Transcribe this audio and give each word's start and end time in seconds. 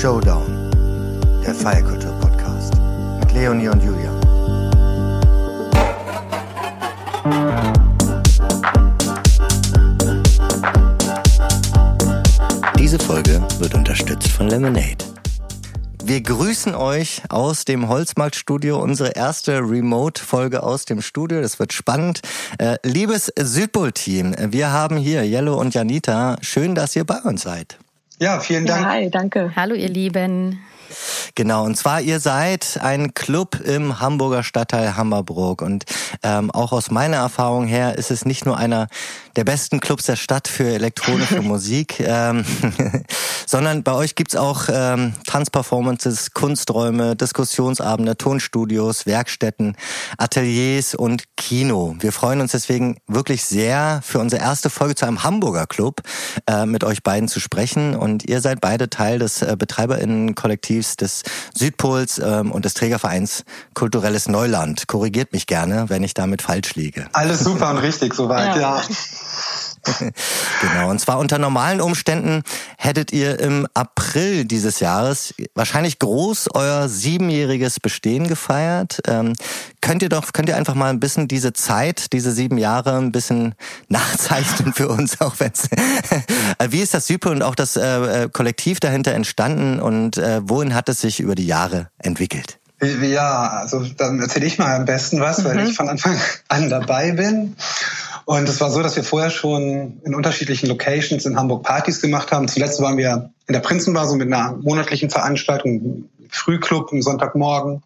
Showdown, 0.00 0.70
der 1.44 1.52
Feierkultur-Podcast 1.52 2.72
mit 3.18 3.32
Leonie 3.34 3.66
und 3.66 3.82
Julia. 3.82 4.12
Diese 12.78 12.96
Folge 13.00 13.42
wird 13.58 13.74
unterstützt 13.74 14.28
von 14.28 14.46
Lemonade. 14.46 15.04
Wir 16.04 16.20
grüßen 16.20 16.76
euch 16.76 17.22
aus 17.28 17.64
dem 17.64 17.88
Holzmarktstudio, 17.88 18.80
unsere 18.80 19.16
erste 19.16 19.58
Remote-Folge 19.58 20.62
aus 20.62 20.84
dem 20.84 21.02
Studio. 21.02 21.40
Das 21.40 21.58
wird 21.58 21.72
spannend. 21.72 22.20
Äh, 22.58 22.76
liebes 22.84 23.32
Südpol-Team, 23.36 24.36
wir 24.52 24.70
haben 24.70 24.96
hier 24.96 25.26
Jello 25.26 25.58
und 25.58 25.74
Janita. 25.74 26.36
Schön, 26.40 26.76
dass 26.76 26.94
ihr 26.94 27.02
bei 27.04 27.18
uns 27.22 27.42
seid. 27.42 27.78
Ja, 28.20 28.40
vielen 28.40 28.66
Dank. 28.66 28.82
Ja, 28.82 28.92
hi, 28.92 29.10
danke. 29.10 29.52
Hallo, 29.54 29.74
ihr 29.74 29.88
Lieben. 29.88 30.60
Genau, 31.34 31.64
und 31.64 31.76
zwar 31.76 32.00
ihr 32.00 32.20
seid 32.20 32.78
ein 32.82 33.14
Club 33.14 33.60
im 33.60 34.00
Hamburger 34.00 34.42
Stadtteil 34.42 34.96
Hammerbrook 34.96 35.62
und 35.62 35.84
ähm, 36.22 36.50
auch 36.50 36.72
aus 36.72 36.90
meiner 36.90 37.18
Erfahrung 37.18 37.66
her 37.66 37.96
ist 37.96 38.10
es 38.10 38.24
nicht 38.24 38.46
nur 38.46 38.56
einer 38.56 38.88
der 39.36 39.44
besten 39.44 39.80
Clubs 39.80 40.04
der 40.04 40.16
Stadt 40.16 40.48
für 40.48 40.64
elektronische 40.64 41.42
Musik, 41.42 42.00
ähm, 42.00 42.44
sondern 43.46 43.82
bei 43.82 43.92
euch 43.92 44.14
gibt's 44.14 44.36
auch 44.36 44.64
ähm, 44.68 45.14
Tanzperformances, 45.26 46.32
Kunsträume, 46.32 47.14
Diskussionsabende, 47.14 48.16
Tonstudios, 48.16 49.06
Werkstätten, 49.06 49.76
Ateliers 50.16 50.94
und 50.94 51.24
Kino. 51.36 51.94
Wir 52.00 52.12
freuen 52.12 52.40
uns 52.40 52.52
deswegen 52.52 52.98
wirklich 53.06 53.44
sehr, 53.44 54.00
für 54.02 54.18
unsere 54.18 54.42
erste 54.42 54.70
Folge 54.70 54.94
zu 54.94 55.06
einem 55.06 55.22
Hamburger 55.22 55.66
Club 55.66 56.02
äh, 56.46 56.66
mit 56.66 56.82
euch 56.84 57.02
beiden 57.02 57.28
zu 57.28 57.40
sprechen 57.40 57.94
und 57.94 58.24
ihr 58.28 58.40
seid 58.40 58.60
beide 58.60 58.90
Teil 58.90 59.18
des 59.18 59.42
äh, 59.42 59.56
Betreiberinnenkollektivs 59.56 60.77
des 60.78 61.22
Südpols 61.54 62.18
ähm, 62.18 62.52
und 62.52 62.64
des 62.64 62.74
Trägervereins 62.74 63.44
Kulturelles 63.74 64.28
Neuland. 64.28 64.86
Korrigiert 64.86 65.32
mich 65.32 65.46
gerne, 65.46 65.88
wenn 65.88 66.02
ich 66.02 66.14
damit 66.14 66.42
falsch 66.42 66.74
liege. 66.74 67.08
Alles 67.12 67.40
super 67.40 67.70
und 67.70 67.78
richtig 67.78 68.14
soweit, 68.14 68.56
ja. 68.56 68.78
ja. 68.78 68.82
genau. 70.60 70.90
Und 70.90 71.00
zwar 71.00 71.18
unter 71.18 71.38
normalen 71.38 71.80
Umständen 71.80 72.42
hättet 72.76 73.12
ihr 73.12 73.38
im 73.40 73.66
April 73.74 74.44
dieses 74.44 74.80
Jahres 74.80 75.34
wahrscheinlich 75.54 75.98
groß 75.98 76.48
euer 76.54 76.88
siebenjähriges 76.88 77.80
Bestehen 77.80 78.28
gefeiert. 78.28 79.00
Ähm, 79.06 79.34
könnt 79.80 80.02
ihr 80.02 80.08
doch, 80.08 80.32
könnt 80.32 80.48
ihr 80.48 80.56
einfach 80.56 80.74
mal 80.74 80.90
ein 80.90 81.00
bisschen 81.00 81.28
diese 81.28 81.52
Zeit, 81.52 82.12
diese 82.12 82.32
sieben 82.32 82.58
Jahre 82.58 82.96
ein 82.96 83.12
bisschen 83.12 83.54
nachzeichnen 83.88 84.72
für 84.72 84.88
uns, 84.88 85.20
auch 85.20 85.34
wenn's, 85.38 85.68
wie 86.70 86.80
ist 86.80 86.94
das 86.94 87.06
Südpol 87.06 87.32
und 87.32 87.42
auch 87.42 87.54
das 87.54 87.76
äh, 87.76 88.24
äh, 88.24 88.28
Kollektiv 88.28 88.80
dahinter 88.80 89.12
entstanden 89.12 89.80
und 89.80 90.18
äh, 90.18 90.40
wohin 90.42 90.74
hat 90.74 90.88
es 90.88 91.00
sich 91.00 91.20
über 91.20 91.34
die 91.34 91.46
Jahre 91.46 91.90
entwickelt? 91.98 92.58
Ja, 92.80 93.48
also 93.48 93.84
dann 93.96 94.20
erzähle 94.20 94.46
ich 94.46 94.58
mal 94.58 94.76
am 94.76 94.84
besten 94.84 95.20
was, 95.20 95.44
weil 95.44 95.56
mhm. 95.56 95.66
ich 95.66 95.76
von 95.76 95.88
Anfang 95.88 96.16
an 96.46 96.70
dabei 96.70 97.10
bin. 97.12 97.56
Und 98.28 98.46
es 98.46 98.60
war 98.60 98.70
so, 98.70 98.82
dass 98.82 98.94
wir 98.94 99.04
vorher 99.04 99.30
schon 99.30 100.02
in 100.04 100.14
unterschiedlichen 100.14 100.66
Locations 100.66 101.24
in 101.24 101.38
Hamburg 101.38 101.62
Partys 101.62 102.02
gemacht 102.02 102.30
haben. 102.30 102.46
Zuletzt 102.46 102.78
waren 102.78 102.98
wir 102.98 103.30
in 103.46 103.54
der 103.54 103.60
Prinzenbar 103.60 104.06
so 104.06 104.16
mit 104.16 104.26
einer 104.26 104.52
monatlichen 104.52 105.08
Veranstaltung, 105.08 106.10
Frühclub 106.28 106.92
am 106.92 107.00
Sonntagmorgen. 107.00 107.82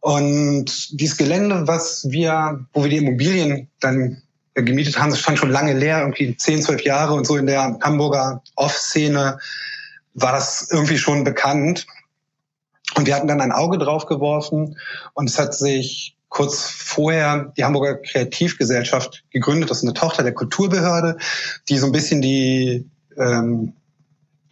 Und 0.00 0.98
dieses 0.98 1.18
Gelände, 1.18 1.68
was 1.68 2.10
wir, 2.10 2.64
wo 2.72 2.84
wir 2.84 2.88
die 2.88 2.96
Immobilien 2.96 3.68
dann 3.78 4.22
gemietet 4.54 4.98
haben, 4.98 5.10
das 5.10 5.20
stand 5.20 5.38
schon 5.38 5.50
lange 5.50 5.74
leer, 5.74 6.00
irgendwie 6.00 6.34
zehn, 6.38 6.62
zwölf 6.62 6.80
Jahre 6.80 7.12
und 7.12 7.26
so 7.26 7.36
in 7.36 7.44
der 7.44 7.78
Hamburger 7.82 8.42
Off-Szene 8.54 9.38
war 10.14 10.32
das 10.32 10.70
irgendwie 10.72 10.96
schon 10.96 11.24
bekannt. 11.24 11.86
Und 12.94 13.06
wir 13.06 13.14
hatten 13.14 13.28
dann 13.28 13.42
ein 13.42 13.52
Auge 13.52 13.76
drauf 13.76 14.06
geworfen 14.06 14.78
und 15.12 15.28
es 15.28 15.38
hat 15.38 15.52
sich 15.52 16.15
kurz 16.28 16.64
vorher 16.64 17.52
die 17.56 17.64
Hamburger 17.64 17.96
Kreativgesellschaft 17.96 19.24
gegründet. 19.30 19.70
Das 19.70 19.78
ist 19.78 19.84
eine 19.84 19.94
Tochter 19.94 20.22
der 20.22 20.34
Kulturbehörde, 20.34 21.16
die 21.68 21.78
so 21.78 21.86
ein 21.86 21.92
bisschen 21.92 22.20
die 22.20 22.90
ähm, 23.16 23.72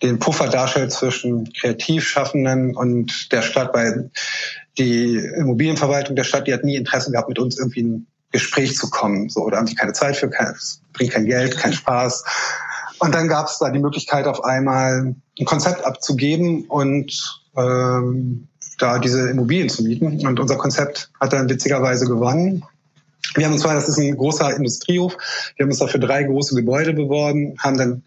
den 0.02 0.18
Puffer 0.18 0.48
darstellt 0.48 0.92
zwischen 0.92 1.52
Kreativschaffenden 1.52 2.76
und 2.76 3.32
der 3.32 3.42
Stadt, 3.42 3.72
weil 3.74 4.10
die 4.76 5.16
Immobilienverwaltung 5.16 6.16
der 6.16 6.24
Stadt, 6.24 6.46
die 6.46 6.52
hat 6.52 6.64
nie 6.64 6.76
Interesse 6.76 7.10
gehabt, 7.10 7.28
mit 7.28 7.38
uns 7.38 7.58
irgendwie 7.58 7.82
ein 7.82 8.06
Gespräch 8.30 8.76
zu 8.76 8.90
kommen. 8.90 9.28
So, 9.28 9.48
da 9.48 9.58
haben 9.58 9.66
die 9.66 9.76
keine 9.76 9.92
Zeit 9.92 10.16
für, 10.16 10.28
kein, 10.28 10.54
bringt 10.92 11.12
kein 11.12 11.26
Geld, 11.26 11.56
kein 11.56 11.72
Spaß. 11.72 12.24
Und 12.98 13.14
dann 13.14 13.28
gab 13.28 13.46
es 13.46 13.58
da 13.58 13.70
die 13.70 13.78
Möglichkeit, 13.78 14.26
auf 14.26 14.42
einmal 14.44 15.14
ein 15.38 15.44
Konzept 15.44 15.84
abzugeben 15.84 16.64
und 16.66 17.40
ähm, 17.56 18.48
da 18.84 18.98
diese 18.98 19.30
Immobilien 19.30 19.70
zu 19.70 19.82
mieten. 19.82 20.26
Und 20.26 20.38
unser 20.38 20.56
Konzept 20.56 21.10
hat 21.18 21.32
dann 21.32 21.48
witzigerweise 21.48 22.06
gewonnen. 22.06 22.62
Wir 23.34 23.46
haben 23.46 23.54
uns 23.54 23.62
zwar, 23.62 23.74
das 23.74 23.88
ist 23.88 23.98
ein 23.98 24.16
großer 24.16 24.54
Industriehof, 24.54 25.16
wir 25.56 25.64
haben 25.64 25.70
uns 25.70 25.78
dafür 25.78 26.00
drei 26.00 26.24
große 26.24 26.54
Gebäude 26.54 26.92
beworben, 26.92 27.54
haben 27.58 27.78
dann 27.78 28.02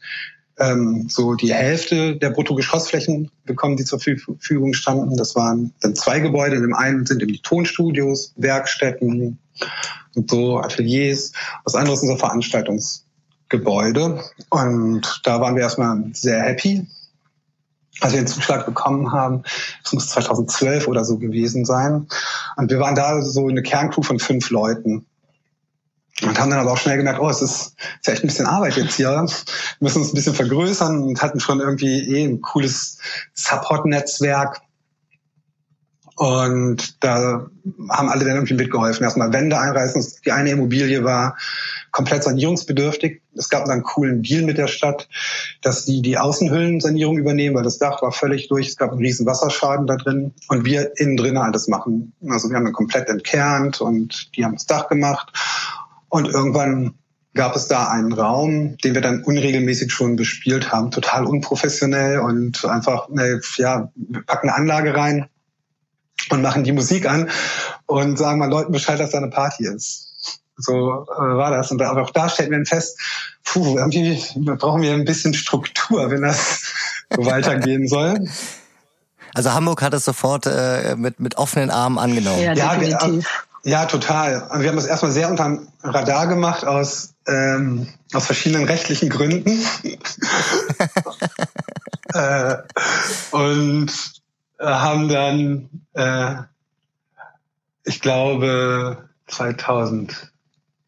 ähm, 0.60 1.08
so 1.10 1.34
die 1.34 1.54
Hälfte 1.54 2.16
der 2.16 2.30
Bruttogeschossflächen 2.30 3.32
bekommen, 3.46 3.78
die 3.78 3.86
zur 3.86 4.00
Verfügung 4.00 4.74
standen. 4.74 5.18
Das 5.18 5.36
waren 5.36 5.74
dann 5.82 5.96
zwei 5.96 6.20
Gebäude. 6.20 6.56
In 6.56 6.62
dem 6.62 6.76
einen 6.76 7.08
sind 7.08 7.24
eben 7.24 7.34
die 7.34 7.42
Tonstudios, 7.42 8.34
Werkstätten 8.38 9.40
und 10.16 10.30
so 10.30 10.60
Ateliers. 10.60 11.32
Das 11.66 11.74
andere 11.74 11.96
ist 11.96 12.04
unser 12.04 12.18
Veranstaltungsgebäude. 12.18 14.24
Und 14.50 15.22
da 15.24 15.42
waren 15.42 15.56
wir 15.56 15.64
erstmal 15.64 16.04
sehr 16.14 16.42
happy, 16.42 16.86
als 18.02 18.14
wir 18.14 18.22
den 18.22 18.28
Zuschlag 18.28 18.66
bekommen 18.66 19.12
haben, 19.12 19.44
das 19.84 19.94
muss 19.94 20.08
2012 20.10 20.88
oder 20.88 21.04
so 21.04 21.18
gewesen 21.18 21.66
sein. 21.66 22.08
Und 22.56 22.70
wir 22.70 22.80
waren 22.80 22.96
da 22.96 23.22
so 23.22 23.48
eine 23.48 23.64
Kerncrew 23.64 24.04
von 24.04 24.20
fünf 24.20 24.50
Leuten. 24.50 25.06
Und 26.24 26.40
haben 26.40 26.50
dann 26.50 26.60
aber 26.60 26.72
auch 26.74 26.78
schnell 26.78 26.98
gemerkt, 26.98 27.20
oh, 27.20 27.30
es 27.30 27.44
ist, 27.44 27.76
ist 28.02 28.10
echt 28.10 28.24
ein 28.24 28.28
bisschen 28.28 28.48
Arbeit 28.48 28.76
jetzt 28.76 28.96
hier. 28.96 29.10
Wir 29.10 29.28
müssen 29.80 30.02
uns 30.02 30.12
ein 30.12 30.16
bisschen 30.16 30.34
vergrößern 30.34 31.04
und 31.04 31.22
hatten 31.22 31.40
schon 31.40 31.60
irgendwie 31.60 32.00
eh 32.00 32.26
ein 32.26 32.42
cooles 32.42 32.98
Support-Netzwerk. 33.36 34.62
Und 36.16 37.04
da 37.04 37.46
haben 37.92 38.10
alle 38.10 38.26
dann 38.26 38.34
irgendwie 38.34 38.56
mitgeholfen. 38.56 39.04
Erstmal 39.04 39.32
Wände 39.32 39.60
einreißen. 39.60 40.04
Die 40.26 40.32
eine 40.32 40.50
Immobilie 40.50 41.04
war 41.04 41.38
komplett 41.92 42.24
sanierungsbedürftig. 42.24 43.22
Es 43.36 43.50
gab 43.50 43.68
einen 43.68 43.84
coolen 43.84 44.22
Deal 44.22 44.44
mit 44.44 44.58
der 44.58 44.68
Stadt, 44.68 45.08
dass 45.62 45.86
die 45.86 46.02
die 46.02 46.18
Außenhüllensanierung 46.18 47.18
übernehmen, 47.18 47.56
weil 47.56 47.64
das 47.64 47.78
Dach 47.78 48.02
war 48.02 48.12
völlig 48.12 48.48
durch. 48.48 48.68
Es 48.68 48.78
gab 48.78 48.92
einen 48.92 49.00
riesen 49.00 49.26
Wasserschaden 49.26 49.88
da 49.88 49.96
drin 49.96 50.34
und 50.48 50.66
wir 50.66 50.92
innen 50.98 51.18
drin 51.18 51.38
alles 51.38 51.68
machen. 51.68 52.14
Also 52.28 52.50
wir 52.50 52.58
haben 52.58 52.66
dann 52.66 52.74
komplett 52.74 53.10
entkernt 53.10 53.82
und 53.82 54.36
die 54.36 54.46
haben 54.46 54.54
das 54.54 54.66
Dach 54.66 54.88
gemacht. 54.88 55.32
Und 56.10 56.28
irgendwann 56.28 56.94
gab 57.34 57.56
es 57.56 57.68
da 57.68 57.90
einen 57.90 58.14
Raum, 58.14 58.78
den 58.78 58.96
wir 58.96 59.02
dann 59.02 59.24
unregelmäßig 59.24 59.92
schon 59.92 60.16
bespielt 60.16 60.72
haben, 60.72 60.92
total 60.92 61.26
unprofessionell 61.26 62.20
und 62.20 62.66
einfach, 62.66 63.10
ja, 63.58 63.92
wir 63.96 64.22
packen 64.22 64.50
eine 64.50 64.58
Anlage 64.58 64.96
rein, 64.96 65.28
und 66.30 66.42
machen 66.42 66.64
die 66.64 66.72
Musik 66.72 67.10
an 67.10 67.30
und 67.86 68.18
sagen 68.18 68.40
mal 68.40 68.50
Leuten 68.50 68.72
Bescheid, 68.72 69.00
dass 69.00 69.12
da 69.12 69.18
eine 69.18 69.30
Party 69.30 69.66
ist. 69.66 70.07
So 70.58 71.06
äh, 71.06 71.20
war 71.20 71.52
das. 71.52 71.72
Und 71.72 71.82
auch 71.82 72.12
da 72.12 72.30
stellt 72.30 72.52
man 72.52 72.66
fest, 72.66 73.00
puh, 73.44 73.78
irgendwie 73.78 74.22
brauchen 74.36 74.82
wir 74.82 74.94
ein 74.94 75.06
bisschen 75.06 75.34
Struktur, 75.34 76.10
wenn 76.10 76.24
das 76.24 76.74
so 77.16 77.26
weitergehen 77.26 77.88
soll. 77.88 78.28
Also 79.34 79.54
Hamburg 79.54 79.82
hat 79.84 79.94
es 79.94 80.04
sofort 80.04 80.48
äh, 80.48 80.96
mit, 80.96 81.20
mit 81.20 81.38
offenen 81.38 81.70
Armen 81.70 82.00
angenommen. 82.00 82.42
Ja, 82.42 82.56
definitiv. 82.56 83.46
Ja, 83.64 83.86
total. 83.86 84.50
Wir 84.60 84.70
haben 84.70 84.78
das 84.78 84.86
erstmal 84.86 85.12
sehr 85.12 85.30
unter 85.30 85.44
dem 85.44 85.68
Radar 85.84 86.28
gemacht 86.28 86.66
aus, 86.66 87.14
ähm, 87.28 87.88
aus 88.14 88.26
verschiedenen 88.26 88.66
rechtlichen 88.66 89.10
Gründen. 89.10 89.62
äh, 92.14 92.56
und 93.32 93.92
äh, 94.58 94.66
haben 94.66 95.10
dann, 95.10 95.70
äh, 95.94 96.36
ich 97.84 98.00
glaube, 98.00 99.10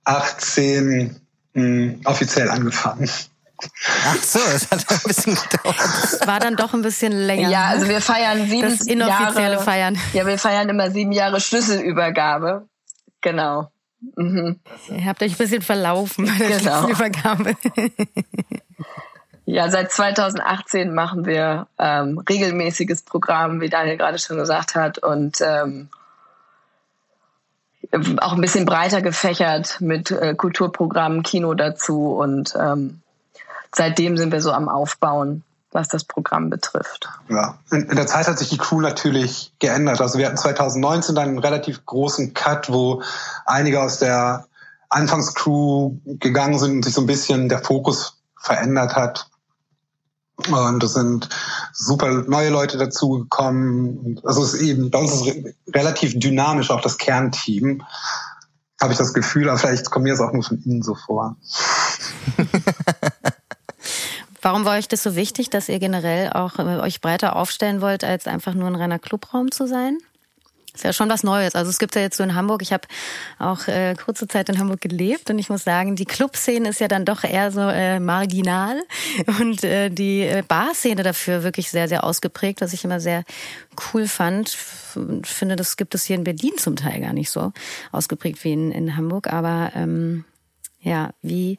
2018 0.10 1.22
mh, 1.54 1.62
hm, 1.62 2.02
offiziell 2.06 2.50
angefangen. 2.50 3.10
Ach 4.06 4.16
so, 4.16 4.40
es 4.54 4.72
hat 4.72 4.86
ein 4.90 5.00
bisschen 5.06 5.36
gedauert. 5.36 5.76
Es 6.04 6.26
war 6.26 6.40
dann 6.40 6.56
doch 6.56 6.74
ein 6.74 6.82
bisschen 6.82 7.12
länger. 7.12 7.50
Ja, 7.50 7.66
also 7.66 7.90
wir 7.90 8.00
feiern 8.00 8.48
sieben 8.48 8.70
das 8.70 8.88
inoffizielle 8.88 9.54
Jahre, 9.54 9.64
Feiern. 9.64 9.98
Ja, 10.14 10.26
wir 10.26 10.38
feiern 10.38 10.70
immer 10.70 10.92
sieben 10.92 11.12
Jahre 11.12 11.42
Schlüsselübergabe. 11.42 12.68
Genau. 13.22 13.70
Mhm. 14.16 14.62
Ihr 14.88 15.06
habt 15.06 15.22
euch 15.22 15.34
ein 15.34 15.38
bisschen 15.38 15.62
verlaufen 15.62 16.26
bei 16.26 16.48
der 16.48 16.60
genau. 16.60 16.86
Schlüsselübergabe. 16.86 17.56
Ja, 19.52 19.68
seit 19.68 19.92
2018 19.92 20.94
machen 20.94 21.26
wir 21.26 21.66
ähm, 21.80 22.20
regelmäßiges 22.20 23.02
Programm, 23.02 23.62
wie 23.62 23.70
Daniel 23.70 23.98
gerade 23.98 24.20
schon 24.20 24.38
gesagt 24.38 24.76
hat, 24.76 25.00
und 25.00 25.42
ähm, 25.42 25.90
auch 28.22 28.34
ein 28.34 28.42
bisschen 28.42 28.66
breiter 28.66 29.02
gefächert 29.02 29.82
mit 29.82 30.12
äh, 30.12 30.36
Kulturprogrammen, 30.36 31.24
Kino 31.24 31.54
dazu 31.54 32.14
und 32.14 32.56
ähm, 32.60 33.02
seitdem 33.74 34.18
sind 34.18 34.32
wir 34.32 34.42
so 34.42 34.52
am 34.52 34.70
Aufbauen. 34.70 35.44
was 35.72 35.88
das 35.88 36.04
Programm 36.04 36.50
betrifft. 36.50 37.10
Ja, 37.30 37.60
in, 37.72 37.84
in, 37.84 37.96
der 37.96 38.08
Zeit 38.08 38.28
hat 38.28 38.40
sich 38.40 38.50
die 38.50 38.58
Crew 38.58 38.82
natürlich 38.82 39.54
geändert. 39.60 40.02
Also 40.02 40.18
wir 40.18 40.26
hatten 40.26 40.38
2019 40.38 41.14
dann 41.14 41.30
einen 41.30 41.40
relativ 41.40 41.86
großen 41.86 42.34
Cut, 42.34 42.72
wo 42.72 43.04
einige 43.46 43.82
aus 43.82 44.00
der 44.00 44.48
Anfangscrew 44.90 45.94
gegangen 46.06 46.58
sind 46.58 46.72
und 46.72 46.86
sich 46.86 46.96
so 46.96 47.02
ein 47.02 47.08
bisschen 47.08 47.50
der 47.50 47.60
Fokus 47.60 48.18
verändert 48.36 48.96
hat. 48.96 49.29
Und 50.48 50.84
es 50.84 50.94
sind 50.94 51.30
super 51.74 52.24
neue 52.28 52.50
Leute 52.50 52.78
dazugekommen. 52.78 54.20
Also 54.24 54.44
es 54.44 54.54
ist 54.54 54.62
eben, 54.62 54.90
bei 54.90 55.00
uns 55.00 55.14
ist 55.14 55.28
es 55.28 55.54
relativ 55.76 56.18
dynamisch, 56.20 56.72
auch 56.72 56.82
das 56.82 56.98
Kernteam. 56.98 57.84
Habe 58.82 58.94
ich 58.94 58.98
das 58.98 59.14
Gefühl, 59.14 59.50
aber 59.50 59.58
vielleicht 59.58 59.92
kommt 59.92 60.04
mir 60.04 60.14
das 60.14 60.22
auch 60.22 60.32
nur 60.32 60.44
von 60.44 60.64
Ihnen 60.64 60.82
so 60.82 60.96
vor. 60.96 61.36
Warum 64.42 64.64
war 64.64 64.78
euch 64.78 64.88
das 64.88 65.04
so 65.04 65.16
wichtig, 65.16 65.50
dass 65.50 65.68
ihr 65.68 65.80
generell 65.80 66.32
auch 66.32 66.60
äh, 66.60 66.80
euch 66.80 67.02
breiter 67.02 67.36
aufstellen 67.36 67.82
wollt, 67.82 68.06
als 68.06 68.26
einfach 68.26 68.54
nur 68.54 68.68
ein 68.68 68.76
reiner 68.76 69.00
Clubraum 69.00 69.52
zu 69.52 69.68
sein? 69.68 69.98
Ist 70.80 70.86
ja 70.86 70.94
schon 70.94 71.10
was 71.10 71.24
Neues. 71.24 71.56
Also 71.56 71.70
es 71.70 71.78
gibt 71.78 71.96
ja 71.96 72.02
jetzt 72.02 72.16
so 72.16 72.24
in 72.24 72.36
Hamburg, 72.36 72.62
ich 72.62 72.72
habe 72.72 72.88
auch 73.38 73.68
äh, 73.68 73.96
kurze 73.96 74.30
Zeit 74.30 74.48
in 74.48 74.60
Hamburg 74.60 74.80
gelebt 74.80 75.30
und 75.30 75.38
ich 75.38 75.50
muss 75.50 75.66
sagen, 75.66 75.98
die 75.98 76.06
Clubszene 76.06 76.70
ist 76.70 76.80
ja 76.80 76.88
dann 76.88 77.04
doch 77.04 77.26
eher 77.26 77.52
so 77.52 77.60
äh, 77.60 78.00
marginal 78.00 78.82
und 79.42 79.62
äh, 79.66 79.90
die 79.90 80.22
äh, 80.22 80.42
Barszene 80.48 81.04
dafür 81.04 81.44
wirklich 81.44 81.70
sehr, 81.70 81.90
sehr 81.90 82.06
ausgeprägt, 82.06 82.62
was 82.62 82.72
ich 82.72 82.86
immer 82.86 83.02
sehr 83.02 83.26
cool 83.94 84.08
fand. 84.08 84.58
Ich 85.26 85.30
finde, 85.30 85.58
das 85.58 85.76
gibt 85.76 85.96
es 85.96 86.06
hier 86.06 86.16
in 86.16 86.24
Berlin 86.24 86.54
zum 86.56 86.78
Teil 86.78 87.02
gar 87.02 87.12
nicht 87.12 87.30
so 87.30 87.52
ausgeprägt 87.92 88.42
wie 88.46 88.54
in, 88.54 88.72
in 88.72 88.96
Hamburg. 88.96 89.28
Aber 89.28 89.74
ähm, 89.76 90.24
ja, 90.80 91.10
wie, 91.22 91.58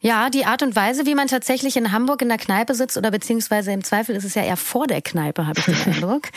ja, 0.00 0.30
die 0.30 0.44
Art 0.44 0.62
und 0.62 0.76
Weise, 0.76 1.06
wie 1.06 1.16
man 1.16 1.26
tatsächlich 1.26 1.76
in 1.76 1.90
Hamburg 1.90 2.22
in 2.22 2.28
der 2.28 2.38
Kneipe 2.38 2.74
sitzt 2.74 2.96
oder 2.96 3.10
beziehungsweise 3.10 3.72
im 3.72 3.82
Zweifel 3.82 4.14
ist 4.14 4.24
es 4.24 4.36
ja 4.36 4.42
eher 4.42 4.56
vor 4.56 4.86
der 4.86 5.02
Kneipe, 5.02 5.46
habe 5.46 5.58
ich 5.58 5.64
den 5.64 5.74
Eindruck. 5.94 6.28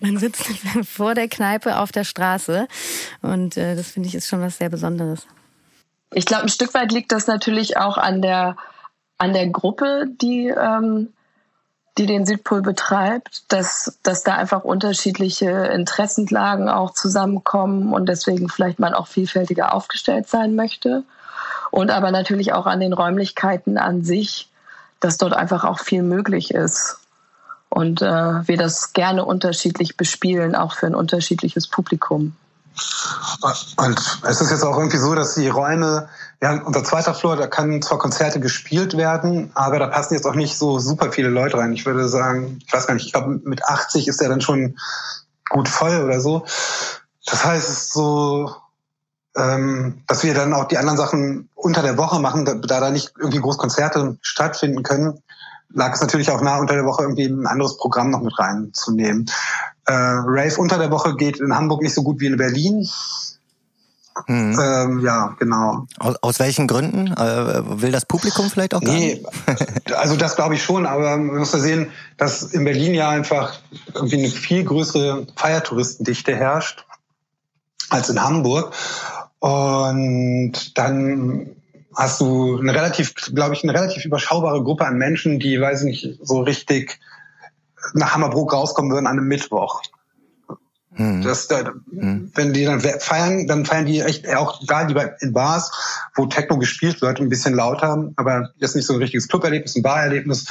man 0.00 0.18
sitzt 0.18 0.44
vor 0.88 1.14
der 1.14 1.28
Kneipe 1.28 1.78
auf 1.78 1.92
der 1.92 2.04
Straße 2.04 2.66
und 3.22 3.56
äh, 3.56 3.76
das 3.76 3.92
finde 3.92 4.08
ich 4.08 4.16
ist 4.16 4.28
schon 4.28 4.40
was 4.40 4.58
sehr 4.58 4.70
Besonderes. 4.70 5.26
Ich 6.12 6.26
glaube, 6.26 6.42
ein 6.42 6.48
Stück 6.48 6.74
weit 6.74 6.90
liegt 6.90 7.12
das 7.12 7.28
natürlich 7.28 7.76
auch 7.76 7.96
an 7.96 8.22
der 8.22 8.56
an 9.18 9.32
der 9.32 9.48
Gruppe, 9.48 10.06
die 10.20 10.48
ähm, 10.48 11.12
die 11.98 12.06
den 12.06 12.26
Südpol 12.26 12.62
betreibt, 12.62 13.52
dass, 13.52 13.98
dass 14.02 14.24
da 14.24 14.34
einfach 14.34 14.64
unterschiedliche 14.64 15.50
Interessenlagen 15.50 16.68
auch 16.68 16.92
zusammenkommen 16.94 17.92
und 17.92 18.08
deswegen 18.08 18.48
vielleicht 18.48 18.78
man 18.78 18.94
auch 18.94 19.06
vielfältiger 19.06 19.74
aufgestellt 19.74 20.26
sein 20.28 20.54
möchte 20.54 21.04
und 21.72 21.90
aber 21.90 22.10
natürlich 22.10 22.52
auch 22.52 22.66
an 22.66 22.80
den 22.80 22.92
Räumlichkeiten 22.92 23.78
an 23.78 24.04
sich, 24.04 24.48
dass 25.00 25.16
dort 25.16 25.32
einfach 25.32 25.64
auch 25.64 25.80
viel 25.80 26.02
möglich 26.02 26.52
ist. 26.52 26.98
Und 27.70 28.02
äh, 28.02 28.06
wir 28.46 28.58
das 28.58 28.92
gerne 28.92 29.24
unterschiedlich 29.24 29.96
bespielen, 29.96 30.54
auch 30.54 30.74
für 30.74 30.86
ein 30.86 30.94
unterschiedliches 30.94 31.66
Publikum. 31.66 32.36
Und 33.78 34.20
es 34.24 34.40
ist 34.42 34.50
jetzt 34.50 34.62
auch 34.62 34.76
irgendwie 34.76 34.98
so, 34.98 35.14
dass 35.14 35.34
die 35.34 35.48
Räume, 35.48 36.10
ja, 36.42 36.62
unser 36.62 36.84
zweiter 36.84 37.14
Floor, 37.14 37.36
da 37.36 37.46
kann 37.46 37.80
zwar 37.80 37.98
Konzerte 37.98 38.38
gespielt 38.38 38.96
werden, 38.98 39.50
aber 39.54 39.78
da 39.78 39.86
passen 39.86 40.12
jetzt 40.12 40.26
auch 40.26 40.34
nicht 40.34 40.58
so 40.58 40.78
super 40.78 41.10
viele 41.10 41.30
Leute 41.30 41.56
rein. 41.56 41.72
Ich 41.72 41.86
würde 41.86 42.06
sagen, 42.06 42.58
ich 42.66 42.72
weiß 42.72 42.86
gar 42.86 42.94
nicht, 42.94 43.06
ich 43.06 43.12
glaube 43.14 43.40
mit 43.44 43.64
80 43.64 44.08
ist 44.08 44.20
der 44.20 44.28
dann 44.28 44.42
schon 44.42 44.76
gut 45.48 45.68
voll 45.68 46.02
oder 46.04 46.20
so. 46.20 46.44
Das 47.24 47.46
heißt, 47.46 47.66
es 47.66 47.84
ist 47.84 47.92
so 47.94 48.54
ähm, 49.36 50.02
dass 50.06 50.24
wir 50.24 50.34
dann 50.34 50.52
auch 50.52 50.68
die 50.68 50.78
anderen 50.78 50.98
Sachen 50.98 51.48
unter 51.54 51.82
der 51.82 51.96
Woche 51.96 52.20
machen, 52.20 52.44
da, 52.44 52.54
da 52.54 52.80
da 52.80 52.90
nicht 52.90 53.12
irgendwie 53.18 53.40
groß 53.40 53.58
Konzerte 53.58 54.16
stattfinden 54.20 54.82
können, 54.82 55.22
lag 55.72 55.94
es 55.94 56.00
natürlich 56.00 56.30
auch 56.30 56.42
nah, 56.42 56.58
unter 56.58 56.74
der 56.74 56.84
Woche 56.84 57.02
irgendwie 57.02 57.26
ein 57.26 57.46
anderes 57.46 57.76
Programm 57.78 58.10
noch 58.10 58.20
mit 58.20 58.38
reinzunehmen. 58.38 59.30
Äh, 59.86 59.92
Rave 59.92 60.56
unter 60.58 60.78
der 60.78 60.90
Woche 60.90 61.16
geht 61.16 61.40
in 61.40 61.54
Hamburg 61.54 61.82
nicht 61.82 61.94
so 61.94 62.02
gut 62.02 62.20
wie 62.20 62.26
in 62.26 62.36
Berlin. 62.36 62.86
Mhm. 64.26 64.58
Ähm, 64.60 65.00
ja, 65.00 65.34
genau. 65.38 65.86
Aus, 65.98 66.16
aus 66.20 66.38
welchen 66.38 66.66
Gründen? 66.66 67.12
Äh, 67.12 67.80
will 67.80 67.92
das 67.92 68.04
Publikum 68.04 68.50
vielleicht 68.50 68.74
auch 68.74 68.82
gar 68.82 68.92
nee, 68.92 69.24
nicht? 69.46 69.94
also 69.94 70.16
das 70.16 70.36
glaube 70.36 70.54
ich 70.54 70.62
schon, 70.62 70.84
aber 70.84 71.16
man 71.16 71.38
muss 71.38 71.52
ja 71.52 71.58
sehen, 71.58 71.90
dass 72.18 72.42
in 72.42 72.64
Berlin 72.64 72.92
ja 72.92 73.08
einfach 73.08 73.54
irgendwie 73.94 74.18
eine 74.18 74.28
viel 74.28 74.64
größere 74.64 75.26
Feiertouristendichte 75.36 76.36
herrscht 76.36 76.84
als 77.88 78.10
in 78.10 78.22
Hamburg. 78.22 78.74
Und 79.42 80.78
dann 80.78 81.50
hast 81.96 82.20
du 82.20 82.58
eine 82.60 82.72
relativ, 82.72 83.12
glaube 83.34 83.56
ich, 83.56 83.64
eine 83.64 83.74
relativ 83.74 84.04
überschaubare 84.04 84.62
Gruppe 84.62 84.86
an 84.86 84.98
Menschen, 84.98 85.40
die, 85.40 85.60
weiß 85.60 85.82
ich 85.82 86.04
nicht, 86.04 86.18
so 86.22 86.42
richtig 86.42 87.00
nach 87.94 88.14
Hammerbrook 88.14 88.52
rauskommen 88.52 88.92
würden 88.92 89.08
an 89.08 89.18
einem 89.18 89.26
Mittwoch. 89.26 89.82
Hm. 90.94 91.22
Das, 91.22 91.48
hm. 91.48 92.30
Wenn 92.32 92.52
die 92.52 92.64
dann 92.64 92.78
feiern, 92.78 93.48
dann 93.48 93.64
feiern 93.64 93.86
die 93.86 94.00
echt 94.00 94.32
auch 94.32 94.60
da 94.64 94.82
lieber 94.82 95.20
in 95.20 95.32
Bars, 95.32 95.72
wo 96.14 96.26
Techno 96.26 96.56
gespielt 96.58 97.02
wird, 97.02 97.20
ein 97.20 97.28
bisschen 97.28 97.54
lauter, 97.54 98.12
aber 98.14 98.50
jetzt 98.58 98.76
nicht 98.76 98.86
so 98.86 98.92
ein 98.92 99.00
richtiges 99.00 99.26
Club-Erlebnis, 99.26 99.74
ein 99.74 99.82
Bar-Erlebnis. 99.82 100.46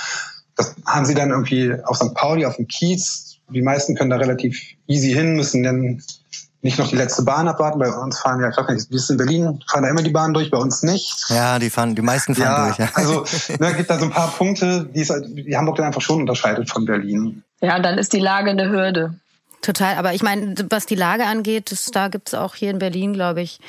Das 0.58 0.76
haben 0.86 1.06
sie 1.06 1.16
dann 1.16 1.30
irgendwie 1.30 1.74
auf 1.86 1.96
St. 1.96 2.14
Pauli, 2.14 2.46
auf 2.46 2.58
dem 2.58 2.68
Kiez. 2.68 3.38
Die 3.54 3.62
meisten 3.62 3.96
können 3.96 4.10
da 4.10 4.18
relativ 4.18 4.62
easy 4.88 5.14
hin, 5.14 5.38
müssen 5.38 5.64
dann 5.64 6.02
nicht 6.62 6.78
noch 6.78 6.90
die 6.90 6.96
letzte 6.96 7.24
Bahn 7.24 7.48
abwarten. 7.48 7.80
Bei 7.80 7.92
uns 7.92 8.20
fahren 8.20 8.40
ja, 8.42 8.50
ich 8.50 8.56
glaube 8.56 8.74
nicht, 8.74 8.90
wir 8.92 9.00
sind 9.00 9.20
in 9.20 9.26
Berlin, 9.26 9.64
fahren 9.68 9.84
da 9.84 9.90
immer 9.90 10.04
die 10.04 10.12
Bahn 10.12 10.34
durch, 10.34 10.52
bei 10.52 10.58
uns 10.58 10.84
nicht. 10.84 11.26
Ja, 11.30 11.60
die 11.60 11.70
fahren, 11.70 11.96
die 11.96 12.02
meisten 12.02 12.36
fahren 12.36 12.46
ja, 12.46 12.66
durch. 12.66 12.78
Ja. 12.78 12.90
Also 12.94 13.26
ne, 13.60 13.74
gibt 13.74 13.90
da 13.90 13.98
so 13.98 14.06
ein 14.06 14.12
paar 14.12 14.32
Punkte, 14.32 14.86
die, 14.86 15.02
es, 15.02 15.14
die 15.28 15.58
Hamburg 15.58 15.78
dann 15.78 15.88
einfach 15.88 16.02
schon 16.02 16.22
unterscheidet 16.22 16.70
von 16.70 16.86
Berlin. 16.86 17.44
Ja, 17.62 17.80
dann 17.80 17.98
ist 17.98 18.14
die 18.14 18.20
Lage 18.20 18.52
eine 18.52 18.70
Hürde. 18.70 19.16
Total, 19.62 19.96
aber 19.96 20.14
ich 20.14 20.24
meine, 20.24 20.56
was 20.70 20.88
die 20.88 20.96
Lage 20.96 21.26
angeht, 21.26 21.72
das, 21.72 21.86
da 21.92 22.08
gibt's 22.08 22.34
auch 22.34 22.56
hier 22.56 22.72
in 22.72 22.80
Berlin, 22.80 23.14
glaube 23.14 23.42
ich, 23.42 23.60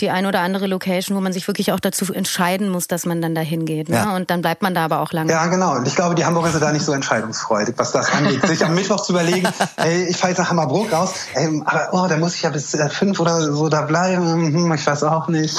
die 0.00 0.10
ein 0.10 0.26
oder 0.26 0.40
andere 0.40 0.66
Location, 0.66 1.16
wo 1.16 1.20
man 1.20 1.32
sich 1.32 1.46
wirklich 1.46 1.72
auch 1.72 1.80
dazu 1.80 2.12
entscheiden 2.12 2.68
muss, 2.68 2.88
dass 2.88 3.06
man 3.06 3.20
dann 3.20 3.34
da 3.34 3.40
hingeht. 3.40 3.88
Ne? 3.88 3.96
Ja. 3.96 4.16
Und 4.16 4.30
dann 4.30 4.42
bleibt 4.42 4.62
man 4.62 4.74
da 4.74 4.84
aber 4.84 5.00
auch 5.00 5.12
lange. 5.12 5.32
Ja, 5.32 5.46
genau. 5.46 5.74
Und 5.76 5.86
ich 5.86 5.94
glaube, 5.94 6.14
die 6.14 6.24
Hamburger 6.24 6.50
sind 6.50 6.62
da 6.62 6.72
nicht 6.72 6.84
so 6.84 6.92
entscheidungsfreudig, 6.92 7.74
was 7.78 7.92
das 7.92 8.10
angeht. 8.12 8.46
sich 8.46 8.64
am 8.64 8.74
Mittwoch 8.74 9.02
zu 9.02 9.12
überlegen, 9.12 9.48
ey, 9.76 10.04
ich 10.04 10.16
fahre 10.16 10.32
jetzt 10.32 10.38
nach 10.38 10.50
Hammerbrook 10.50 10.92
raus, 10.92 11.14
ey, 11.34 11.62
aber 11.64 11.88
oh, 11.92 12.06
da 12.08 12.16
muss 12.16 12.34
ich 12.34 12.42
ja 12.42 12.50
bis 12.50 12.74
äh, 12.74 12.88
fünf 12.88 13.20
oder 13.20 13.40
so 13.40 13.68
da 13.68 13.82
bleiben. 13.82 14.52
Hm, 14.52 14.72
ich 14.72 14.86
weiß 14.86 15.04
auch 15.04 15.28
nicht. 15.28 15.56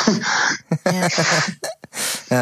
Ja. 0.85 0.91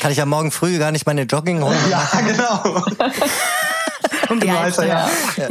Kann 0.00 0.10
ich 0.10 0.18
ja 0.18 0.26
morgen 0.26 0.50
früh 0.50 0.78
gar 0.78 0.92
nicht 0.92 1.06
meine 1.06 1.22
Jogginghose 1.22 1.76
machen? 1.88 2.26
Ja, 2.26 2.32
genau. 2.32 2.84
um 4.30 4.40
die 4.40 4.50
Alter, 4.50 4.86
ja. 4.86 5.08
ja. 5.36 5.48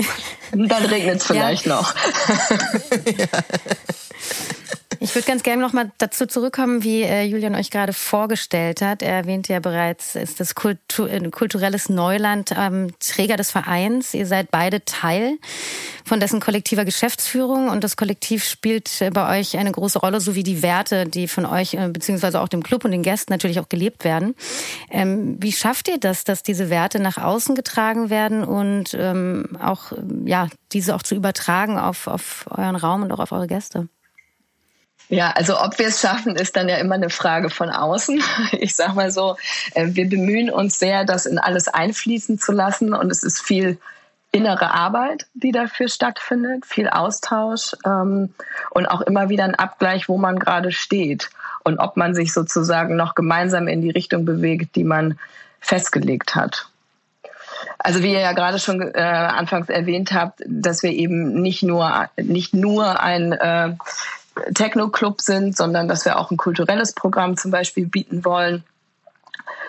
Dann 0.51 0.85
regnet 0.85 1.17
es 1.17 1.27
vielleicht 1.27 1.67
noch. 1.67 1.93
ja. 3.05 3.27
Ich 5.09 5.15
würde 5.15 5.25
ganz 5.25 5.41
gerne 5.41 5.59
noch 5.59 5.73
mal 5.73 5.91
dazu 5.97 6.27
zurückkommen, 6.27 6.83
wie 6.83 7.01
äh, 7.01 7.23
Julian 7.23 7.55
euch 7.55 7.71
gerade 7.71 7.93
vorgestellt 7.93 8.83
hat. 8.83 9.01
Er 9.01 9.13
erwähnte 9.13 9.51
ja 9.53 9.59
bereits, 9.59 10.15
ist 10.15 10.39
das 10.39 10.53
Kultur, 10.53 11.09
äh, 11.09 11.19
kulturelles 11.31 11.89
Neuland 11.89 12.53
ähm, 12.55 12.91
Träger 12.99 13.35
des 13.35 13.49
Vereins. 13.49 14.13
Ihr 14.13 14.27
seid 14.27 14.51
beide 14.51 14.85
Teil 14.85 15.39
von 16.05 16.19
dessen 16.19 16.39
kollektiver 16.39 16.85
Geschäftsführung 16.85 17.69
und 17.69 17.83
das 17.83 17.97
Kollektiv 17.97 18.43
spielt 18.43 19.01
äh, 19.01 19.09
bei 19.09 19.39
euch 19.39 19.57
eine 19.57 19.71
große 19.71 19.97
Rolle, 19.97 20.21
sowie 20.21 20.43
die 20.43 20.61
Werte, 20.61 21.07
die 21.07 21.27
von 21.27 21.47
euch 21.47 21.73
äh, 21.73 21.87
beziehungsweise 21.87 22.39
auch 22.39 22.47
dem 22.47 22.61
Club 22.61 22.85
und 22.85 22.91
den 22.91 23.01
Gästen 23.01 23.33
natürlich 23.33 23.59
auch 23.59 23.67
gelebt 23.67 24.03
werden. 24.03 24.35
Ähm, 24.91 25.37
wie 25.39 25.53
schafft 25.53 25.87
ihr 25.87 25.97
das, 25.97 26.23
dass 26.23 26.43
diese 26.43 26.69
Werte 26.69 26.99
nach 26.99 27.17
außen 27.17 27.55
getragen 27.55 28.11
werden 28.11 28.43
und 28.43 28.93
ähm, 28.93 29.57
auch 29.59 29.91
ja 30.25 30.49
diese 30.71 30.93
auch 30.93 31.01
zu 31.01 31.15
übertragen 31.15 31.79
auf, 31.79 32.05
auf 32.05 32.45
euren 32.51 32.75
Raum 32.75 33.01
und 33.01 33.11
auch 33.11 33.19
auf 33.19 33.31
eure 33.31 33.47
Gäste? 33.47 33.89
Ja, 35.09 35.31
also 35.31 35.59
ob 35.59 35.79
wir 35.79 35.87
es 35.87 36.01
schaffen, 36.01 36.35
ist 36.35 36.55
dann 36.55 36.69
ja 36.69 36.77
immer 36.77 36.93
eine 36.95 37.09
Frage 37.09 37.49
von 37.49 37.69
außen. 37.69 38.21
Ich 38.51 38.75
sag 38.75 38.93
mal 38.93 39.11
so, 39.11 39.37
äh, 39.73 39.87
wir 39.89 40.07
bemühen 40.07 40.51
uns 40.51 40.79
sehr, 40.79 41.03
das 41.03 41.25
in 41.25 41.39
alles 41.39 41.67
einfließen 41.67 42.37
zu 42.37 42.51
lassen 42.51 42.93
und 42.93 43.11
es 43.11 43.23
ist 43.23 43.41
viel 43.41 43.79
innere 44.31 44.71
Arbeit, 44.71 45.25
die 45.33 45.51
dafür 45.51 45.87
stattfindet, 45.87 46.65
viel 46.65 46.87
Austausch 46.87 47.75
ähm, 47.85 48.33
und 48.69 48.85
auch 48.85 49.01
immer 49.01 49.29
wieder 49.29 49.45
ein 49.45 49.55
Abgleich, 49.55 50.07
wo 50.07 50.17
man 50.17 50.37
gerade 50.37 50.71
steht 50.71 51.29
und 51.63 51.79
ob 51.79 51.97
man 51.97 52.13
sich 52.13 52.31
sozusagen 52.31 52.95
noch 52.95 53.15
gemeinsam 53.15 53.67
in 53.67 53.81
die 53.81 53.89
Richtung 53.89 54.25
bewegt, 54.25 54.75
die 54.75 54.83
man 54.83 55.17
festgelegt 55.59 56.35
hat. 56.35 56.69
Also 57.77 58.03
wie 58.03 58.13
ihr 58.13 58.19
ja 58.19 58.33
gerade 58.33 58.59
schon 58.59 58.81
äh, 58.81 58.99
anfangs 58.99 59.69
erwähnt 59.69 60.11
habt, 60.13 60.43
dass 60.45 60.83
wir 60.83 60.91
eben 60.91 61.41
nicht 61.41 61.63
nur 61.63 62.09
nicht 62.17 62.53
nur 62.53 63.01
ein 63.01 63.33
äh, 63.33 63.73
Techno-Club 64.53 65.22
sind, 65.22 65.55
sondern 65.55 65.88
dass 65.88 66.05
wir 66.05 66.17
auch 66.17 66.31
ein 66.31 66.38
kulturelles 66.38 66.93
Programm 66.93 67.38
zum 67.38 67.51
Beispiel 67.51 67.88
bieten 67.88 68.25
wollen, 68.25 68.63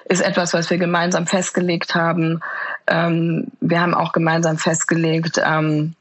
ist 0.04 0.22
etwas, 0.22 0.52
was 0.54 0.70
wir 0.70 0.78
gemeinsam 0.78 1.26
festgelegt 1.26 1.94
haben. 1.94 2.40
Ähm, 2.86 3.48
wir 3.60 3.80
haben 3.80 3.94
auch 3.94 4.12
gemeinsam 4.12 4.58
festgelegt, 4.58 5.40
ähm, 5.44 5.94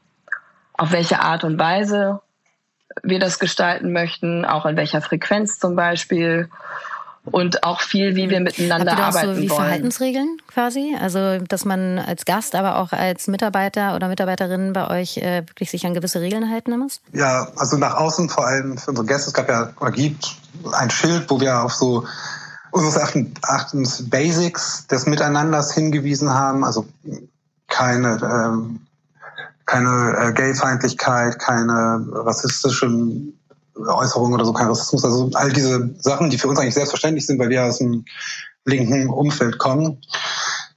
auf 0.72 0.92
welche 0.92 1.20
Art 1.20 1.44
und 1.44 1.58
Weise 1.58 2.20
wir 3.02 3.18
das 3.18 3.38
gestalten 3.38 3.92
möchten, 3.92 4.44
auch 4.44 4.66
in 4.66 4.76
welcher 4.76 5.00
Frequenz 5.00 5.58
zum 5.58 5.76
Beispiel. 5.76 6.48
Und 7.30 7.64
auch 7.64 7.80
viel, 7.80 8.16
wie 8.16 8.30
wir 8.30 8.40
miteinander 8.40 8.92
Habt 8.92 8.98
ihr 8.98 9.04
arbeiten 9.04 9.34
so 9.34 9.42
wie 9.42 9.50
wollen. 9.50 9.60
Verhaltensregeln 9.60 10.36
quasi? 10.46 10.96
Also, 11.00 11.38
dass 11.38 11.64
man 11.64 11.98
als 11.98 12.24
Gast, 12.24 12.54
aber 12.54 12.78
auch 12.78 12.92
als 12.92 13.26
Mitarbeiter 13.26 13.94
oder 13.94 14.08
Mitarbeiterin 14.08 14.72
bei 14.72 14.88
euch 14.88 15.18
äh, 15.18 15.42
wirklich 15.46 15.70
sich 15.70 15.86
an 15.86 15.94
gewisse 15.94 16.20
Regeln 16.20 16.50
halten 16.50 16.76
muss? 16.78 17.00
Ja, 17.12 17.48
also 17.56 17.76
nach 17.76 17.96
außen 17.96 18.28
vor 18.28 18.46
allem 18.46 18.78
für 18.78 18.90
unsere 18.90 19.06
Gäste. 19.06 19.28
Es 19.28 19.34
gab 19.34 19.48
ja 19.48 19.72
oder 19.80 19.90
gibt 19.90 20.36
ein 20.72 20.90
Schild, 20.90 21.30
wo 21.30 21.40
wir 21.40 21.62
auf 21.62 21.74
so 21.74 22.06
unseres 22.70 22.96
Erachtens 22.96 24.08
Basics 24.08 24.86
des 24.86 25.06
Miteinanders 25.06 25.72
hingewiesen 25.74 26.32
haben. 26.32 26.64
Also 26.64 26.86
keine 27.68 28.18
ähm, 28.22 28.80
keine 29.70 30.16
äh, 30.18 30.32
Gayfeindlichkeit, 30.32 31.38
keine 31.38 32.04
rassistischen 32.12 33.39
Äußerungen 33.76 34.34
oder 34.34 34.44
so, 34.44 34.52
kein 34.52 34.68
Rassismus. 34.68 35.04
Also 35.04 35.30
all 35.34 35.52
diese 35.52 35.94
Sachen, 35.98 36.30
die 36.30 36.38
für 36.38 36.48
uns 36.48 36.58
eigentlich 36.58 36.74
selbstverständlich 36.74 37.26
sind, 37.26 37.38
weil 37.38 37.48
wir 37.48 37.64
aus 37.64 37.78
dem 37.78 38.04
linken 38.64 39.08
Umfeld 39.08 39.58
kommen, 39.58 39.98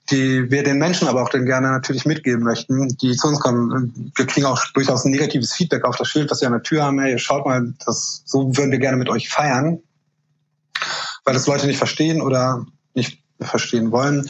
die 0.09 0.49
wir 0.51 0.63
den 0.63 0.77
Menschen 0.77 1.07
aber 1.07 1.23
auch 1.23 1.29
dann 1.29 1.45
gerne 1.45 1.71
natürlich 1.71 2.05
mitgeben 2.05 2.43
möchten, 2.43 2.89
die 3.01 3.15
zu 3.15 3.27
uns 3.27 3.39
kommen. 3.39 4.11
Wir 4.15 4.25
kriegen 4.25 4.45
auch 4.45 4.61
durchaus 4.73 5.05
ein 5.05 5.11
negatives 5.11 5.53
Feedback 5.53 5.85
auf 5.85 5.95
das 5.95 6.07
Schild, 6.07 6.29
was 6.29 6.41
wir 6.41 6.47
an 6.47 6.53
der 6.53 6.63
Tür 6.63 6.83
haben. 6.83 6.99
Hey, 6.99 7.17
schaut 7.17 7.45
mal, 7.45 7.73
das, 7.85 8.21
so 8.25 8.55
würden 8.55 8.71
wir 8.71 8.79
gerne 8.79 8.97
mit 8.97 9.09
euch 9.09 9.29
feiern, 9.29 9.79
weil 11.23 11.33
das 11.33 11.47
Leute 11.47 11.67
nicht 11.67 11.77
verstehen 11.77 12.21
oder 12.21 12.65
nicht 12.93 13.19
verstehen 13.39 13.91
wollen. 13.91 14.29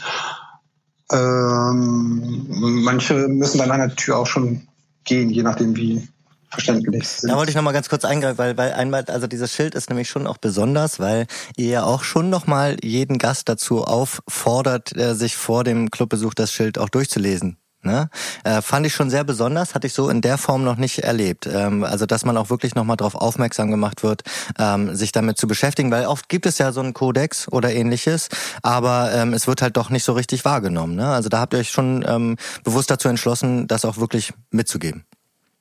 Ähm, 1.12 2.46
manche 2.84 3.28
müssen 3.28 3.58
dann 3.58 3.70
an 3.70 3.80
der 3.80 3.96
Tür 3.96 4.18
auch 4.18 4.26
schon 4.26 4.66
gehen, 5.04 5.28
je 5.28 5.42
nachdem 5.42 5.76
wie 5.76 6.08
verständlich. 6.54 7.18
Da 7.22 7.36
wollte 7.36 7.50
ich 7.50 7.56
noch 7.56 7.62
mal 7.62 7.72
ganz 7.72 7.88
kurz 7.88 8.04
eingreifen, 8.04 8.38
weil, 8.38 8.56
weil 8.56 8.72
einmal, 8.72 9.04
also 9.06 9.26
dieses 9.26 9.52
Schild 9.52 9.74
ist 9.74 9.90
nämlich 9.90 10.08
schon 10.08 10.26
auch 10.26 10.38
besonders, 10.38 10.98
weil 10.98 11.26
ihr 11.56 11.68
ja 11.68 11.82
auch 11.84 12.02
schon 12.02 12.30
noch 12.30 12.46
mal 12.46 12.76
jeden 12.82 13.18
Gast 13.18 13.48
dazu 13.48 13.84
auffordert, 13.84 14.92
sich 14.96 15.36
vor 15.36 15.64
dem 15.64 15.90
Clubbesuch 15.90 16.34
das 16.34 16.52
Schild 16.52 16.78
auch 16.78 16.88
durchzulesen. 16.88 17.58
Ne? 17.84 18.08
Äh, 18.44 18.62
fand 18.62 18.86
ich 18.86 18.94
schon 18.94 19.10
sehr 19.10 19.24
besonders, 19.24 19.74
hatte 19.74 19.86
ich 19.86 19.92
so 19.92 20.08
in 20.08 20.22
der 20.22 20.38
Form 20.38 20.64
noch 20.64 20.76
nicht 20.76 21.00
erlebt. 21.00 21.46
Ähm, 21.46 21.84
also 21.84 22.06
dass 22.06 22.24
man 22.24 22.36
auch 22.36 22.48
wirklich 22.48 22.74
nochmal 22.74 22.96
darauf 22.96 23.14
aufmerksam 23.14 23.70
gemacht 23.70 24.02
wird, 24.02 24.22
ähm, 24.58 24.94
sich 24.94 25.12
damit 25.12 25.36
zu 25.36 25.46
beschäftigen, 25.46 25.90
weil 25.90 26.06
oft 26.06 26.28
gibt 26.30 26.46
es 26.46 26.58
ja 26.58 26.72
so 26.72 26.80
einen 26.80 26.94
Kodex 26.94 27.46
oder 27.52 27.72
ähnliches, 27.72 28.28
aber 28.62 29.12
ähm, 29.12 29.34
es 29.34 29.46
wird 29.46 29.60
halt 29.60 29.76
doch 29.76 29.90
nicht 29.90 30.04
so 30.04 30.14
richtig 30.14 30.44
wahrgenommen. 30.46 30.96
Ne? 30.96 31.08
Also 31.08 31.28
da 31.28 31.40
habt 31.40 31.52
ihr 31.52 31.60
euch 31.60 31.70
schon 31.70 32.04
ähm, 32.08 32.36
bewusst 32.64 32.90
dazu 32.90 33.08
entschlossen, 33.08 33.66
das 33.66 33.84
auch 33.84 33.98
wirklich 33.98 34.32
mitzugeben. 34.50 35.04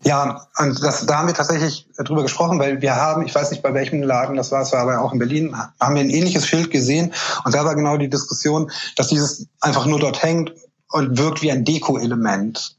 Ja, 0.05 0.47
und 0.57 0.83
das, 0.83 1.05
da 1.05 1.19
haben 1.19 1.27
wir 1.27 1.33
tatsächlich 1.33 1.87
drüber 1.97 2.23
gesprochen, 2.23 2.59
weil 2.59 2.81
wir 2.81 2.95
haben, 2.95 3.25
ich 3.25 3.33
weiß 3.33 3.51
nicht 3.51 3.63
bei 3.63 3.73
welchem 3.73 4.03
Laden 4.03 4.35
das 4.35 4.51
war, 4.51 4.61
es 4.61 4.73
war 4.73 4.81
aber 4.81 5.01
auch 5.01 5.13
in 5.13 5.19
Berlin, 5.19 5.55
haben 5.79 5.95
wir 5.95 6.01
ein 6.01 6.09
ähnliches 6.09 6.45
Schild 6.45 6.71
gesehen 6.71 7.13
und 7.45 7.55
da 7.55 7.63
war 7.63 7.75
genau 7.75 7.97
die 7.97 8.09
Diskussion, 8.09 8.69
dass 8.97 9.07
dieses 9.07 9.47
einfach 9.61 9.85
nur 9.85 9.99
dort 9.99 10.21
hängt 10.21 10.53
und 10.91 11.17
wirkt 11.17 11.41
wie 11.41 11.51
ein 11.51 11.63
Deko-Element. 11.63 12.77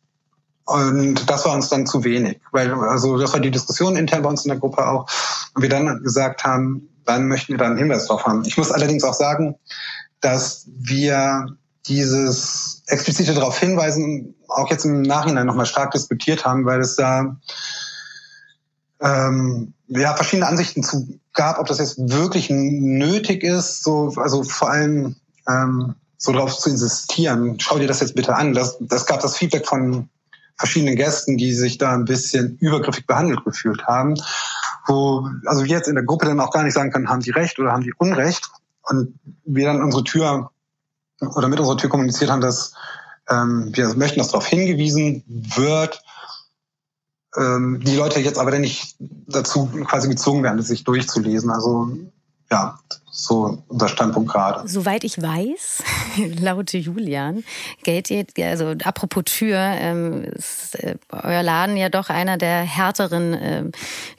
Und 0.66 1.28
das 1.28 1.45
war 1.45 1.54
uns 1.54 1.69
dann 1.69 1.87
zu 1.87 2.04
wenig, 2.04 2.40
weil 2.52 2.73
also 2.73 3.19
das 3.19 3.33
war 3.33 3.40
die 3.40 3.50
Diskussion 3.50 3.97
intern 3.97 4.23
bei 4.23 4.31
uns 4.31 4.45
in 4.45 4.50
der 4.50 4.59
Gruppe 4.59 4.87
auch. 4.87 5.07
Und 5.54 5.62
wir 5.62 5.69
dann 5.69 6.02
gesagt 6.02 6.45
haben, 6.45 6.88
dann 7.04 7.28
möchten 7.28 7.52
wir 7.52 7.59
da 7.59 7.66
einen 7.66 7.76
Hinweis 7.76 8.07
drauf 8.07 8.25
haben. 8.25 8.45
Ich 8.47 8.57
muss 8.57 8.73
allerdings 8.73 9.04
auch 9.04 9.14
sagen, 9.14 9.57
dass 10.21 10.66
wir 10.66 11.49
dieses 11.87 12.83
explizite 12.87 13.35
darauf 13.35 13.59
hinweisen 13.59 14.35
auch 14.49 14.71
jetzt 14.71 14.85
im 14.85 15.03
Nachhinein 15.03 15.47
nochmal 15.47 15.67
stark 15.67 15.91
diskutiert 15.91 16.45
haben, 16.45 16.64
weil 16.64 16.81
es 16.81 16.97
da 16.97 17.37
ähm, 19.00 19.75
ja 19.88 20.14
verschiedene 20.14 20.47
Ansichten 20.47 20.83
zu 20.83 21.19
gab, 21.33 21.59
ob 21.59 21.67
das 21.67 21.79
jetzt 21.79 21.97
wirklich 21.99 22.49
nötig 22.50 23.43
ist, 23.43 23.83
so 23.83 24.14
also 24.17 24.45
vor 24.45 24.71
allem 24.71 25.17
ähm, 25.49 25.95
so 26.17 26.33
darauf 26.33 26.57
zu 26.57 26.71
insistieren. 26.71 27.59
Schau 27.61 27.79
dir 27.79 27.88
das 27.88 28.00
jetzt 28.00 28.14
bitte 28.14 28.35
an. 28.35 28.55
Das, 28.55 28.79
das 28.81 29.05
gab 29.05 29.21
das 29.21 29.37
Feedback 29.37 29.67
von 29.67 30.09
verschiedenen 30.57 30.97
Gästen, 30.97 31.37
die 31.37 31.53
sich 31.53 31.79
da 31.79 31.93
ein 31.93 32.05
bisschen 32.05 32.57
übergriffig 32.59 33.07
behandelt 33.07 33.45
gefühlt 33.45 33.87
haben, 33.87 34.14
wo 34.87 35.29
also 35.47 35.64
wir 35.64 35.71
jetzt 35.71 35.88
in 35.88 35.97
der 35.97 36.05
Gruppe 36.05 36.26
dann 36.26 36.41
auch 36.41 36.53
gar 36.53 36.62
nicht 36.62 36.75
sagen 36.75 36.91
können, 36.91 37.09
haben 37.09 37.21
die 37.21 37.33
recht 37.33 37.59
oder 37.59 37.73
haben 37.73 37.83
die 37.83 37.95
Unrecht 37.99 38.50
und 38.85 39.19
wir 39.45 39.67
dann 39.67 39.83
unsere 39.83 40.05
Tür 40.05 40.50
oder 41.28 41.49
mit 41.49 41.61
unserer 41.61 41.76
Tür 41.76 41.90
kommuniziert 41.90 42.31
haben, 42.31 42.40
dass 42.40 42.75
ähm, 43.28 43.71
wir 43.73 43.95
möchten, 43.95 44.19
dass 44.19 44.28
darauf 44.28 44.47
hingewiesen 44.47 45.25
wird, 45.26 46.02
ähm, 47.37 47.81
die 47.85 47.97
Leute 47.97 48.21
jetzt 48.21 48.38
aber 48.38 48.59
nicht 48.59 48.97
dazu 48.99 49.66
quasi 49.85 50.09
gezwungen 50.09 50.43
werden, 50.43 50.62
sich 50.62 50.85
durchzulesen. 50.85 51.50
Also 51.50 51.88
ja, 52.50 52.78
so 53.16 53.62
unser 53.68 53.87
Standpunkt 53.87 54.33
gerade. 54.33 54.68
Soweit 54.68 55.04
ich 55.04 55.23
weiß, 55.23 55.85
laut 56.40 56.73
Julian, 56.73 57.44
gilt 57.85 58.11
ihr, 58.11 58.26
also 58.42 58.75
apropos 58.83 59.23
Tür, 59.25 59.56
ähm, 59.56 60.25
ist 60.25 60.75
äh, 60.83 60.97
euer 61.11 61.44
Laden 61.44 61.76
ja 61.76 61.88
doch 61.88 62.11
einer 62.11 62.37
der 62.38 62.62
härteren 62.62 63.33
äh, 63.35 63.64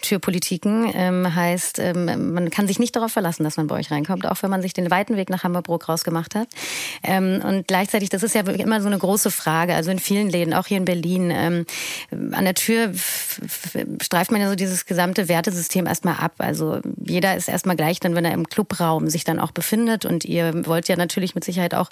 Türpolitiken. 0.01 0.89
Ähm, 0.93 1.35
heißt, 1.35 1.79
ähm, 1.79 2.33
man 2.33 2.49
kann 2.49 2.67
sich 2.67 2.79
nicht 2.79 2.95
darauf 2.95 3.11
verlassen, 3.11 3.43
dass 3.43 3.57
man 3.57 3.67
bei 3.67 3.75
euch 3.75 3.91
reinkommt, 3.91 4.25
auch 4.25 4.41
wenn 4.41 4.49
man 4.49 4.61
sich 4.61 4.73
den 4.73 4.89
weiten 4.89 5.17
Weg 5.17 5.29
nach 5.29 5.43
Hammerbrook 5.43 5.89
rausgemacht 5.89 6.33
hat. 6.33 6.47
Ähm, 7.03 7.41
und 7.43 7.67
gleichzeitig, 7.67 8.07
das 8.07 8.23
ist 8.23 8.33
ja 8.33 8.41
immer 8.41 8.79
so 8.79 8.87
eine 8.87 8.97
große 8.97 9.29
Frage, 9.29 9.75
also 9.75 9.91
in 9.91 9.99
vielen 9.99 10.29
Läden, 10.29 10.53
auch 10.53 10.67
hier 10.67 10.77
in 10.77 10.85
Berlin, 10.85 11.31
ähm, 11.31 11.65
an 12.31 12.45
der 12.45 12.53
Tür 12.55 12.93
streift 14.01 14.31
man 14.31 14.39
ja 14.39 14.47
so 14.47 14.55
dieses 14.55 14.85
gesamte 14.85 15.27
Wertesystem 15.27 15.85
erstmal 15.85 16.15
ab. 16.15 16.35
Also 16.37 16.79
jeder 17.05 17.35
ist 17.35 17.49
erstmal 17.49 17.75
gleich 17.75 17.99
dann, 17.99 18.15
wenn 18.15 18.23
er 18.23 18.31
im 18.31 18.47
Club 18.47 18.79
Raum 18.85 19.09
sich 19.09 19.23
dann 19.23 19.39
auch 19.39 19.51
befindet. 19.51 20.05
Und 20.05 20.25
ihr 20.25 20.65
wollt 20.65 20.87
ja 20.87 20.95
natürlich 20.95 21.35
mit 21.35 21.43
Sicherheit 21.43 21.73
auch 21.73 21.89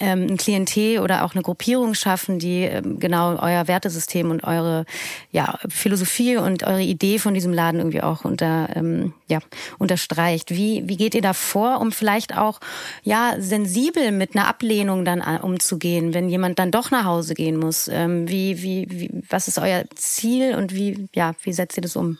ähm, 0.00 0.26
ein 0.30 0.36
Klientel 0.36 1.00
oder 1.00 1.24
auch 1.24 1.34
eine 1.34 1.42
Gruppierung 1.42 1.94
schaffen, 1.94 2.38
die 2.38 2.62
ähm, 2.62 2.98
genau 2.98 3.36
euer 3.36 3.66
Wertesystem 3.66 4.30
und 4.30 4.44
eure 4.44 4.84
ja, 5.30 5.58
Philosophie 5.68 6.36
und 6.36 6.64
eure 6.64 6.82
Idee 6.82 7.18
von 7.18 7.34
diesem 7.34 7.52
Laden 7.52 7.80
irgendwie 7.80 8.02
auch 8.02 8.24
unter, 8.24 8.68
ähm, 8.74 9.14
ja, 9.28 9.38
unterstreicht. 9.78 10.50
Wie, 10.50 10.82
wie 10.86 10.96
geht 10.96 11.14
ihr 11.14 11.22
da 11.22 11.32
vor, 11.32 11.80
um 11.80 11.92
vielleicht 11.92 12.36
auch 12.36 12.60
ja, 13.02 13.34
sensibel 13.38 14.12
mit 14.12 14.36
einer 14.36 14.48
Ablehnung 14.48 15.04
dann 15.04 15.20
äh, 15.20 15.40
umzugehen, 15.40 16.14
wenn 16.14 16.28
jemand 16.28 16.58
dann 16.58 16.70
doch 16.70 16.90
nach 16.90 17.04
Hause 17.04 17.34
gehen 17.34 17.56
muss? 17.56 17.88
Ähm, 17.88 18.28
wie, 18.28 18.62
wie, 18.62 18.86
wie, 18.90 19.22
was 19.28 19.48
ist 19.48 19.58
euer 19.58 19.84
Ziel 19.94 20.54
und 20.54 20.74
wie, 20.74 21.08
ja, 21.14 21.34
wie 21.42 21.52
setzt 21.52 21.78
ihr 21.78 21.82
das 21.82 21.96
um? 21.96 22.18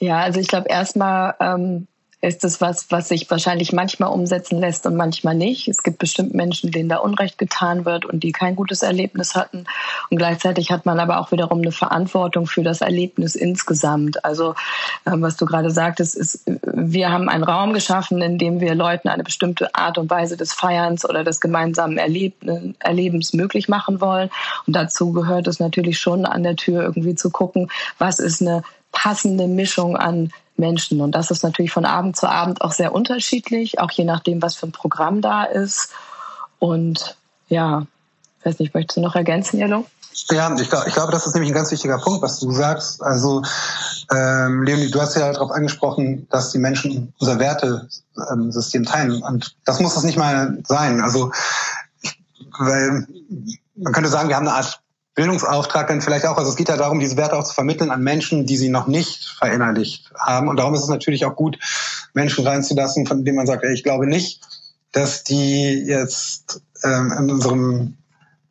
Ja, 0.00 0.20
also 0.20 0.40
ich 0.40 0.48
glaube 0.48 0.68
erstmal 0.68 1.34
ähm, 1.40 1.86
ist 2.22 2.44
es 2.44 2.60
was, 2.60 2.90
was 2.90 3.08
sich 3.08 3.30
wahrscheinlich 3.30 3.72
manchmal 3.72 4.10
umsetzen 4.10 4.60
lässt 4.60 4.86
und 4.86 4.94
manchmal 4.94 5.34
nicht. 5.34 5.68
Es 5.68 5.82
gibt 5.82 5.98
bestimmt 5.98 6.34
Menschen, 6.34 6.70
denen 6.70 6.90
da 6.90 6.96
Unrecht 6.96 7.38
getan 7.38 7.86
wird 7.86 8.04
und 8.04 8.22
die 8.22 8.32
kein 8.32 8.56
gutes 8.56 8.82
Erlebnis 8.82 9.34
hatten. 9.34 9.64
Und 10.10 10.18
gleichzeitig 10.18 10.70
hat 10.70 10.84
man 10.84 11.00
aber 11.00 11.18
auch 11.18 11.32
wiederum 11.32 11.60
eine 11.60 11.72
Verantwortung 11.72 12.46
für 12.46 12.62
das 12.62 12.82
Erlebnis 12.82 13.34
insgesamt. 13.34 14.22
Also 14.22 14.54
ähm, 15.06 15.22
was 15.22 15.36
du 15.36 15.46
gerade 15.46 15.70
sagtest, 15.70 16.14
ist, 16.14 16.42
wir 16.46 17.10
haben 17.10 17.30
einen 17.30 17.44
Raum 17.44 17.72
geschaffen, 17.72 18.20
in 18.20 18.36
dem 18.36 18.60
wir 18.60 18.74
Leuten 18.74 19.08
eine 19.08 19.24
bestimmte 19.24 19.74
Art 19.74 19.96
und 19.96 20.10
Weise 20.10 20.36
des 20.36 20.52
Feierns 20.52 21.08
oder 21.08 21.24
des 21.24 21.40
gemeinsamen 21.40 21.96
Erlebens 21.96 23.32
möglich 23.32 23.68
machen 23.68 24.02
wollen. 24.02 24.28
Und 24.66 24.76
dazu 24.76 25.12
gehört 25.12 25.46
es 25.46 25.58
natürlich 25.58 25.98
schon 25.98 26.26
an 26.26 26.42
der 26.42 26.56
Tür 26.56 26.82
irgendwie 26.82 27.14
zu 27.14 27.30
gucken, 27.30 27.70
was 27.98 28.18
ist 28.18 28.42
eine 28.42 28.62
passende 28.92 29.46
Mischung 29.46 29.96
an 29.96 30.30
Menschen. 30.60 31.00
Und 31.00 31.14
das 31.14 31.30
ist 31.30 31.42
natürlich 31.42 31.72
von 31.72 31.84
Abend 31.84 32.16
zu 32.16 32.28
Abend 32.28 32.62
auch 32.62 32.72
sehr 32.72 32.94
unterschiedlich, 32.94 33.80
auch 33.80 33.90
je 33.90 34.04
nachdem, 34.04 34.40
was 34.40 34.54
für 34.54 34.66
ein 34.66 34.72
Programm 34.72 35.20
da 35.20 35.44
ist. 35.44 35.90
Und 36.58 37.16
ja, 37.48 37.86
ich 38.38 38.46
weiß 38.46 38.58
nicht, 38.60 38.74
möchtest 38.74 38.98
du 38.98 39.00
noch 39.00 39.16
ergänzen, 39.16 39.58
Jello? 39.58 39.86
Ja, 40.30 40.54
ich, 40.54 40.62
ich 40.62 40.94
glaube, 40.94 41.12
das 41.12 41.26
ist 41.26 41.34
nämlich 41.34 41.50
ein 41.50 41.54
ganz 41.54 41.70
wichtiger 41.70 41.98
Punkt, 41.98 42.22
was 42.22 42.38
du 42.38 42.50
sagst. 42.52 43.02
Also, 43.02 43.42
ähm, 44.12 44.62
Leonie, 44.64 44.90
du 44.90 45.00
hast 45.00 45.16
ja 45.16 45.32
darauf 45.32 45.50
angesprochen, 45.50 46.26
dass 46.30 46.50
die 46.52 46.58
Menschen 46.58 47.12
unser 47.18 47.38
Wertesystem 47.38 48.84
teilen. 48.84 49.22
Und 49.22 49.56
das 49.64 49.80
muss 49.80 49.96
es 49.96 50.02
nicht 50.02 50.18
mal 50.18 50.58
sein. 50.66 51.00
Also, 51.00 51.32
weil 52.58 53.06
man 53.76 53.92
könnte 53.92 54.10
sagen, 54.10 54.28
wir 54.28 54.36
haben 54.36 54.48
eine 54.48 54.56
Art 54.56 54.80
Bildungsauftrag 55.20 55.88
dann 55.88 56.00
vielleicht 56.00 56.24
auch. 56.24 56.38
Also 56.38 56.48
es 56.48 56.56
geht 56.56 56.70
ja 56.70 56.78
darum, 56.78 56.98
diese 56.98 57.18
Werte 57.18 57.36
auch 57.36 57.44
zu 57.44 57.52
vermitteln 57.52 57.90
an 57.90 58.02
Menschen, 58.02 58.46
die 58.46 58.56
sie 58.56 58.70
noch 58.70 58.86
nicht 58.86 59.26
verinnerlicht 59.38 60.10
haben. 60.18 60.48
Und 60.48 60.56
darum 60.56 60.72
ist 60.72 60.80
es 60.80 60.88
natürlich 60.88 61.26
auch 61.26 61.36
gut, 61.36 61.58
Menschen 62.14 62.46
reinzulassen, 62.46 63.04
von 63.04 63.22
denen 63.22 63.36
man 63.36 63.46
sagt, 63.46 63.62
ey, 63.62 63.74
ich 63.74 63.82
glaube 63.82 64.06
nicht, 64.06 64.40
dass 64.92 65.22
die 65.22 65.74
jetzt 65.74 66.62
ähm, 66.82 67.12
in 67.18 67.30
unserem 67.30 67.98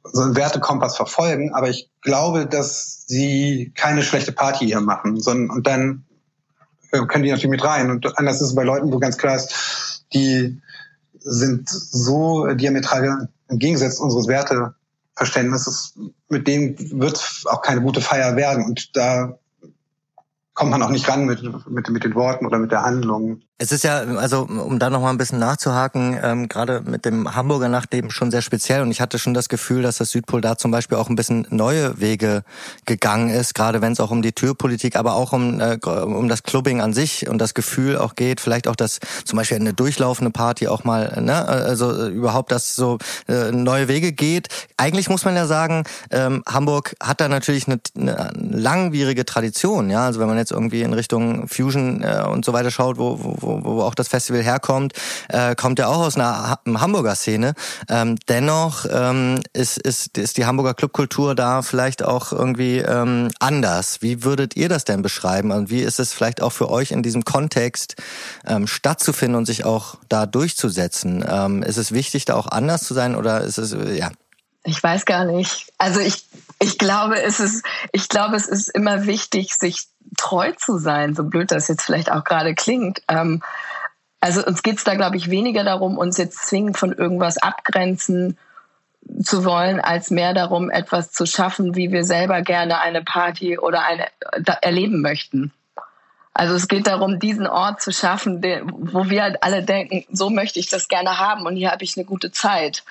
so 0.03 0.21
einen 0.21 0.35
Wertekompass 0.35 0.95
verfolgen, 0.95 1.55
aber 1.55 1.69
ich 1.69 1.89
glaube, 2.01 2.45
dass 2.45 3.05
sie 3.07 3.71
keine 3.75 4.03
schlechte 4.03 4.31
Party 4.31 4.67
hier 4.67 4.81
machen, 4.81 5.19
sondern 5.19 5.49
und 5.49 5.65
dann 5.65 6.05
äh, 6.91 7.03
können 7.07 7.23
die 7.23 7.31
natürlich 7.31 7.49
mit 7.49 7.63
rein. 7.63 7.89
Und 7.89 8.15
anders 8.19 8.41
ist 8.41 8.49
es 8.49 8.55
bei 8.55 8.63
Leuten, 8.63 8.91
wo 8.91 8.99
ganz 8.99 9.17
klar 9.17 9.35
ist, 9.35 10.05
die 10.13 10.61
sind 11.17 11.67
so 11.67 12.45
diametral 12.53 13.27
entgegengesetzt 13.47 13.99
unseres 13.99 14.27
Werte 14.27 14.75
Verständnisses, 15.19 15.99
mit 16.29 16.47
dem 16.47 16.77
wird 17.01 17.43
auch 17.47 17.61
keine 17.61 17.81
gute 17.81 17.99
Feier 17.99 18.37
werden. 18.37 18.63
Und 18.63 18.95
da 18.95 19.37
kommt 20.53 20.71
man 20.71 20.81
auch 20.81 20.91
nicht 20.91 21.09
ran 21.09 21.25
mit, 21.25 21.43
mit, 21.69 21.89
mit 21.89 22.05
den 22.05 22.15
Worten 22.15 22.45
oder 22.45 22.57
mit 22.57 22.71
der 22.71 22.83
Handlung. 22.83 23.41
Es 23.61 23.73
ist 23.73 23.83
ja, 23.83 23.97
also 23.97 24.43
um 24.43 24.79
da 24.79 24.89
noch 24.89 25.01
mal 25.01 25.09
ein 25.09 25.17
bisschen 25.17 25.37
nachzuhaken, 25.37 26.17
ähm, 26.23 26.47
gerade 26.47 26.79
mit 26.79 27.03
dem 27.03 27.35
Hamburger 27.35 27.67
Nachtleben 27.67 28.09
schon 28.09 28.31
sehr 28.31 28.41
speziell. 28.41 28.81
Und 28.81 28.89
ich 28.89 29.01
hatte 29.01 29.19
schon 29.19 29.33
das 29.33 29.49
Gefühl, 29.49 29.81
dass 29.81 29.97
das 29.97 30.11
Südpol 30.11 30.39
da 30.39 30.57
zum 30.57 30.71
Beispiel 30.71 30.97
auch 30.97 31.09
ein 31.09 31.17
bisschen 31.17 31.45
neue 31.49 31.99
Wege 31.99 32.43
gegangen 32.85 33.29
ist, 33.29 33.55
gerade 33.55 33.81
wenn 33.81 33.91
es 33.91 33.99
auch 33.99 34.11
um 34.11 34.21
die 34.21 34.31
Türpolitik, 34.31 34.95
aber 34.95 35.15
auch 35.15 35.33
um, 35.33 35.59
äh, 35.59 35.77
um 35.85 36.29
das 36.29 36.43
Clubbing 36.43 36.79
an 36.79 36.93
sich 36.93 37.27
und 37.27 37.37
das 37.39 37.53
Gefühl 37.53 37.97
auch 37.97 38.15
geht, 38.15 38.39
vielleicht 38.39 38.65
auch 38.65 38.77
das 38.77 38.99
zum 39.25 39.35
Beispiel 39.35 39.57
eine 39.57 39.73
durchlaufende 39.73 40.31
Party 40.31 40.69
auch 40.69 40.85
mal, 40.85 41.21
ne, 41.21 41.45
also 41.45 42.07
überhaupt, 42.07 42.53
dass 42.53 42.77
so 42.77 42.97
äh, 43.27 43.51
neue 43.51 43.89
Wege 43.89 44.13
geht. 44.13 44.47
Eigentlich 44.77 45.09
muss 45.09 45.25
man 45.25 45.35
ja 45.35 45.47
sagen, 45.47 45.83
ähm, 46.11 46.43
Hamburg 46.47 46.95
hat 47.03 47.19
da 47.19 47.27
natürlich 47.27 47.67
eine, 47.67 47.81
eine 47.97 48.31
langwierige 48.37 49.25
Tradition, 49.25 49.89
ja, 49.89 50.05
also 50.05 50.21
wenn 50.21 50.29
man 50.29 50.37
jetzt 50.37 50.51
irgendwie 50.53 50.81
in 50.81 50.93
Richtung 50.93 51.49
Fusion 51.49 52.01
äh, 52.03 52.23
und 52.25 52.45
so 52.45 52.53
weiter 52.53 52.71
schaut, 52.71 52.97
wo, 52.97 53.19
wo 53.19 53.48
wo, 53.49 53.77
wo 53.77 53.81
auch 53.81 53.95
das 53.95 54.07
Festival 54.07 54.43
herkommt, 54.43 54.93
äh, 55.29 55.55
kommt 55.55 55.79
ja 55.79 55.87
auch 55.87 55.99
aus 55.99 56.15
einer 56.15 56.59
Hamburger 56.65 57.15
Szene. 57.15 57.53
Ähm, 57.87 58.17
dennoch 58.27 58.85
ähm, 58.91 59.41
ist, 59.53 59.77
ist, 59.77 60.17
ist 60.17 60.37
die 60.37 60.45
Hamburger 60.45 60.73
Clubkultur 60.73 61.35
da 61.35 61.61
vielleicht 61.61 62.03
auch 62.03 62.31
irgendwie 62.31 62.77
ähm, 62.79 63.29
anders. 63.39 64.01
Wie 64.01 64.23
würdet 64.23 64.55
ihr 64.55 64.69
das 64.69 64.85
denn 64.85 65.01
beschreiben? 65.01 65.51
Und 65.51 65.69
wie 65.69 65.81
ist 65.81 65.99
es 65.99 66.13
vielleicht 66.13 66.41
auch 66.41 66.51
für 66.51 66.69
euch 66.69 66.91
in 66.91 67.03
diesem 67.03 67.25
Kontext 67.25 67.95
ähm, 68.47 68.67
stattzufinden 68.67 69.37
und 69.37 69.45
sich 69.45 69.65
auch 69.65 69.95
da 70.07 70.25
durchzusetzen? 70.25 71.25
Ähm, 71.27 71.63
ist 71.63 71.77
es 71.77 71.91
wichtig, 71.91 72.25
da 72.25 72.35
auch 72.35 72.47
anders 72.47 72.83
zu 72.83 72.93
sein 72.93 73.15
oder 73.15 73.41
ist 73.41 73.57
es, 73.57 73.73
äh, 73.73 73.97
ja? 73.97 74.11
Ich 74.63 74.81
weiß 74.81 75.05
gar 75.05 75.25
nicht. 75.25 75.71
Also 75.77 75.99
ich, 75.99 76.25
ich 76.61 76.77
glaube, 76.77 77.21
es 77.21 77.39
ist, 77.39 77.63
ich 77.93 78.09
glaube, 78.09 78.35
es 78.35 78.47
ist 78.47 78.69
immer 78.69 79.05
wichtig, 79.05 79.53
sich 79.55 79.87
treu 80.17 80.51
zu 80.53 80.77
sein, 80.77 81.15
so 81.15 81.23
blöd 81.23 81.51
das 81.51 81.67
jetzt 81.67 81.83
vielleicht 81.83 82.11
auch 82.11 82.23
gerade 82.23 82.55
klingt. 82.55 83.01
Ähm, 83.07 83.41
also 84.21 84.45
uns 84.45 84.63
geht 84.63 84.77
es 84.77 84.83
da, 84.83 84.95
glaube 84.95 85.17
ich, 85.17 85.29
weniger 85.29 85.63
darum, 85.63 85.97
uns 85.97 86.17
jetzt 86.17 86.47
zwingend 86.47 86.77
von 86.77 86.91
irgendwas 86.91 87.37
abgrenzen 87.37 88.37
zu 89.23 89.45
wollen, 89.45 89.79
als 89.79 90.11
mehr 90.11 90.33
darum, 90.33 90.69
etwas 90.69 91.11
zu 91.11 91.25
schaffen, 91.25 91.75
wie 91.75 91.91
wir 91.91 92.03
selber 92.03 92.41
gerne 92.41 92.81
eine 92.81 93.01
Party 93.01 93.57
oder 93.57 93.83
eine 93.83 94.07
erleben 94.61 95.01
möchten. 95.01 95.51
Also 96.33 96.53
es 96.53 96.67
geht 96.67 96.87
darum, 96.87 97.19
diesen 97.19 97.47
Ort 97.47 97.81
zu 97.81 97.91
schaffen, 97.91 98.41
wo 98.41 99.09
wir 99.09 99.23
halt 99.23 99.43
alle 99.43 99.63
denken, 99.63 100.05
so 100.11 100.29
möchte 100.29 100.59
ich 100.59 100.69
das 100.69 100.87
gerne 100.87 101.17
haben 101.17 101.45
und 101.45 101.55
hier 101.55 101.71
habe 101.71 101.83
ich 101.83 101.97
eine 101.97 102.05
gute 102.05 102.31
Zeit. 102.31 102.83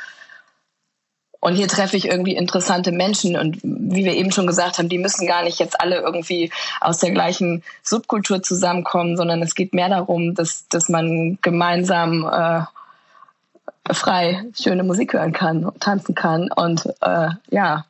Und 1.40 1.54
hier 1.54 1.68
treffe 1.68 1.96
ich 1.96 2.06
irgendwie 2.06 2.34
interessante 2.34 2.90
Menschen. 2.90 3.36
Und 3.36 3.60
wie 3.62 4.04
wir 4.04 4.14
eben 4.14 4.32
schon 4.32 4.46
gesagt 4.46 4.78
haben, 4.78 4.88
die 4.88 4.98
müssen 4.98 5.26
gar 5.26 5.44
nicht 5.44 5.60
jetzt 5.60 5.80
alle 5.80 5.98
irgendwie 6.00 6.50
aus 6.80 6.98
der 6.98 7.12
gleichen 7.12 7.62
Subkultur 7.82 8.42
zusammenkommen, 8.42 9.16
sondern 9.16 9.40
es 9.42 9.54
geht 9.54 9.72
mehr 9.72 9.88
darum, 9.88 10.34
dass, 10.34 10.66
dass 10.68 10.88
man 10.88 11.38
gemeinsam 11.40 12.24
äh, 12.26 12.62
frei 13.94 14.44
schöne 14.60 14.82
Musik 14.82 15.12
hören 15.12 15.32
kann, 15.32 15.70
tanzen 15.80 16.14
kann 16.14 16.50
und 16.52 16.86
äh, 17.00 17.28
ja, 17.50 17.84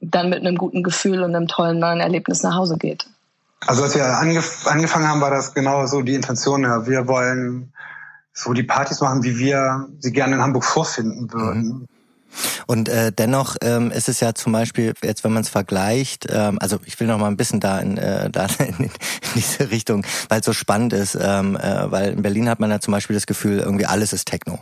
dann 0.00 0.30
mit 0.30 0.40
einem 0.40 0.56
guten 0.56 0.82
Gefühl 0.82 1.22
und 1.22 1.36
einem 1.36 1.48
tollen 1.48 1.78
neuen 1.78 2.00
Erlebnis 2.00 2.42
nach 2.42 2.56
Hause 2.56 2.76
geht. 2.76 3.06
Also 3.66 3.84
als 3.84 3.94
wir 3.94 4.04
angef 4.04 4.66
angefangen 4.66 5.06
haben, 5.06 5.20
war 5.20 5.30
das 5.30 5.54
genau 5.54 5.86
so 5.86 6.02
die 6.02 6.14
Intention. 6.14 6.64
Ja. 6.64 6.86
Wir 6.86 7.06
wollen 7.06 7.72
so 8.32 8.52
die 8.52 8.64
Partys 8.64 9.00
machen, 9.00 9.22
wie 9.22 9.38
wir 9.38 9.86
sie 10.00 10.12
gerne 10.12 10.34
in 10.34 10.42
Hamburg 10.42 10.64
vorfinden 10.64 11.32
würden. 11.32 11.62
Mhm. 11.62 11.88
Und 12.66 12.88
äh, 12.88 13.12
dennoch 13.12 13.56
ähm, 13.62 13.90
ist 13.90 14.08
es 14.08 14.20
ja 14.20 14.34
zum 14.34 14.52
Beispiel, 14.52 14.94
jetzt 15.02 15.24
wenn 15.24 15.32
man 15.32 15.42
es 15.42 15.48
vergleicht, 15.48 16.26
ähm, 16.30 16.58
also 16.60 16.78
ich 16.84 16.98
will 17.00 17.06
noch 17.06 17.18
mal 17.18 17.28
ein 17.28 17.36
bisschen 17.36 17.60
da 17.60 17.78
in, 17.78 17.98
äh, 17.98 18.30
da 18.32 18.46
in, 18.58 18.84
in 18.84 18.90
diese 19.34 19.70
Richtung, 19.70 20.06
weil 20.28 20.40
es 20.40 20.46
so 20.46 20.52
spannend 20.52 20.92
ist, 20.92 21.16
ähm, 21.20 21.56
äh, 21.56 21.90
weil 21.90 22.12
in 22.12 22.22
Berlin 22.22 22.48
hat 22.48 22.60
man 22.60 22.70
ja 22.70 22.80
zum 22.80 22.92
Beispiel 22.92 23.14
das 23.14 23.26
Gefühl, 23.26 23.58
irgendwie 23.58 23.86
alles 23.86 24.12
ist 24.12 24.26
Techno. 24.26 24.58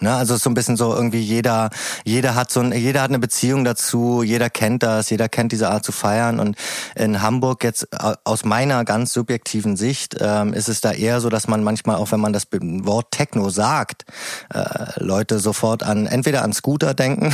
Ne? 0.00 0.14
Also 0.14 0.36
so 0.36 0.50
ein 0.50 0.54
bisschen 0.54 0.76
so 0.76 0.94
irgendwie 0.94 1.20
jeder, 1.20 1.70
jeder 2.04 2.34
hat 2.34 2.50
so 2.50 2.60
ein, 2.60 2.72
jeder 2.72 3.02
hat 3.02 3.10
eine 3.10 3.18
Beziehung 3.18 3.64
dazu, 3.64 4.22
jeder 4.22 4.50
kennt 4.50 4.82
das, 4.82 5.10
jeder 5.10 5.28
kennt 5.28 5.52
diese 5.52 5.70
Art 5.70 5.84
zu 5.84 5.92
feiern. 5.92 6.40
Und 6.40 6.56
in 6.94 7.22
Hamburg 7.22 7.64
jetzt 7.64 7.88
aus 8.24 8.44
meiner 8.44 8.84
ganz 8.84 9.12
subjektiven 9.12 9.76
Sicht 9.76 10.16
ähm, 10.20 10.52
ist 10.54 10.68
es 10.68 10.80
da 10.80 10.92
eher 10.92 11.20
so, 11.20 11.28
dass 11.28 11.46
man 11.46 11.62
manchmal 11.62 11.96
auch, 11.96 12.10
wenn 12.12 12.20
man 12.20 12.32
das 12.32 12.48
Wort 12.52 13.12
Techno 13.12 13.50
sagt, 13.50 14.04
äh, 14.52 14.62
Leute 14.96 15.38
sofort 15.38 15.82
an 15.82 16.06
entweder 16.06 16.42
an 16.42 16.52
Scooter 16.52 16.94
denken 16.94 17.32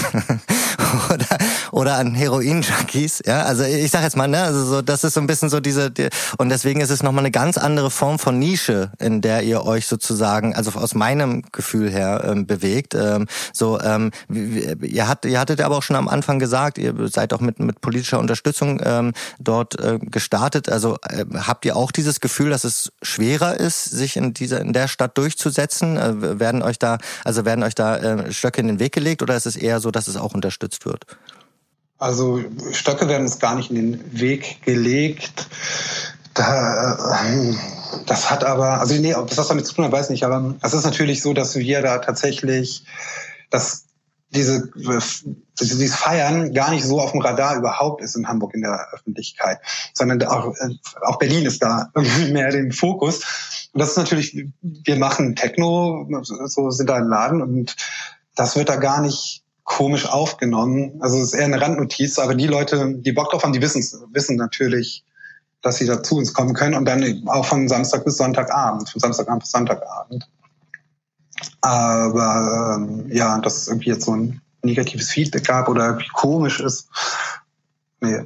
oder 1.14 1.38
oder 1.72 1.96
an 1.96 2.14
Heroin-Junkies. 2.14 3.22
Ja, 3.26 3.42
also 3.42 3.64
ich 3.64 3.90
sag 3.90 4.02
jetzt 4.02 4.16
mal, 4.16 4.28
ne, 4.28 4.42
also 4.42 4.64
so, 4.64 4.82
das 4.82 5.04
ist 5.04 5.14
so 5.14 5.20
ein 5.20 5.26
bisschen 5.26 5.48
so 5.48 5.60
diese 5.60 5.90
die, 5.90 6.08
und 6.38 6.48
deswegen 6.48 6.80
ist 6.80 6.90
es 6.90 7.02
nochmal 7.02 7.22
eine 7.22 7.30
ganz 7.30 7.56
andere 7.56 7.90
Form 7.90 8.18
von 8.18 8.38
Nische, 8.38 8.90
in 8.98 9.20
der 9.20 9.42
ihr 9.42 9.64
euch 9.64 9.86
sozusagen, 9.86 10.54
also 10.54 10.72
aus 10.72 10.94
meinem 10.94 11.42
Gefühl 11.52 11.90
her 11.90 12.24
ähm, 12.24 12.46
bewegt. 12.48 12.96
Ähm, 12.96 13.26
so, 13.52 13.80
ähm, 13.80 14.10
ihr, 14.28 15.06
hat, 15.06 15.24
ihr 15.24 15.38
hattet 15.38 15.60
aber 15.60 15.76
auch 15.76 15.84
schon 15.84 15.94
am 15.94 16.08
Anfang 16.08 16.40
gesagt, 16.40 16.78
ihr 16.78 16.94
seid 17.08 17.32
auch 17.32 17.40
mit, 17.40 17.60
mit 17.60 17.80
politischer 17.80 18.18
Unterstützung 18.18 18.80
ähm, 18.84 19.12
dort 19.38 19.78
äh, 19.78 20.00
gestartet. 20.00 20.68
Also 20.68 20.96
äh, 21.08 21.24
habt 21.34 21.64
ihr 21.64 21.76
auch 21.76 21.92
dieses 21.92 22.20
Gefühl, 22.20 22.50
dass 22.50 22.64
es 22.64 22.90
schwerer 23.02 23.60
ist, 23.60 23.84
sich 23.84 24.16
in 24.16 24.34
dieser 24.34 24.60
in 24.60 24.72
der 24.72 24.88
Stadt 24.88 25.16
durchzusetzen? 25.16 25.96
Äh, 25.96 26.40
werden 26.40 26.62
euch 26.62 26.80
da, 26.80 26.98
also 27.22 27.44
werden 27.44 27.62
euch 27.62 27.76
da 27.76 27.96
äh, 27.96 28.32
Stöcke 28.32 28.60
in 28.60 28.66
den 28.66 28.80
Weg 28.80 28.92
gelegt 28.92 29.22
oder 29.22 29.36
ist 29.36 29.46
es 29.46 29.54
eher 29.54 29.78
so, 29.78 29.92
dass 29.92 30.08
es 30.08 30.16
auch 30.16 30.34
unterstützt 30.34 30.84
wird? 30.86 31.06
Also 31.98 32.40
Stöcke 32.72 33.08
werden 33.08 33.24
uns 33.24 33.40
gar 33.40 33.56
nicht 33.56 33.70
in 33.70 33.92
den 33.92 34.20
Weg 34.20 34.62
gelegt. 34.62 35.48
Da, 36.38 37.18
äh, 37.24 37.54
das 38.06 38.30
hat 38.30 38.44
aber, 38.44 38.78
also 38.80 38.94
nee, 38.94 39.12
ob 39.12 39.26
das 39.26 39.38
was 39.38 39.48
damit 39.48 39.66
zu 39.66 39.74
tun 39.74 39.84
hat, 39.84 39.90
weiß 39.90 40.06
ich 40.06 40.10
nicht, 40.10 40.24
aber 40.24 40.54
es 40.62 40.72
ist 40.72 40.84
natürlich 40.84 41.20
so, 41.20 41.32
dass 41.32 41.56
wir 41.56 41.82
da 41.82 41.98
tatsächlich, 41.98 42.84
dass 43.50 43.86
diese, 44.30 44.70
dieses 45.58 45.96
Feiern 45.96 46.54
gar 46.54 46.70
nicht 46.70 46.84
so 46.84 47.00
auf 47.00 47.10
dem 47.10 47.22
Radar 47.22 47.56
überhaupt 47.56 48.02
ist 48.02 48.14
in 48.14 48.28
Hamburg 48.28 48.54
in 48.54 48.60
der 48.60 48.88
Öffentlichkeit, 48.92 49.58
sondern 49.94 50.22
auch, 50.24 50.54
auch 51.02 51.18
Berlin 51.18 51.44
ist 51.44 51.60
da 51.60 51.90
irgendwie 51.92 52.32
mehr 52.32 52.50
den 52.50 52.70
Fokus. 52.70 53.70
Und 53.72 53.80
das 53.80 53.90
ist 53.90 53.96
natürlich, 53.96 54.46
wir 54.62 54.96
machen 54.96 55.34
Techno, 55.34 56.06
so 56.22 56.70
sind 56.70 56.88
da 56.88 56.98
im 56.98 57.08
Laden 57.08 57.42
und 57.42 57.74
das 58.36 58.54
wird 58.54 58.68
da 58.68 58.76
gar 58.76 59.00
nicht 59.00 59.42
komisch 59.64 60.06
aufgenommen. 60.06 61.00
Also 61.00 61.16
es 61.18 61.32
ist 61.32 61.34
eher 61.34 61.46
eine 61.46 61.60
Randnotiz, 61.60 62.20
aber 62.20 62.36
die 62.36 62.46
Leute, 62.46 62.94
die 62.96 63.12
Bock 63.12 63.30
drauf 63.30 63.42
haben, 63.42 63.52
die 63.52 63.60
wissen 63.60 63.82
wissen 64.12 64.36
natürlich, 64.36 65.04
dass 65.62 65.76
sie 65.76 65.86
da 65.86 66.02
zu 66.02 66.16
uns 66.16 66.32
kommen 66.32 66.54
können 66.54 66.74
und 66.74 66.84
dann 66.84 67.22
auch 67.26 67.44
von 67.44 67.68
Samstag 67.68 68.04
bis 68.04 68.16
Sonntagabend, 68.16 68.88
von 68.88 69.00
Samstagabend 69.00 69.42
bis 69.42 69.50
Sonntagabend. 69.50 70.28
Aber 71.60 72.76
ähm, 72.76 73.06
ja, 73.10 73.38
dass 73.38 73.56
es 73.56 73.68
irgendwie 73.68 73.90
jetzt 73.90 74.04
so 74.04 74.14
ein 74.14 74.40
negatives 74.62 75.10
Feedback 75.10 75.44
gab 75.44 75.68
oder 75.68 75.86
irgendwie 75.86 76.08
komisch 76.08 76.60
ist, 76.60 76.88
nee. 78.00 78.24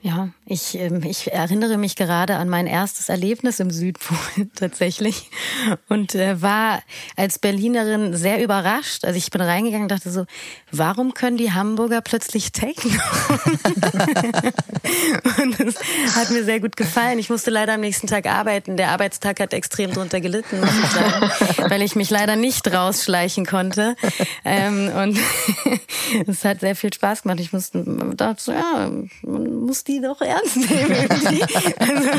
Ja, 0.00 0.28
ich, 0.46 0.78
ähm, 0.78 1.02
ich 1.02 1.32
erinnere 1.32 1.78
mich 1.78 1.96
gerade 1.96 2.36
an 2.36 2.50
mein 2.50 2.66
erstes 2.66 3.08
Erlebnis 3.08 3.60
im 3.60 3.70
Südpol 3.70 4.18
tatsächlich 4.54 5.30
und 5.88 6.14
äh, 6.14 6.42
war 6.42 6.82
als 7.16 7.38
Berlinerin 7.38 8.14
sehr 8.14 8.42
überrascht. 8.42 9.04
Also 9.04 9.16
ich 9.16 9.30
bin 9.30 9.40
reingegangen 9.40 9.84
und 9.84 9.90
dachte 9.90 10.10
so, 10.10 10.26
warum 10.70 11.14
können 11.14 11.38
die 11.38 11.52
Hamburger 11.52 12.02
plötzlich 12.02 12.52
Techno? 12.52 12.90
und 15.42 15.60
das 15.60 15.76
hat 16.14 16.30
mir 16.30 16.44
sehr 16.44 16.60
gut 16.60 16.76
gefallen. 16.76 17.18
Ich 17.18 17.30
musste 17.30 17.50
leider 17.50 17.72
am 17.74 17.80
nächsten 17.80 18.06
Tag 18.06 18.26
arbeiten. 18.26 18.76
Der 18.76 18.90
Arbeitstag 18.90 19.40
hat 19.40 19.54
extrem 19.54 19.92
drunter 19.92 20.20
gelitten, 20.20 20.60
muss 20.60 20.68
ich 20.68 20.90
sagen, 20.90 21.30
weil 21.70 21.80
ich 21.80 21.96
mich 21.96 22.10
leider 22.10 22.36
nicht 22.36 22.70
rausschleichen 22.72 23.46
konnte. 23.46 23.96
Ähm, 24.44 24.92
und 24.94 25.18
es 26.26 26.44
hat 26.44 26.60
sehr 26.60 26.76
viel 26.76 26.92
Spaß 26.92 27.22
gemacht. 27.22 27.40
Ich 27.40 27.54
musste, 27.54 27.82
dachte 28.14 28.42
so, 28.42 28.52
ja, 28.52 28.90
man 29.22 29.54
muss 29.64 29.84
die 29.84 30.02
doch 30.02 30.20
ernst 30.34 30.56
nehmen. 30.56 31.08
Also, 31.78 32.10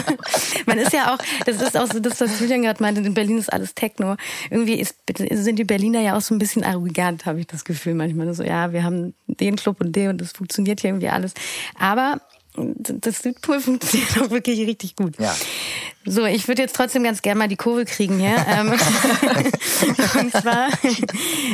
man 0.66 0.78
ist 0.78 0.94
ja 0.94 1.14
auch, 1.14 1.18
das 1.46 1.62
ist 1.62 1.78
auch 1.78 1.88
so 1.92 2.00
das, 2.00 2.20
was 2.22 2.40
Julian 2.40 2.62
gerade 2.62 2.82
meinte, 2.82 3.02
in 3.02 3.14
Berlin 3.14 3.38
ist 3.38 3.52
alles 3.52 3.74
Techno. 3.76 4.16
Irgendwie 4.50 4.76
ist, 4.76 4.96
sind 5.18 5.58
die 5.58 5.64
Berliner 5.64 6.02
ja 6.02 6.18
auch 6.18 6.22
so 6.22 6.34
ein 6.34 6.40
bisschen 6.40 6.64
arrogant, 6.64 7.26
habe 7.26 7.40
ich 7.40 7.48
das 7.48 7.66
Gefühl 7.66 7.94
manchmal. 7.94 8.34
So, 8.34 8.44
ja, 8.44 8.74
wir 8.74 8.84
haben 8.84 9.14
den 9.28 9.56
Club 9.56 9.82
und 9.82 9.96
den 9.96 10.10
und 10.10 10.22
das 10.22 10.32
funktioniert 10.32 10.82
hier 10.82 10.92
irgendwie 10.92 11.10
alles. 11.10 11.34
Aber 11.80 12.22
das 12.58 13.20
Südpol 13.20 13.60
funktioniert 13.62 14.18
auch 14.22 14.30
wirklich 14.30 14.60
richtig 14.68 14.96
gut. 14.96 15.20
Ja. 15.20 15.36
So, 16.06 16.26
ich 16.26 16.48
würde 16.48 16.62
jetzt 16.62 16.76
trotzdem 16.76 17.04
ganz 17.04 17.22
gerne 17.22 17.40
mal 17.40 17.48
die 17.48 17.56
Kurve 17.56 17.86
kriegen 17.86 18.20
hier. 18.20 18.36
Ähm, 18.48 18.72
und 20.20 20.32
zwar 20.32 20.70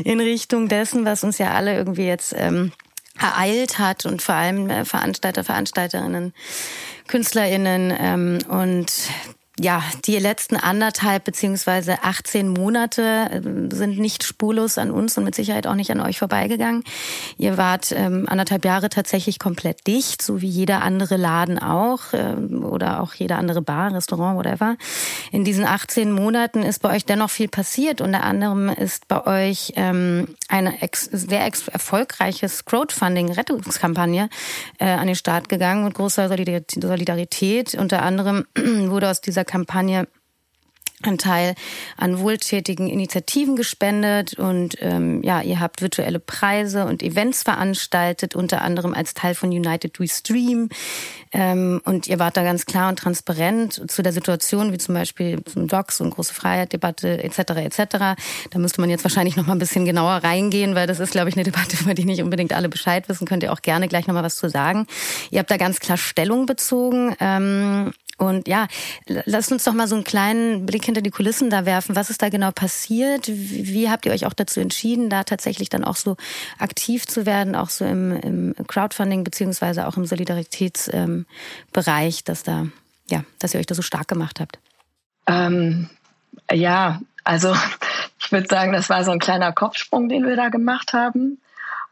in 0.04 0.20
Richtung 0.20 0.68
dessen, 0.68 1.06
was 1.06 1.24
uns 1.24 1.38
ja 1.38 1.52
alle 1.52 1.76
irgendwie 1.76 2.06
jetzt 2.06 2.36
ähm, 2.38 2.72
ereilt 3.22 3.80
hat 3.80 4.06
und 4.06 4.22
vor 4.22 4.36
allem 4.36 4.70
äh, 4.70 4.86
Veranstalter, 4.86 5.44
Veranstalterinnen, 5.44 6.34
KünstlerInnen 7.08 7.94
ähm, 7.98 8.40
und 8.48 8.92
ja, 9.60 9.84
die 10.06 10.18
letzten 10.18 10.56
anderthalb 10.56 11.26
beziehungsweise 11.26 12.04
18 12.04 12.48
Monate 12.48 13.30
äh, 13.32 13.76
sind 13.76 14.00
nicht 14.00 14.24
spurlos 14.24 14.78
an 14.78 14.92
uns 14.92 15.18
und 15.18 15.26
mit 15.26 15.36
Sicherheit 15.36 15.68
auch 15.68 15.76
nicht 15.76 15.92
an 15.92 16.00
euch 16.00 16.20
vorbeigegangen. 16.20 16.86
Ihr 17.38 17.58
wart 17.58 17.92
ähm, 17.92 18.28
anderthalb 18.30 18.64
Jahre 18.64 18.88
tatsächlich 18.88 19.40
komplett 19.40 19.86
dicht, 19.88 20.22
so 20.22 20.42
wie 20.42 20.48
jeder 20.48 20.82
andere 20.84 21.18
Laden 21.18 21.60
auch 21.60 22.00
ähm, 22.14 22.64
oder 22.64 23.02
auch 23.02 23.14
jeder 23.14 23.38
andere 23.38 23.62
Bar, 23.62 23.94
Restaurant, 23.94 24.38
whatever. 24.38 24.78
In 25.34 25.44
diesen 25.44 25.66
18 25.66 26.14
Monaten 26.14 26.64
ist 26.64 26.82
bei 26.82 26.96
euch 26.96 27.06
dennoch 27.06 27.30
viel 27.30 27.50
passiert. 27.50 28.00
Unter 28.00 28.24
anderem 28.24 28.70
ist 28.70 29.10
bei 29.10 29.28
euch 29.28 29.74
ähm, 29.76 30.30
eine 30.48 30.82
ex 30.82 31.10
sehr 31.12 31.46
ex 31.46 31.68
erfolgreiches 31.68 32.64
Crowdfunding-Rettungskampagne 32.66 34.30
äh, 34.80 34.86
an 34.86 35.08
den 35.08 35.16
Start 35.16 35.50
gegangen 35.50 35.84
mit 35.84 35.94
großer 35.94 36.30
Solidarität. 36.30 37.76
Unter 37.76 38.02
anderem 38.02 38.46
wurde 38.56 39.10
aus 39.10 39.20
dieser 39.20 39.41
Kampagne 39.46 40.08
ein 41.08 41.18
Teil 41.18 41.56
an 41.98 42.20
wohltätigen 42.20 42.88
Initiativen 42.88 43.56
gespendet 43.56 44.36
und 44.36 44.76
ähm, 44.82 45.22
ja, 45.24 45.42
ihr 45.42 45.60
habt 45.60 45.82
virtuelle 45.82 46.20
Preise 46.20 46.86
und 46.86 47.04
Events 47.04 47.44
veranstaltet, 47.44 48.36
unter 48.36 48.62
anderem 48.62 48.94
als 48.94 49.14
Teil 49.14 49.36
von 49.36 49.50
United 49.50 50.00
We 50.00 50.08
Stream. 50.08 50.70
Ähm, 51.34 51.82
und 51.86 52.08
ihr 52.08 52.20
wart 52.20 52.36
da 52.38 52.44
ganz 52.44 52.66
klar 52.66 52.90
und 52.90 53.00
transparent 53.00 53.90
zu 53.90 54.02
der 54.02 54.12
Situation, 54.12 54.74
wie 54.74 54.78
zum 54.78 54.96
Beispiel 54.96 55.44
zum 55.46 55.68
Docs 55.68 56.02
und 56.02 56.12
große 56.12 56.34
Freiheit-Debatte 56.34 57.24
etc. 57.24 57.40
etc. 57.40 57.86
Da 58.50 58.60
müsste 58.60 58.82
man 58.82 58.90
jetzt 58.90 59.04
wahrscheinlich 59.04 59.38
noch 59.38 59.48
mal 59.48 59.54
ein 59.54 59.60
bisschen 59.60 59.86
genauer 59.86 60.24
reingehen, 60.24 60.76
weil 60.76 60.88
das 60.88 61.00
ist, 61.00 61.12
glaube 61.12 61.30
ich, 61.30 61.36
eine 61.36 61.44
Debatte, 61.44 61.78
über 61.82 61.94
die 61.94 62.06
nicht 62.06 62.22
unbedingt 62.22 62.54
alle 62.54 62.70
Bescheid 62.70 63.08
wissen. 63.08 63.28
Könnt 63.28 63.44
ihr 63.44 63.54
auch 63.54 63.62
gerne 63.62 63.88
gleich 63.88 64.08
noch 64.08 64.14
mal 64.14 64.24
was 64.24 64.36
zu 64.36 64.50
sagen. 64.50 64.88
Ihr 65.30 65.40
habt 65.40 65.52
da 65.52 65.58
ganz 65.58 65.80
klar 65.80 65.98
Stellung 65.98 66.46
bezogen. 66.46 67.16
Ähm, 67.20 67.94
und 68.22 68.48
ja, 68.48 68.68
lasst 69.08 69.52
uns 69.52 69.64
doch 69.64 69.74
mal 69.74 69.88
so 69.88 69.96
einen 69.96 70.04
kleinen 70.04 70.68
Blick 70.68 70.86
hinter 70.86 71.02
die 71.02 71.10
Kulissen 71.10 71.50
da 71.50 71.66
werfen. 71.66 71.96
Was 71.96 72.12
ist 72.12 72.22
da 72.22 72.30
genau 72.30 72.52
passiert? 72.52 73.28
Wie 73.28 73.90
habt 73.90 74.06
ihr 74.06 74.12
euch 74.12 74.28
auch 74.28 74.34
dazu 74.34 74.60
entschieden, 74.60 75.10
da 75.10 75.24
tatsächlich 75.24 75.70
dann 75.70 75.84
auch 75.84 75.96
so 75.96 76.18
aktiv 76.60 77.08
zu 77.08 77.26
werden, 77.26 77.56
auch 77.56 77.70
so 77.70 77.84
im, 77.84 78.12
im 78.12 78.54
Crowdfunding 78.68 79.24
beziehungsweise 79.24 79.88
auch 79.88 79.98
im 79.98 80.06
Solidaritätsbereich, 80.06 80.94
ähm, 80.94 82.26
dass 82.26 82.44
da, 82.44 82.68
ja, 83.10 83.24
dass 83.40 83.56
ihr 83.56 83.60
euch 83.60 83.66
da 83.66 83.74
so 83.74 83.82
stark 83.82 84.08
gemacht 84.08 84.40
habt? 84.40 84.60
Ähm, 85.26 85.90
ja, 86.52 87.02
also 87.24 87.56
ich 88.20 88.32
würde 88.32 88.48
sagen, 88.48 88.72
das 88.72 88.88
war 88.88 89.04
so 89.04 89.10
ein 89.10 89.20
kleiner 89.20 89.52
Kopfsprung, 89.52 90.10
den 90.10 90.28
wir 90.28 90.36
da 90.36 90.50
gemacht 90.50 90.94
haben. 90.94 91.40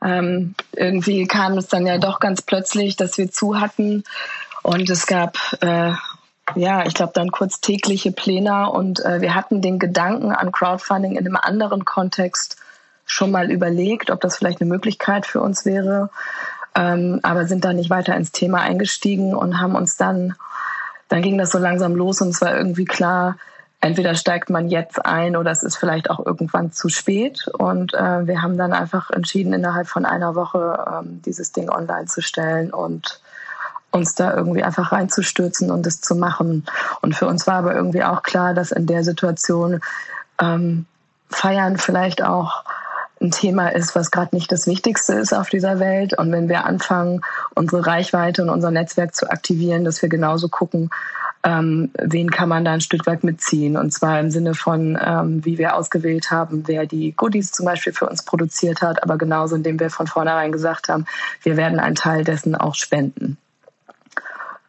Ähm, 0.03 0.53
irgendwie 0.73 1.25
kam 1.25 1.57
es 1.57 1.67
dann 1.67 1.87
ja 1.87 1.97
doch 1.97 2.19
ganz 2.19 2.43
plötzlich, 2.43 2.97
dass 2.97 3.17
wir 3.17 3.31
zu 3.31 3.59
hatten 3.59 4.03
und 4.63 4.89
es 4.89 5.07
gab 5.07 5.37
äh, 5.61 5.93
ja, 6.55 6.85
ich 6.85 6.93
glaube, 6.93 7.13
dann 7.13 7.31
kurz 7.31 7.62
tägliche 7.62 8.12
Pläne 8.12 8.69
und 8.69 9.03
äh, 9.05 9.21
wir 9.21 9.35
hatten 9.35 9.62
den 9.62 9.79
Gedanken 9.79 10.31
an 10.31 10.51
Crowdfunding 10.51 11.13
in 11.15 11.25
einem 11.25 11.35
anderen 11.35 11.85
Kontext 11.85 12.57
schon 13.05 13.31
mal 13.31 13.51
überlegt, 13.51 14.12
ob 14.12 14.21
das 14.21 14.38
vielleicht 14.38 14.62
eine 14.62 14.69
Möglichkeit 14.69 15.25
für 15.25 15.41
uns 15.41 15.65
wäre, 15.65 16.09
ähm, 16.75 17.19
aber 17.23 17.45
sind 17.45 17.65
da 17.65 17.73
nicht 17.73 17.89
weiter 17.89 18.15
ins 18.15 18.31
Thema 18.31 18.62
eingestiegen 18.62 19.35
und 19.35 19.59
haben 19.59 19.75
uns 19.75 19.97
dann, 19.97 20.35
dann 21.07 21.21
ging 21.21 21.38
das 21.38 21.51
so 21.51 21.57
langsam 21.57 21.95
los 21.95 22.21
und 22.21 22.29
es 22.29 22.41
war 22.41 22.55
irgendwie 22.55 22.85
klar, 22.85 23.35
entweder 23.81 24.13
steigt 24.15 24.49
man 24.49 24.69
jetzt 24.69 25.05
ein 25.05 25.35
oder 25.35 25.51
es 25.51 25.63
ist 25.63 25.77
vielleicht 25.77 26.09
auch 26.09 26.25
irgendwann 26.25 26.71
zu 26.71 26.89
spät. 26.89 27.47
Und 27.47 27.93
äh, 27.93 28.27
wir 28.27 28.41
haben 28.41 28.57
dann 28.57 28.73
einfach 28.73 29.09
entschieden, 29.09 29.53
innerhalb 29.53 29.88
von 29.88 30.05
einer 30.05 30.35
Woche 30.35 30.85
ähm, 30.88 31.21
dieses 31.25 31.51
Ding 31.51 31.69
online 31.69 32.05
zu 32.05 32.21
stellen 32.21 32.71
und 32.71 33.21
uns 33.91 34.15
da 34.15 34.36
irgendwie 34.36 34.63
einfach 34.63 34.91
reinzustürzen 34.91 35.71
und 35.71 35.86
es 35.88 36.02
zu 36.02 36.15
machen. 36.15 36.65
Und 37.02 37.15
für 37.15 37.28
uns 37.28 37.47
war 37.47 37.56
aber 37.56 37.75
irgendwie 37.75 38.04
auch 38.04 38.23
klar, 38.23 38.54
dass 38.54 38.71
in 38.71 38.86
der 38.86 39.04
Situation 39.04 39.82
ähm, 40.39 40.86
Feiern 41.30 41.78
vielleicht 41.78 42.23
auch 42.23 42.63
ein 43.21 43.32
Thema 43.32 43.69
ist, 43.69 43.95
was 43.95 44.12
gerade 44.12 44.36
nicht 44.36 44.52
das 44.52 44.65
Wichtigste 44.65 45.13
ist 45.13 45.34
auf 45.34 45.49
dieser 45.49 45.80
Welt. 45.80 46.17
Und 46.17 46.32
wenn 46.32 46.47
wir 46.47 46.65
anfangen, 46.65 47.21
unsere 47.54 47.86
Reichweite 47.86 48.43
und 48.43 48.49
unser 48.49 48.71
Netzwerk 48.71 49.15
zu 49.15 49.30
aktivieren, 49.30 49.84
dass 49.84 50.02
wir 50.02 50.10
genauso 50.10 50.47
gucken, 50.47 50.89
ähm, 51.43 51.91
wen 51.97 52.32
kann 52.32 52.49
man 52.49 52.65
da 52.65 52.73
ein 52.73 52.82
Stück 52.82 53.06
weit 53.08 53.23
mitziehen. 53.23 53.78
Und 53.78 53.91
zwar 53.91 54.19
im 54.19 54.32
Sinne 54.32 54.56
von, 54.56 54.97
ähm, 55.02 55.43
wie 55.45 55.58
wir 55.58 55.75
ausgewählt 55.75 56.32
haben, 56.32 56.63
wer 56.67 56.86
die 56.86 57.13
Goodies 57.13 57.52
zum 57.52 57.65
Beispiel 57.65 57.93
für 57.93 58.10
uns 58.10 58.23
produziert 58.23 58.82
hat, 58.82 59.04
aber 59.04 59.17
genauso, 59.17 59.56
indem 59.56 59.80
wir 59.80 59.89
von 59.89 60.08
vornherein 60.08 60.52
gesagt 60.52 60.89
haben, 60.89 61.06
wir 61.43 61.58
werden 61.58 61.80
einen 61.80 61.95
Teil 61.95 62.23
dessen 62.23 62.56
auch 62.56 62.75
spenden 62.75 63.38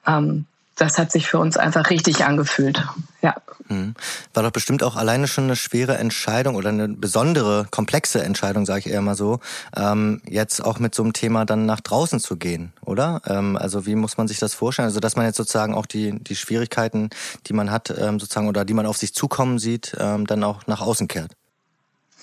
ähm, 0.07 0.47
das 0.81 0.97
hat 0.97 1.13
sich 1.13 1.27
für 1.27 1.39
uns 1.39 1.59
einfach 1.59 1.91
richtig 1.91 2.25
angefühlt. 2.25 2.83
Ja. 3.21 3.35
Mhm. 3.69 3.95
War 4.33 4.43
doch 4.43 4.51
bestimmt 4.51 4.83
auch 4.83 4.97
alleine 4.97 5.29
schon 5.29 5.45
eine 5.45 5.57
schwere 5.57 5.99
Entscheidung 5.99 6.55
oder 6.55 6.71
eine 6.71 6.89
besondere, 6.89 7.67
komplexe 7.71 8.23
Entscheidung, 8.23 8.65
sage 8.65 8.81
ich 8.81 8.87
eher 8.89 9.03
mal 9.03 9.15
so, 9.15 9.41
ähm, 9.77 10.23
jetzt 10.27 10.65
auch 10.65 10.79
mit 10.79 10.95
so 10.95 11.03
einem 11.03 11.13
Thema 11.13 11.45
dann 11.45 11.67
nach 11.67 11.81
draußen 11.81 12.19
zu 12.19 12.37
gehen, 12.37 12.73
oder? 12.83 13.21
Ähm, 13.27 13.59
also 13.59 13.85
wie 13.85 13.95
muss 13.95 14.17
man 14.17 14.27
sich 14.27 14.39
das 14.39 14.55
vorstellen? 14.55 14.87
Also 14.87 15.01
dass 15.01 15.17
man 15.17 15.27
jetzt 15.27 15.37
sozusagen 15.37 15.75
auch 15.75 15.85
die, 15.87 16.19
die 16.19 16.35
Schwierigkeiten, 16.35 17.11
die 17.47 17.53
man 17.53 17.71
hat, 17.71 17.91
ähm, 17.91 18.19
sozusagen 18.19 18.49
oder 18.49 18.65
die 18.65 18.75
man 18.75 18.87
auf 18.87 18.97
sich 18.97 19.15
zukommen 19.15 19.59
sieht, 19.59 19.95
ähm, 20.01 20.27
dann 20.27 20.43
auch 20.43 20.67
nach 20.67 20.81
außen 20.81 21.09
kehrt. 21.09 21.33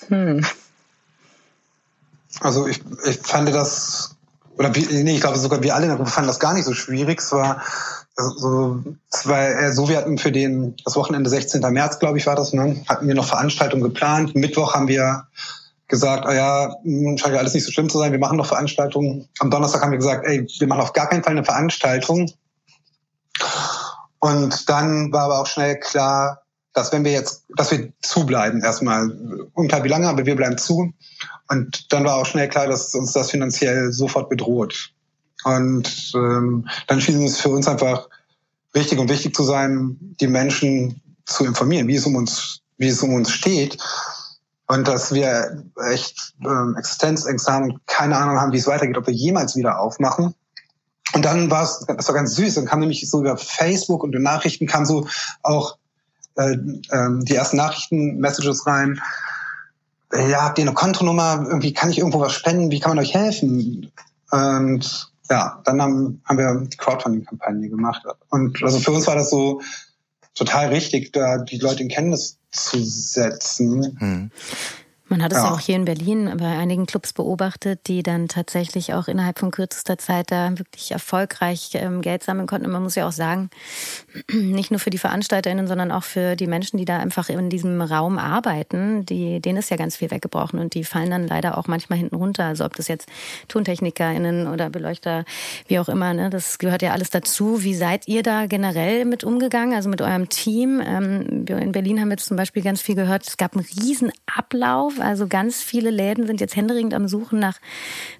Hm. 0.08 0.44
Also 2.40 2.66
ich, 2.66 2.80
ich 3.06 3.18
fand 3.18 3.48
das 3.54 4.16
oder 4.58 4.70
nee, 4.70 5.14
ich 5.14 5.20
glaube 5.20 5.38
sogar 5.38 5.62
wir 5.62 5.74
alle 5.74 5.84
in 5.84 5.90
der 5.90 5.96
Gruppe 5.96 6.10
fanden 6.10 6.28
das 6.28 6.40
gar 6.40 6.54
nicht 6.54 6.64
so 6.64 6.74
schwierig. 6.74 7.20
Es 7.20 7.32
war 7.32 7.62
so, 8.16 8.82
es 9.10 9.28
war 9.28 9.72
so, 9.72 9.88
wir 9.88 9.96
hatten 9.96 10.18
für 10.18 10.32
den, 10.32 10.74
das 10.84 10.96
Wochenende 10.96 11.30
16. 11.30 11.60
März, 11.72 12.00
glaube 12.00 12.18
ich, 12.18 12.26
war 12.26 12.34
das, 12.34 12.52
ne, 12.52 12.82
hatten 12.88 13.06
wir 13.06 13.14
noch 13.14 13.26
Veranstaltungen 13.26 13.84
geplant. 13.84 14.34
Mittwoch 14.34 14.74
haben 14.74 14.88
wir 14.88 15.28
gesagt, 15.86 16.26
ah 16.26 16.34
ja, 16.34 16.76
hm, 16.82 17.16
scheint 17.16 17.34
ja 17.34 17.40
alles 17.40 17.54
nicht 17.54 17.64
so 17.64 17.70
schlimm 17.70 17.88
zu 17.88 17.98
sein, 17.98 18.12
wir 18.12 18.18
machen 18.18 18.36
noch 18.36 18.46
Veranstaltungen. 18.46 19.28
Am 19.38 19.50
Donnerstag 19.50 19.82
haben 19.82 19.92
wir 19.92 19.98
gesagt, 19.98 20.26
ey, 20.26 20.46
wir 20.58 20.66
machen 20.66 20.80
auf 20.80 20.92
gar 20.92 21.08
keinen 21.08 21.22
Fall 21.22 21.32
eine 21.32 21.44
Veranstaltung. 21.44 22.30
Und 24.18 24.68
dann 24.68 25.12
war 25.12 25.24
aber 25.24 25.38
auch 25.38 25.46
schnell 25.46 25.78
klar, 25.78 26.42
dass 26.78 26.92
wenn 26.92 27.04
wir 27.04 27.10
jetzt, 27.10 27.44
dass 27.56 27.72
wir 27.72 27.92
zubleiben 28.02 28.62
erstmal, 28.62 29.10
unter 29.52 29.82
wie 29.82 29.88
lange, 29.88 30.08
aber 30.08 30.24
wir 30.24 30.36
bleiben 30.36 30.58
zu. 30.58 30.92
Und 31.48 31.92
dann 31.92 32.04
war 32.04 32.14
auch 32.14 32.26
schnell 32.26 32.48
klar, 32.48 32.68
dass 32.68 32.94
uns 32.94 33.12
das 33.12 33.32
finanziell 33.32 33.92
sofort 33.92 34.30
bedroht. 34.30 34.92
Und 35.42 36.12
ähm, 36.14 36.68
dann 36.86 37.00
schien 37.00 37.20
es 37.24 37.40
für 37.40 37.48
uns 37.48 37.66
einfach 37.66 38.08
richtig 38.76 39.00
und 39.00 39.08
wichtig 39.10 39.34
zu 39.34 39.42
sein, 39.42 39.96
die 40.20 40.28
Menschen 40.28 41.02
zu 41.26 41.44
informieren, 41.44 41.88
wie 41.88 41.96
es 41.96 42.06
um 42.06 42.14
uns, 42.14 42.60
wie 42.76 42.88
es 42.88 43.02
um 43.02 43.12
uns 43.12 43.32
steht. 43.32 43.76
Und 44.68 44.86
dass 44.86 45.12
wir 45.12 45.64
echt 45.90 46.34
ähm, 46.44 46.76
Existenzängste 46.78 47.52
haben 47.52 47.72
und 47.72 47.86
keine 47.86 48.16
Ahnung 48.16 48.38
haben, 48.38 48.52
wie 48.52 48.58
es 48.58 48.68
weitergeht, 48.68 48.98
ob 48.98 49.06
wir 49.08 49.14
jemals 49.14 49.56
wieder 49.56 49.80
aufmachen. 49.80 50.34
Und 51.14 51.24
dann 51.24 51.50
war 51.50 51.64
es, 51.64 51.84
das 51.88 52.06
war 52.06 52.14
ganz 52.14 52.36
süß, 52.36 52.54
dann 52.54 52.66
kam 52.66 52.80
nämlich 52.80 53.08
so 53.10 53.20
über 53.20 53.36
Facebook 53.36 54.04
und 54.04 54.14
in 54.14 54.22
Nachrichten 54.22 54.66
kam 54.66 54.84
so 54.84 55.08
auch 55.42 55.78
äh, 56.38 56.52
äh, 56.52 57.24
die 57.24 57.34
ersten 57.34 57.58
Nachrichten-Messages 57.58 58.66
rein 58.66 59.00
ja, 60.12 60.44
habt 60.44 60.58
ihr 60.58 60.64
eine 60.64 60.74
Kontonummer? 60.74 61.44
Irgendwie 61.46 61.72
kann 61.72 61.90
ich 61.90 61.98
irgendwo 61.98 62.20
was 62.20 62.32
spenden? 62.32 62.70
Wie 62.70 62.80
kann 62.80 62.90
man 62.90 63.04
euch 63.04 63.14
helfen? 63.14 63.92
Und 64.30 65.12
ja, 65.30 65.60
dann 65.64 65.82
haben, 65.82 66.22
haben 66.24 66.38
wir 66.38 66.66
die 66.66 66.76
Crowdfunding-Kampagne 66.76 67.68
gemacht. 67.68 68.02
Und 68.30 68.62
also 68.62 68.78
für 68.78 68.92
uns 68.92 69.06
war 69.06 69.16
das 69.16 69.30
so 69.30 69.60
total 70.34 70.68
richtig, 70.68 71.12
da 71.12 71.38
die 71.38 71.58
Leute 71.58 71.82
in 71.82 71.88
Kenntnis 71.88 72.38
zu 72.50 72.82
setzen. 72.82 73.96
Hm. 73.98 74.30
Man 75.08 75.22
hat 75.22 75.32
es 75.32 75.38
ja. 75.38 75.50
auch 75.50 75.60
hier 75.60 75.76
in 75.76 75.86
Berlin 75.86 76.30
bei 76.38 76.58
einigen 76.58 76.86
Clubs 76.86 77.12
beobachtet, 77.12 77.80
die 77.86 78.02
dann 78.02 78.28
tatsächlich 78.28 78.92
auch 78.92 79.08
innerhalb 79.08 79.38
von 79.38 79.50
kürzester 79.50 79.96
Zeit 79.96 80.30
da 80.30 80.50
wirklich 80.58 80.90
erfolgreich 80.90 81.70
ähm, 81.74 82.02
Geld 82.02 82.22
sammeln 82.22 82.46
konnten. 82.46 82.66
Und 82.66 82.72
man 82.72 82.82
muss 82.82 82.94
ja 82.94 83.08
auch 83.08 83.12
sagen, 83.12 83.48
nicht 84.30 84.70
nur 84.70 84.80
für 84.80 84.90
die 84.90 84.98
VeranstalterInnen, 84.98 85.66
sondern 85.66 85.90
auch 85.92 86.04
für 86.04 86.36
die 86.36 86.46
Menschen, 86.46 86.76
die 86.76 86.84
da 86.84 86.98
einfach 86.98 87.30
in 87.30 87.48
diesem 87.48 87.80
Raum 87.80 88.18
arbeiten, 88.18 89.06
die, 89.06 89.40
denen 89.40 89.58
ist 89.58 89.70
ja 89.70 89.76
ganz 89.76 89.96
viel 89.96 90.10
weggebrochen 90.10 90.58
und 90.58 90.74
die 90.74 90.84
fallen 90.84 91.10
dann 91.10 91.26
leider 91.26 91.56
auch 91.56 91.68
manchmal 91.68 91.98
hinten 91.98 92.16
runter. 92.16 92.44
Also 92.44 92.64
ob 92.66 92.74
das 92.74 92.88
jetzt 92.88 93.08
TontechnikerInnen 93.48 94.46
oder 94.46 94.68
Beleuchter, 94.68 95.24
wie 95.68 95.78
auch 95.78 95.88
immer, 95.88 96.12
ne, 96.12 96.28
das 96.28 96.58
gehört 96.58 96.82
ja 96.82 96.92
alles 96.92 97.08
dazu. 97.08 97.62
Wie 97.62 97.74
seid 97.74 98.06
ihr 98.08 98.22
da 98.22 98.46
generell 98.46 99.06
mit 99.06 99.24
umgegangen, 99.24 99.74
also 99.74 99.88
mit 99.88 100.02
eurem 100.02 100.28
Team? 100.28 100.82
Ähm, 100.84 101.46
in 101.48 101.72
Berlin 101.72 102.00
haben 102.00 102.08
wir 102.08 102.16
jetzt 102.16 102.26
zum 102.26 102.36
Beispiel 102.36 102.62
ganz 102.62 102.82
viel 102.82 102.94
gehört, 102.94 103.26
es 103.26 103.38
gab 103.38 103.54
einen 103.54 103.64
riesen 103.80 104.12
Ablauf 104.26 104.97
also 105.00 105.26
ganz 105.26 105.62
viele 105.62 105.90
Läden 105.90 106.26
sind 106.26 106.40
jetzt 106.40 106.56
händeringend 106.56 106.94
am 106.94 107.08
Suchen 107.08 107.38
nach, 107.38 107.58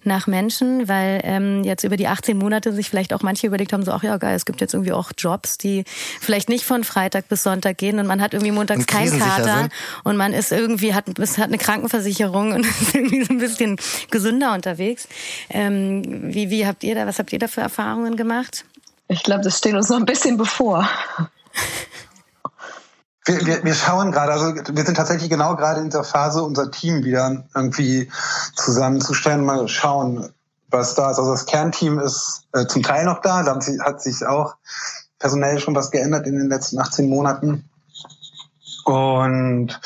nach 0.05 0.27
Menschen, 0.27 0.89
weil 0.89 1.21
ähm, 1.25 1.65
jetzt 1.65 1.85
über 1.85 1.97
die 1.97 2.09
18 2.09 2.37
Monate 2.39 2.73
sich 2.73 2.91
vielleicht 2.91 3.13
auch 3.13 3.23
manche 3.23 3.47
überlegt 3.47 3.73
haben, 3.73 3.85
so, 3.85 3.93
ach 3.93 4.03
ja, 4.03 4.17
geil, 4.17 4.35
es 4.35 4.45
gibt 4.45 4.61
jetzt 4.61 4.75
irgendwie 4.75 4.93
auch 4.93 5.13
Jobs, 5.17 5.59
die 5.59 5.85
vielleicht 6.21 6.49
nicht 6.49 6.65
von 6.65 6.85
Freitag 6.85 7.29
bis 7.29 7.43
Sonntag 7.43 7.79
gehen 7.79 7.99
und 7.99 8.07
man 8.07 8.21
hat 8.21 8.35
irgendwie 8.35 8.53
montags 8.53 8.87
keinen 8.87 9.19
Kater 9.19 9.59
sind. 9.59 9.73
und 10.05 10.17
man 10.17 10.33
ist 10.33 10.53
irgendwie, 10.53 10.95
hat, 10.95 11.07
hat 11.09 11.39
eine 11.41 11.59
Krankenversicherung 11.59 12.53
und 12.53 12.67
ist 12.81 12.95
irgendwie 12.95 13.25
so 13.25 13.33
ein 13.33 13.39
bisschen 13.39 13.77
gesünder 14.11 14.55
unterwegs. 14.55 15.09
Ähm, 15.51 16.03
wie, 16.35 16.51
wie 16.51 16.67
habt 16.67 16.85
ihr 16.85 16.95
da, 16.95 17.07
was 17.07 17.19
habt 17.19 17.33
ihr 17.33 17.39
da 17.39 17.49
für 17.49 17.61
Erfahrungen 17.61 18.17
gemacht? 18.17 18.65
Ich 19.09 19.23
glaube, 19.23 19.43
das 19.43 19.59
steht 19.59 19.75
uns 19.75 19.89
noch 19.89 19.97
ein 19.97 20.05
bisschen 20.05 20.37
bevor. 20.37 20.89
wir, 23.29 23.47
wir, 23.47 23.65
wir 23.65 23.75
schauen 23.75 24.11
gerade, 24.11 24.33
also 24.33 24.55
wir 24.55 24.85
sind 24.85 24.97
tatsächlich 24.97 25.29
genau 25.29 25.55
gerade 25.55 25.81
in 25.81 25.91
dieser 25.91 26.05
Phase, 26.05 26.43
unser 26.43 26.71
Team 26.71 27.05
wieder 27.05 27.45
irgendwie 27.55 28.11
zusammenzustellen, 28.57 29.45
mal 29.45 29.69
schauen, 29.69 30.33
was 30.71 30.95
da 30.95 31.11
ist. 31.11 31.19
Also 31.19 31.33
das 31.33 31.47
Kernteam 31.47 31.99
ist 31.99 32.47
äh, 32.53 32.67
zum 32.67 32.83
Teil 32.83 33.05
noch 33.05 33.21
da, 33.21 33.43
da 33.43 33.59
hat 33.85 34.03
sich 34.03 34.27
auch 34.27 34.57
personell 35.19 35.59
schon 35.59 35.75
was 35.75 35.91
geändert 35.91 36.27
in 36.27 36.39
den 36.39 36.49
letzten 36.49 36.79
18 36.81 37.09
Monaten. 37.09 37.69
Und 38.85 39.79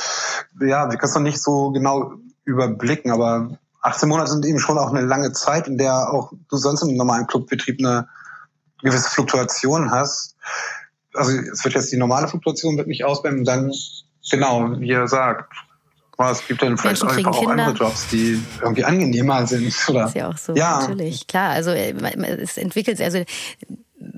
ja, 0.61 0.89
wir 0.91 0.97
können 0.97 1.11
es 1.11 1.15
noch 1.15 1.23
nicht 1.23 1.43
so 1.43 1.73
genau 1.73 2.13
überblicken, 2.45 3.11
aber 3.11 3.51
18 3.81 4.09
Monate 4.09 4.31
sind 4.31 4.47
eben 4.47 4.61
schon 4.61 4.79
auch 4.79 4.91
eine 4.91 5.01
lange 5.01 5.33
Zeit, 5.33 5.67
in 5.67 5.79
der 5.79 6.13
auch 6.13 6.33
du 6.49 6.57
sonst 6.57 6.83
im 6.83 6.97
normalen 6.97 7.27
Clubbetrieb 7.27 7.81
eine 7.81 8.09
gewisse 8.81 9.11
Fluktuation 9.11 9.91
hast. 9.91 10.37
Also 11.15 11.33
es 11.33 11.65
wird 11.65 11.75
jetzt 11.75 11.93
die 11.93 11.97
normale 11.97 12.29
Fluktuation 12.29 12.77
wird 12.77 12.89
nicht 12.89 13.05
ausbleiben 13.05 13.41
und 13.41 13.45
dann, 13.45 13.73
genau, 14.31 14.81
wie 14.81 14.89
ihr 14.89 15.09
sagt, 15.09 15.53
es 16.31 16.47
gibt 16.47 16.63
dann 16.63 16.79
vielleicht 16.79 17.03
einfach 17.03 17.33
auch 17.33 17.41
Kinder. 17.41 17.65
andere 17.65 17.77
Jobs, 17.77 18.09
die 18.09 18.41
irgendwie 18.61 18.85
angenehmer 18.85 19.47
sind. 19.47 19.75
Oder? 19.89 20.07
ist 20.07 20.15
ja 20.15 20.29
auch 20.29 20.39
so, 20.39 20.55
ja. 20.55 20.81
natürlich, 20.81 21.27
klar. 21.27 21.51
Also 21.51 21.71
äh, 21.71 21.93
es 22.41 22.57
entwickelt, 22.57 22.99
sich, 22.99 23.07
also 23.07 23.25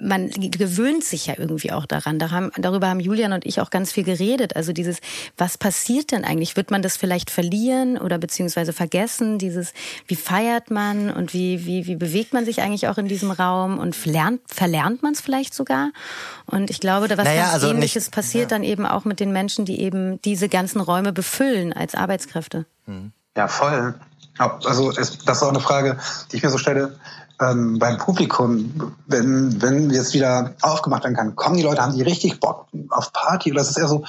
man 0.04 0.30
gewöhnt 0.30 1.02
sich 1.02 1.26
ja 1.26 1.34
irgendwie 1.38 1.72
auch 1.72 1.86
daran. 1.86 2.18
Darüber 2.18 2.88
haben 2.88 3.00
Julian 3.00 3.32
und 3.32 3.46
ich 3.46 3.60
auch 3.60 3.70
ganz 3.70 3.90
viel 3.90 4.04
geredet. 4.04 4.54
Also 4.54 4.72
dieses, 4.72 4.98
was 5.36 5.56
passiert 5.58 6.12
denn 6.12 6.24
eigentlich? 6.24 6.56
Wird 6.56 6.70
man 6.70 6.82
das 6.82 6.96
vielleicht 6.96 7.30
verlieren 7.30 7.96
oder 7.96 8.18
beziehungsweise 8.18 8.72
vergessen? 8.72 9.38
Dieses, 9.38 9.72
wie 10.06 10.16
feiert 10.16 10.70
man 10.70 11.10
und 11.10 11.32
wie, 11.32 11.64
wie, 11.66 11.86
wie 11.86 11.96
bewegt 11.96 12.32
man 12.32 12.44
sich 12.44 12.60
eigentlich 12.60 12.86
auch 12.88 12.98
in 12.98 13.08
diesem 13.08 13.30
Raum 13.30 13.78
und 13.78 14.04
lernt, 14.04 14.40
verlernt 14.46 15.02
man 15.02 15.14
es 15.14 15.20
vielleicht 15.20 15.54
sogar? 15.54 15.90
Und 16.46 16.70
ich 16.70 16.80
glaube, 16.80 17.08
da 17.08 17.16
was 17.16 17.24
naja, 17.24 17.42
ganz 17.42 17.54
also 17.54 17.68
Ähnliches 17.68 18.06
nicht, 18.06 18.14
passiert 18.14 18.50
ja. 18.50 18.58
dann 18.58 18.64
eben 18.64 18.86
auch 18.86 19.04
mit 19.04 19.20
den 19.20 19.32
Menschen, 19.32 19.64
die 19.64 19.80
eben 19.80 20.20
diese 20.22 20.48
ganzen 20.48 20.80
Räume 20.80 21.12
befüllen 21.12 21.72
als 21.72 21.94
Arbeitskräfte. 21.94 22.66
Ja, 23.36 23.48
voll. 23.48 23.94
Also 24.38 24.90
das 24.92 25.10
ist 25.10 25.42
auch 25.42 25.48
eine 25.48 25.60
Frage, 25.60 25.98
die 26.30 26.36
ich 26.36 26.42
mir 26.42 26.50
so 26.50 26.58
stelle 26.58 26.98
ähm, 27.40 27.78
beim 27.78 27.98
Publikum, 27.98 28.94
wenn, 29.06 29.60
wenn 29.60 29.90
jetzt 29.90 30.14
wieder 30.14 30.54
aufgemacht 30.62 31.04
werden 31.04 31.16
kann, 31.16 31.36
kommen 31.36 31.56
die 31.56 31.62
Leute, 31.62 31.82
haben 31.82 31.94
die 31.94 32.02
richtig 32.02 32.40
Bock 32.40 32.66
auf 32.90 33.12
Party? 33.12 33.52
Oder 33.52 33.62
ist 33.62 33.70
es 33.70 33.76
eher 33.76 33.88
so, 33.88 34.04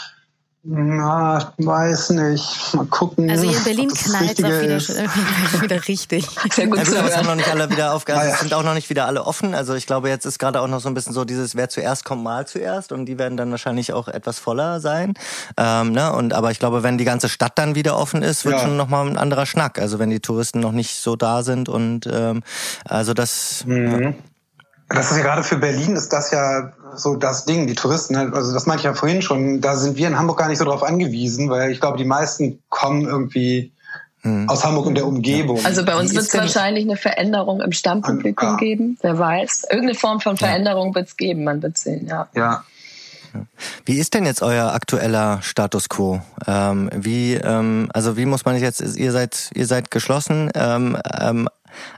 na, 0.68 1.54
weiß 1.60 2.10
nicht. 2.12 2.74
Mal 2.74 2.88
gucken. 2.88 3.30
Also 3.30 3.48
hier 3.48 3.56
in 3.56 3.64
Berlin 3.64 3.90
knallt 3.90 4.40
es 4.40 4.90
wieder, 4.90 5.62
wieder 5.62 5.88
richtig. 5.88 6.26
Sehr 6.52 6.66
gut. 6.66 6.80
Ja, 6.80 6.86
sind 6.86 7.28
noch 7.28 7.36
nicht 7.36 7.48
alle 7.48 7.70
wieder 7.70 7.94
aufge 7.94 8.16
also 8.16 8.36
sind 8.38 8.52
auch 8.52 8.64
noch 8.64 8.74
nicht 8.74 8.90
wieder 8.90 9.06
alle 9.06 9.26
offen. 9.26 9.54
Also 9.54 9.76
ich 9.76 9.86
glaube, 9.86 10.10
jetzt 10.10 10.26
ist 10.26 10.40
gerade 10.40 10.60
auch 10.62 10.68
noch 10.68 10.80
so 10.80 10.90
ein 10.90 10.96
bisschen 10.96 11.14
so 11.14 11.24
dieses, 11.24 11.56
wer 11.56 11.70
zuerst 11.70 12.04
kommt, 12.04 12.24
mal 12.24 12.48
zuerst. 12.48 12.92
Und 12.92 13.06
die 13.06 13.20
werden 13.20 13.38
dann 13.38 13.52
wahrscheinlich 13.52 13.94
auch 13.94 14.08
etwas 14.08 14.40
voller 14.40 14.80
sein. 14.80 15.14
Ähm, 15.56 15.92
ne? 15.92 16.12
Und 16.12 16.34
aber 16.34 16.50
ich 16.50 16.58
glaube, 16.58 16.82
wenn 16.82 16.98
die 16.98 17.06
ganze 17.06 17.30
Stadt 17.30 17.60
dann 17.60 17.76
wieder 17.76 17.96
offen 17.96 18.24
ist, 18.24 18.44
wird 18.44 18.56
ja. 18.56 18.62
schon 18.62 18.76
nochmal 18.76 19.06
ein 19.08 19.18
anderer 19.18 19.46
Schnack. 19.46 19.78
Also 19.78 20.00
wenn 20.00 20.10
die 20.10 20.20
Touristen 20.20 20.62
noch 20.62 20.72
nicht 20.72 20.96
so 20.96 21.16
da 21.16 21.44
sind 21.44 21.70
und 21.70 22.10
ähm, 22.12 22.42
also 22.86 23.14
das. 23.14 23.66
Mhm. 23.68 24.02
Ja. 24.02 24.14
Das 24.96 25.12
ist 25.12 25.18
ja 25.18 25.24
gerade 25.24 25.44
für 25.44 25.58
Berlin 25.58 25.96
ist 25.96 26.12
das 26.14 26.32
ja 26.32 26.74
so 26.96 27.16
das 27.16 27.46
Ding, 27.46 27.68
die 27.68 27.76
Touristen, 27.76 28.18
halt, 28.18 28.34
also 28.34 28.54
das 28.54 28.66
meinte 28.66 28.82
ich 28.82 28.86
ja 28.86 28.94
vorhin 28.94 29.22
schon, 29.22 29.62
da 29.62 29.76
sind 29.76 29.98
wir 29.98 30.08
in 30.08 30.18
Hamburg 30.18 30.40
gar 30.40 30.48
nicht 30.48 30.60
so 30.60 30.66
drauf 30.66 30.84
angewiesen, 30.84 31.50
weil 31.50 31.72
ich 31.72 31.80
glaube, 31.80 31.98
die 31.98 32.06
meisten 32.06 32.60
kommen 32.70 33.06
irgendwie 33.06 33.74
hm. 34.22 34.50
aus 34.50 34.64
Hamburg 34.66 34.88
und 34.88 34.96
der 34.96 35.06
Umgebung. 35.06 35.64
Also 35.66 35.86
bei 35.86 35.96
uns 35.96 36.14
wird 36.14 36.26
es 36.26 36.34
wahrscheinlich 36.34 36.86
eine 36.86 36.98
Veränderung 36.98 37.62
im 37.62 37.72
Stammpublikum 37.72 38.50
ja. 38.50 38.58
geben, 38.58 38.98
wer 39.02 39.20
weiß. 39.20 39.66
Irgendeine 39.70 39.98
Form 39.98 40.22
von 40.22 40.38
Veränderung 40.38 40.90
ja. 40.90 40.96
wird 40.96 41.08
es 41.10 41.18
geben, 41.18 41.44
man 41.44 41.62
wird 41.62 41.78
sehen, 41.78 42.08
ja. 42.08 42.28
Ja. 42.34 42.64
Wie 43.86 43.98
ist 43.98 44.14
denn 44.14 44.26
jetzt 44.26 44.42
euer 44.42 44.74
aktueller 44.74 45.42
Status 45.42 45.90
quo? 45.90 46.22
Ähm, 46.48 46.90
wie, 46.94 47.34
ähm, 47.34 47.90
also 47.94 48.18
wie 48.18 48.26
muss 48.26 48.46
man 48.46 48.58
jetzt, 48.58 48.82
ihr 48.82 49.12
seid, 49.12 49.52
ihr 49.54 49.68
seid 49.68 49.92
geschlossen, 49.92 50.50
ähm, 50.56 50.98
ähm, 51.20 51.50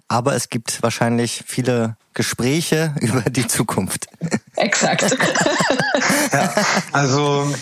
aber 0.08 0.36
es 0.36 0.50
gibt 0.50 0.82
wahrscheinlich 0.84 1.44
viele 1.46 1.98
Gespräche 2.14 2.94
über 3.02 3.22
die 3.22 3.48
Zukunft. 3.48 4.08
Exakt. 4.56 5.04
ja, 6.32 6.54
also 6.92 7.54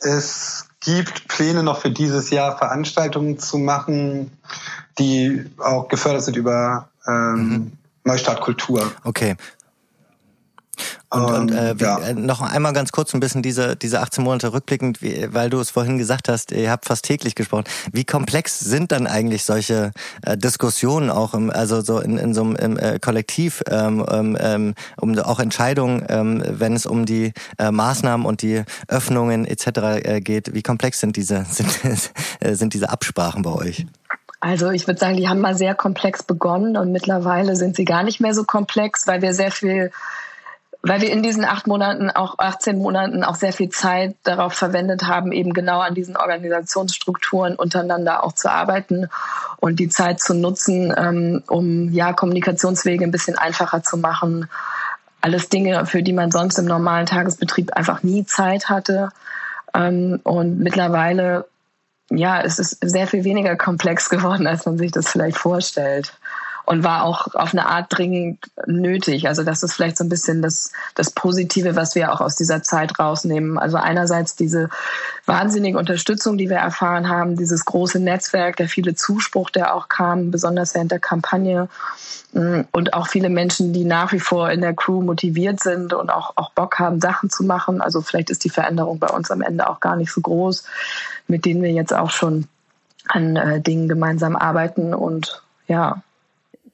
es 0.00 0.66
gibt 0.80 1.28
Pläne 1.28 1.62
noch 1.62 1.80
für 1.80 1.90
dieses 1.90 2.30
Jahr 2.30 2.56
Veranstaltungen 2.58 3.38
zu 3.38 3.58
machen, 3.58 4.30
die 4.98 5.44
auch 5.58 5.88
gefördert 5.88 6.22
sind 6.22 6.36
über 6.36 6.88
ähm, 7.06 7.48
mhm. 7.48 7.72
Neustart 8.04 8.40
Kultur. 8.40 8.92
Okay. 9.04 9.36
Und, 11.10 11.24
und 11.24 11.52
äh, 11.52 11.78
wie, 11.78 11.84
ja. 11.84 11.98
Äh, 11.98 12.14
noch 12.14 12.40
einmal 12.40 12.72
ganz 12.72 12.92
kurz 12.92 13.14
ein 13.14 13.20
bisschen 13.20 13.42
diese, 13.42 13.76
diese 13.76 14.00
18 14.00 14.24
Monate 14.24 14.52
rückblickend, 14.52 15.02
wie, 15.02 15.28
weil 15.32 15.50
du 15.50 15.60
es 15.60 15.70
vorhin 15.70 15.98
gesagt 15.98 16.28
hast, 16.28 16.52
ihr 16.52 16.70
habt 16.70 16.86
fast 16.86 17.04
täglich 17.04 17.34
gesprochen. 17.34 17.64
Wie 17.92 18.04
komplex 18.04 18.58
sind 18.58 18.92
dann 18.92 19.06
eigentlich 19.06 19.44
solche 19.44 19.92
äh, 20.22 20.36
Diskussionen 20.36 21.10
auch, 21.10 21.34
im, 21.34 21.50
also 21.50 21.80
so 21.80 22.00
in, 22.00 22.18
in 22.18 22.34
so 22.34 22.42
einem 22.42 22.56
im, 22.56 22.78
äh, 22.78 22.98
Kollektiv, 22.98 23.62
ähm, 23.70 24.04
ähm, 24.10 24.36
ähm 24.40 24.74
um 25.00 25.16
auch 25.18 25.40
Entscheidungen, 25.40 26.04
ähm, 26.08 26.42
wenn 26.46 26.74
es 26.74 26.86
um 26.86 27.06
die 27.06 27.32
äh, 27.58 27.70
Maßnahmen 27.70 28.26
und 28.26 28.42
die 28.42 28.64
Öffnungen 28.88 29.46
etc. 29.46 29.66
Äh, 30.02 30.20
geht? 30.20 30.54
Wie 30.54 30.62
komplex 30.62 31.00
sind 31.00 31.16
diese, 31.16 31.44
sind, 31.50 32.12
äh, 32.40 32.54
sind 32.54 32.74
diese 32.74 32.90
Absprachen 32.90 33.42
bei 33.42 33.52
euch? 33.52 33.86
Also 34.40 34.70
ich 34.70 34.86
würde 34.86 35.00
sagen, 35.00 35.16
die 35.16 35.28
haben 35.28 35.40
mal 35.40 35.56
sehr 35.56 35.74
komplex 35.74 36.22
begonnen 36.22 36.76
und 36.76 36.92
mittlerweile 36.92 37.56
sind 37.56 37.74
sie 37.74 37.84
gar 37.84 38.02
nicht 38.02 38.20
mehr 38.20 38.34
so 38.34 38.44
komplex, 38.44 39.06
weil 39.06 39.22
wir 39.22 39.32
sehr 39.32 39.50
viel 39.50 39.90
weil 40.88 41.00
wir 41.00 41.10
in 41.10 41.22
diesen 41.22 41.44
acht 41.44 41.66
Monaten, 41.66 42.10
auch 42.10 42.38
18 42.38 42.78
Monaten 42.78 43.24
auch 43.24 43.34
sehr 43.34 43.52
viel 43.52 43.70
Zeit 43.70 44.14
darauf 44.22 44.52
verwendet 44.52 45.04
haben, 45.04 45.32
eben 45.32 45.52
genau 45.52 45.80
an 45.80 45.94
diesen 45.94 46.16
Organisationsstrukturen 46.16 47.56
untereinander 47.56 48.22
auch 48.22 48.32
zu 48.32 48.50
arbeiten 48.50 49.08
und 49.58 49.80
die 49.80 49.88
Zeit 49.88 50.20
zu 50.20 50.34
nutzen, 50.34 50.94
ähm, 50.96 51.42
um 51.48 51.92
ja 51.92 52.12
Kommunikationswege 52.12 53.04
ein 53.04 53.10
bisschen 53.10 53.36
einfacher 53.36 53.82
zu 53.82 53.96
machen. 53.96 54.48
Alles 55.20 55.48
Dinge, 55.48 55.86
für 55.86 56.04
die 56.04 56.12
man 56.12 56.30
sonst 56.30 56.56
im 56.58 56.66
normalen 56.66 57.06
Tagesbetrieb 57.06 57.72
einfach 57.72 58.04
nie 58.04 58.24
Zeit 58.24 58.68
hatte. 58.68 59.08
Ähm, 59.74 60.20
und 60.22 60.60
mittlerweile, 60.60 61.46
ja, 62.10 62.40
es 62.40 62.60
ist 62.60 62.78
sehr 62.80 63.08
viel 63.08 63.24
weniger 63.24 63.56
komplex 63.56 64.08
geworden, 64.08 64.46
als 64.46 64.66
man 64.66 64.78
sich 64.78 64.92
das 64.92 65.08
vielleicht 65.08 65.36
vorstellt 65.36 66.12
und 66.66 66.82
war 66.82 67.04
auch 67.04 67.34
auf 67.34 67.52
eine 67.52 67.66
Art 67.66 67.86
dringend 67.88 68.50
nötig. 68.66 69.28
Also 69.28 69.44
das 69.44 69.62
ist 69.62 69.72
vielleicht 69.72 69.96
so 69.96 70.04
ein 70.04 70.08
bisschen 70.08 70.42
das, 70.42 70.72
das 70.96 71.12
Positive, 71.12 71.76
was 71.76 71.94
wir 71.94 72.12
auch 72.12 72.20
aus 72.20 72.34
dieser 72.34 72.62
Zeit 72.64 72.98
rausnehmen. 72.98 73.56
Also 73.56 73.76
einerseits 73.76 74.34
diese 74.34 74.68
wahnsinnige 75.26 75.78
Unterstützung, 75.78 76.36
die 76.36 76.50
wir 76.50 76.56
erfahren 76.56 77.08
haben, 77.08 77.36
dieses 77.36 77.64
große 77.64 78.00
Netzwerk, 78.00 78.56
der 78.56 78.68
viele 78.68 78.96
Zuspruch, 78.96 79.50
der 79.50 79.74
auch 79.74 79.88
kam, 79.88 80.32
besonders 80.32 80.74
während 80.74 80.90
der 80.90 80.98
Kampagne 80.98 81.68
mm, 82.32 82.62
und 82.72 82.94
auch 82.94 83.06
viele 83.06 83.28
Menschen, 83.28 83.72
die 83.72 83.84
nach 83.84 84.10
wie 84.10 84.20
vor 84.20 84.50
in 84.50 84.60
der 84.60 84.74
Crew 84.74 85.02
motiviert 85.02 85.60
sind 85.60 85.94
und 85.94 86.10
auch, 86.10 86.32
auch 86.34 86.50
Bock 86.50 86.80
haben, 86.80 87.00
Sachen 87.00 87.30
zu 87.30 87.44
machen. 87.44 87.80
Also 87.80 88.00
vielleicht 88.00 88.30
ist 88.30 88.42
die 88.42 88.50
Veränderung 88.50 88.98
bei 88.98 89.08
uns 89.08 89.30
am 89.30 89.40
Ende 89.40 89.70
auch 89.70 89.78
gar 89.78 89.94
nicht 89.94 90.10
so 90.12 90.20
groß, 90.20 90.64
mit 91.28 91.44
denen 91.44 91.62
wir 91.62 91.70
jetzt 91.70 91.94
auch 91.94 92.10
schon 92.10 92.48
an 93.06 93.36
äh, 93.36 93.60
Dingen 93.60 93.88
gemeinsam 93.88 94.34
arbeiten 94.34 94.94
und 94.94 95.42
ja, 95.68 96.02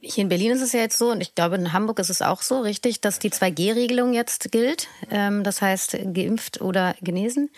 hier 0.04 0.22
in 0.22 0.28
Berlin 0.28 0.50
ist 0.50 0.62
es 0.62 0.72
ja 0.72 0.80
jetzt 0.80 0.98
so, 0.98 1.12
und 1.12 1.20
ich 1.20 1.34
glaube, 1.36 1.54
in 1.54 1.72
Hamburg 1.72 2.00
ist 2.00 2.10
es 2.10 2.22
auch 2.22 2.42
so, 2.42 2.60
richtig, 2.60 3.00
dass 3.00 3.20
die 3.20 3.30
2G-Regelung 3.30 4.12
jetzt 4.12 4.50
gilt. 4.50 4.88
Ähm, 5.10 5.44
das 5.44 5.62
heißt, 5.62 5.96
geimpft 6.12 6.60
oder 6.60 6.96
genesen. 7.00 7.50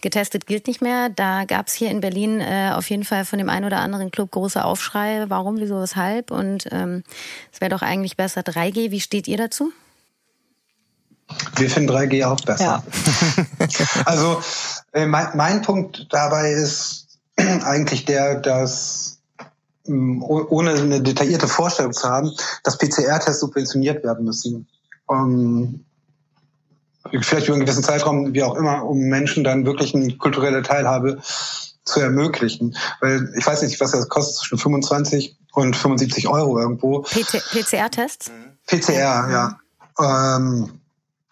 Getestet 0.00 0.46
gilt 0.46 0.68
nicht 0.68 0.80
mehr. 0.80 1.08
Da 1.08 1.44
gab 1.44 1.66
es 1.66 1.74
hier 1.74 1.90
in 1.90 2.00
Berlin 2.00 2.40
äh, 2.40 2.70
auf 2.72 2.88
jeden 2.88 3.04
Fall 3.04 3.24
von 3.24 3.38
dem 3.38 3.48
einen 3.48 3.66
oder 3.66 3.80
anderen 3.80 4.12
Club 4.12 4.30
große 4.30 4.64
Aufschrei. 4.64 5.24
Warum, 5.28 5.58
wieso, 5.58 5.80
weshalb? 5.80 6.30
Und 6.30 6.68
ähm, 6.70 7.02
es 7.52 7.60
wäre 7.60 7.70
doch 7.70 7.82
eigentlich 7.82 8.16
besser 8.16 8.42
3G. 8.42 8.92
Wie 8.92 9.00
steht 9.00 9.26
ihr 9.26 9.36
dazu? 9.36 9.72
Wir 11.56 11.68
finden 11.68 11.90
3G 11.90 12.24
auch 12.24 12.40
besser. 12.40 12.82
Ja. 12.84 13.66
also 14.04 14.40
äh, 14.92 15.04
mein, 15.04 15.36
mein 15.36 15.62
Punkt 15.62 16.06
dabei 16.10 16.52
ist 16.52 17.18
eigentlich 17.36 18.04
der, 18.04 18.36
dass 18.36 19.17
ohne 19.88 20.72
eine 20.72 21.00
detaillierte 21.00 21.48
Vorstellung 21.48 21.92
zu 21.92 22.08
haben, 22.08 22.32
dass 22.64 22.78
PCR-Tests 22.78 23.40
subventioniert 23.40 24.04
werden 24.04 24.24
müssen. 24.24 24.68
Um, 25.06 25.84
vielleicht 27.22 27.46
über 27.46 27.54
einen 27.54 27.64
gewissen 27.64 27.82
Zeitraum, 27.82 28.34
wie 28.34 28.42
auch 28.42 28.54
immer, 28.54 28.84
um 28.84 28.98
Menschen 28.98 29.44
dann 29.44 29.64
wirklich 29.64 29.94
eine 29.94 30.16
kulturelle 30.16 30.62
Teilhabe 30.62 31.18
zu 31.84 32.00
ermöglichen. 32.00 32.76
Weil 33.00 33.32
ich 33.36 33.46
weiß 33.46 33.62
nicht, 33.62 33.80
was 33.80 33.92
das 33.92 34.08
kostet, 34.08 34.36
zwischen 34.36 34.58
25 34.58 35.36
und 35.52 35.74
75 35.74 36.28
Euro 36.28 36.58
irgendwo. 36.58 37.02
PCR-Tests? 37.02 38.30
PCR, 38.66 39.30
ja. 39.30 39.58
Ähm, 39.98 40.80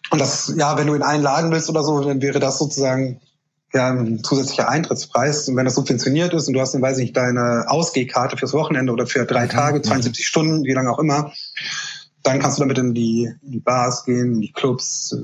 und 0.09 0.19
das, 0.19 0.53
ja, 0.55 0.77
wenn 0.77 0.87
du 0.87 0.93
in 0.93 1.03
einen 1.03 1.23
Laden 1.23 1.51
willst 1.51 1.69
oder 1.69 1.83
so, 1.83 2.01
dann 2.01 2.21
wäre 2.21 2.39
das 2.39 2.57
sozusagen 2.57 3.21
ja, 3.77 3.89
ein 3.89 4.23
zusätzlicher 4.23 4.67
Eintrittspreis. 4.67 5.47
Und 5.47 5.55
wenn 5.55 5.65
das 5.65 5.75
subventioniert 5.75 6.33
ist 6.33 6.47
und 6.47 6.53
du 6.53 6.59
hast 6.59 6.73
dann, 6.73 6.81
weiß 6.81 6.97
ich 6.97 7.05
nicht, 7.05 7.17
deine 7.17 7.65
Ausgehkarte 7.67 8.35
fürs 8.35 8.53
Wochenende 8.53 8.91
oder 8.91 9.07
für 9.07 9.25
drei 9.25 9.45
mhm. 9.45 9.49
Tage, 9.49 9.81
72 9.81 10.23
mhm. 10.23 10.27
Stunden, 10.27 10.63
wie 10.65 10.73
lange 10.73 10.91
auch 10.91 10.99
immer, 10.99 11.31
dann 12.23 12.39
kannst 12.39 12.57
du 12.57 12.61
damit 12.63 12.77
in 12.77 12.93
die, 12.93 13.31
in 13.43 13.51
die 13.51 13.59
Bars 13.59 14.03
gehen, 14.03 14.33
in 14.33 14.41
die 14.41 14.51
Clubs, 14.51 15.15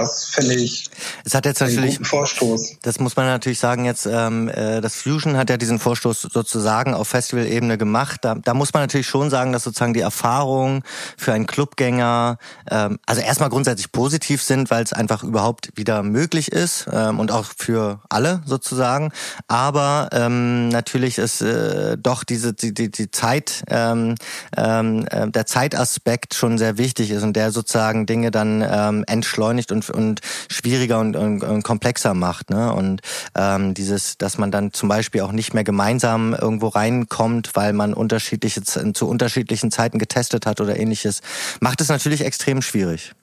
das 0.00 0.24
finde 0.24 0.54
ich 0.54 0.90
es 1.24 1.34
hat 1.34 1.46
jetzt 1.46 1.60
natürlich, 1.60 1.78
einen 1.78 1.90
guten 1.90 2.04
Vorstoß. 2.04 2.76
Das 2.82 3.00
muss 3.00 3.16
man 3.16 3.26
natürlich 3.26 3.58
sagen 3.58 3.84
jetzt, 3.84 4.06
ähm, 4.06 4.48
äh, 4.48 4.80
das 4.80 4.96
Fusion 4.96 5.36
hat 5.36 5.50
ja 5.50 5.56
diesen 5.56 5.78
Vorstoß 5.78 6.22
sozusagen 6.22 6.94
auf 6.94 7.08
Festivalebene 7.08 7.78
gemacht. 7.78 8.20
Da, 8.22 8.34
da 8.36 8.54
muss 8.54 8.72
man 8.72 8.82
natürlich 8.82 9.06
schon 9.06 9.30
sagen, 9.30 9.52
dass 9.52 9.64
sozusagen 9.64 9.94
die 9.94 10.00
Erfahrungen 10.00 10.82
für 11.16 11.32
einen 11.32 11.46
Clubgänger 11.46 12.38
ähm, 12.70 12.98
also 13.06 13.20
erstmal 13.20 13.48
grundsätzlich 13.48 13.92
positiv 13.92 14.42
sind, 14.42 14.70
weil 14.70 14.84
es 14.84 14.92
einfach 14.92 15.22
überhaupt 15.22 15.70
wieder 15.74 16.02
möglich 16.02 16.52
ist 16.52 16.86
ähm, 16.92 17.20
und 17.20 17.30
auch 17.30 17.46
für 17.56 18.00
alle 18.08 18.42
sozusagen. 18.46 19.12
Aber 19.46 20.08
ähm, 20.12 20.68
natürlich 20.68 21.18
ist 21.18 21.42
äh, 21.42 21.96
doch 21.98 22.24
diese 22.24 22.54
die, 22.54 22.72
die, 22.72 22.90
die 22.90 23.10
Zeit, 23.10 23.64
ähm, 23.68 24.14
ähm, 24.56 25.06
äh, 25.10 25.28
der 25.30 25.46
Zeitaspekt 25.46 26.34
schon 26.34 26.58
sehr 26.58 26.78
wichtig 26.78 27.10
ist 27.10 27.22
und 27.22 27.34
der 27.34 27.50
sozusagen 27.52 28.06
Dinge 28.06 28.30
dann 28.30 28.64
ähm, 28.68 29.04
entschleunigt 29.06 29.72
und, 29.72 29.87
und 29.90 30.20
schwieriger 30.50 30.98
und, 30.98 31.16
und, 31.16 31.42
und 31.42 31.62
komplexer 31.62 32.14
macht. 32.14 32.50
Ne? 32.50 32.72
Und 32.72 33.00
ähm, 33.34 33.74
dieses, 33.74 34.18
dass 34.18 34.38
man 34.38 34.50
dann 34.50 34.72
zum 34.72 34.88
Beispiel 34.88 35.22
auch 35.22 35.32
nicht 35.32 35.54
mehr 35.54 35.64
gemeinsam 35.64 36.34
irgendwo 36.34 36.68
reinkommt, 36.68 37.50
weil 37.54 37.72
man 37.72 37.94
unterschiedliche 37.94 38.62
zu 38.62 39.08
unterschiedlichen 39.08 39.70
Zeiten 39.70 39.98
getestet 39.98 40.46
hat 40.46 40.60
oder 40.60 40.78
ähnliches, 40.78 41.20
macht 41.60 41.80
es 41.80 41.88
natürlich 41.88 42.24
extrem 42.24 42.62
schwierig. 42.62 43.14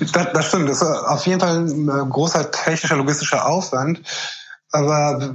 Das, 0.00 0.32
das 0.32 0.46
stimmt. 0.46 0.68
Das 0.68 0.82
ist 0.82 0.88
auf 0.88 1.26
jeden 1.26 1.40
Fall 1.40 1.58
ein 1.58 2.10
großer 2.10 2.50
technischer, 2.50 2.96
logistischer 2.96 3.46
Aufwand. 3.46 4.02
Aber 4.70 5.34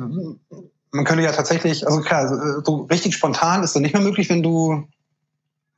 man 0.94 1.06
könnte 1.06 1.24
ja 1.24 1.32
tatsächlich, 1.32 1.86
also 1.88 2.02
klar, 2.02 2.62
so 2.64 2.84
richtig 2.84 3.16
spontan 3.16 3.64
ist 3.64 3.76
das 3.76 3.82
nicht 3.82 3.94
mehr 3.94 4.04
möglich, 4.04 4.30
wenn 4.30 4.44
du, 4.44 4.88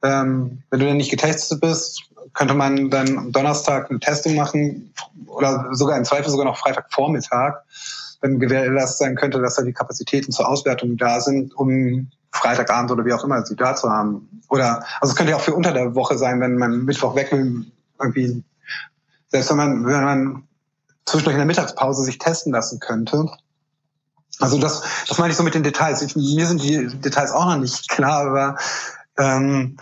ähm, 0.04 0.64
wenn 0.70 0.80
du 0.80 0.86
dann 0.86 0.98
nicht 0.98 1.12
getestet 1.12 1.62
bist, 1.62 2.04
könnte 2.36 2.54
man 2.54 2.90
dann 2.90 3.18
am 3.18 3.32
Donnerstag 3.32 3.90
eine 3.90 4.00
Testung 4.00 4.36
machen 4.36 4.94
oder 5.26 5.70
sogar 5.72 5.98
im 5.98 6.06
Zweifel 6.06 6.30
sogar 6.30 6.46
noch 6.46 6.58
Freitagvormittag, 6.58 7.56
wenn 8.22 8.40
gewährleistet 8.40 8.98
sein 8.98 9.16
könnte, 9.16 9.42
dass 9.42 9.56
da 9.56 9.64
die 9.64 9.74
Kapazitäten 9.74 10.32
zur 10.32 10.48
Auswertung 10.48 10.98
da 10.98 11.22
sind, 11.22 11.56
um 11.56 12.12
Freitagabend 12.32 12.92
oder 12.92 13.06
wie 13.06 13.14
auch 13.14 13.24
immer 13.24 13.46
sie 13.46 13.56
da 13.56 13.76
zu 13.76 13.90
haben. 13.90 14.42
Oder, 14.50 14.86
also 15.00 15.12
es 15.12 15.16
könnte 15.16 15.32
ja 15.32 15.38
auch 15.38 15.42
für 15.42 15.56
unter 15.56 15.72
der 15.72 15.96
Woche 15.96 16.18
sein, 16.18 16.42
wenn 16.42 16.58
man 16.58 16.84
Mittwoch 16.84 17.16
weg 17.16 17.32
will, 17.32 17.66
irgendwie, 18.00 18.44
selbst 19.30 19.50
wenn 19.50 19.58
man, 19.58 19.86
wenn 19.86 20.04
man 20.04 20.44
zwischendurch 21.06 21.36
in 21.36 21.40
der 21.40 21.48
Mittagspause 21.48 22.04
sich 22.04 22.18
testen 22.18 22.52
lassen 22.52 22.80
könnte, 22.80 23.30
also 24.40 24.60
das, 24.60 24.84
das 25.08 25.18
meine 25.18 25.32
ich 25.32 25.38
so 25.38 25.44
mit 25.44 25.56
den 25.56 25.64
Details. 25.64 26.02
Ich, 26.02 26.16
mir 26.16 26.46
sind 26.46 26.62
die 26.62 26.88
Details 26.88 27.32
auch 27.32 27.46
noch 27.46 27.58
nicht 27.58 27.88
klar, 27.88 28.28
aber 28.28 28.58
ähm, 29.18 29.78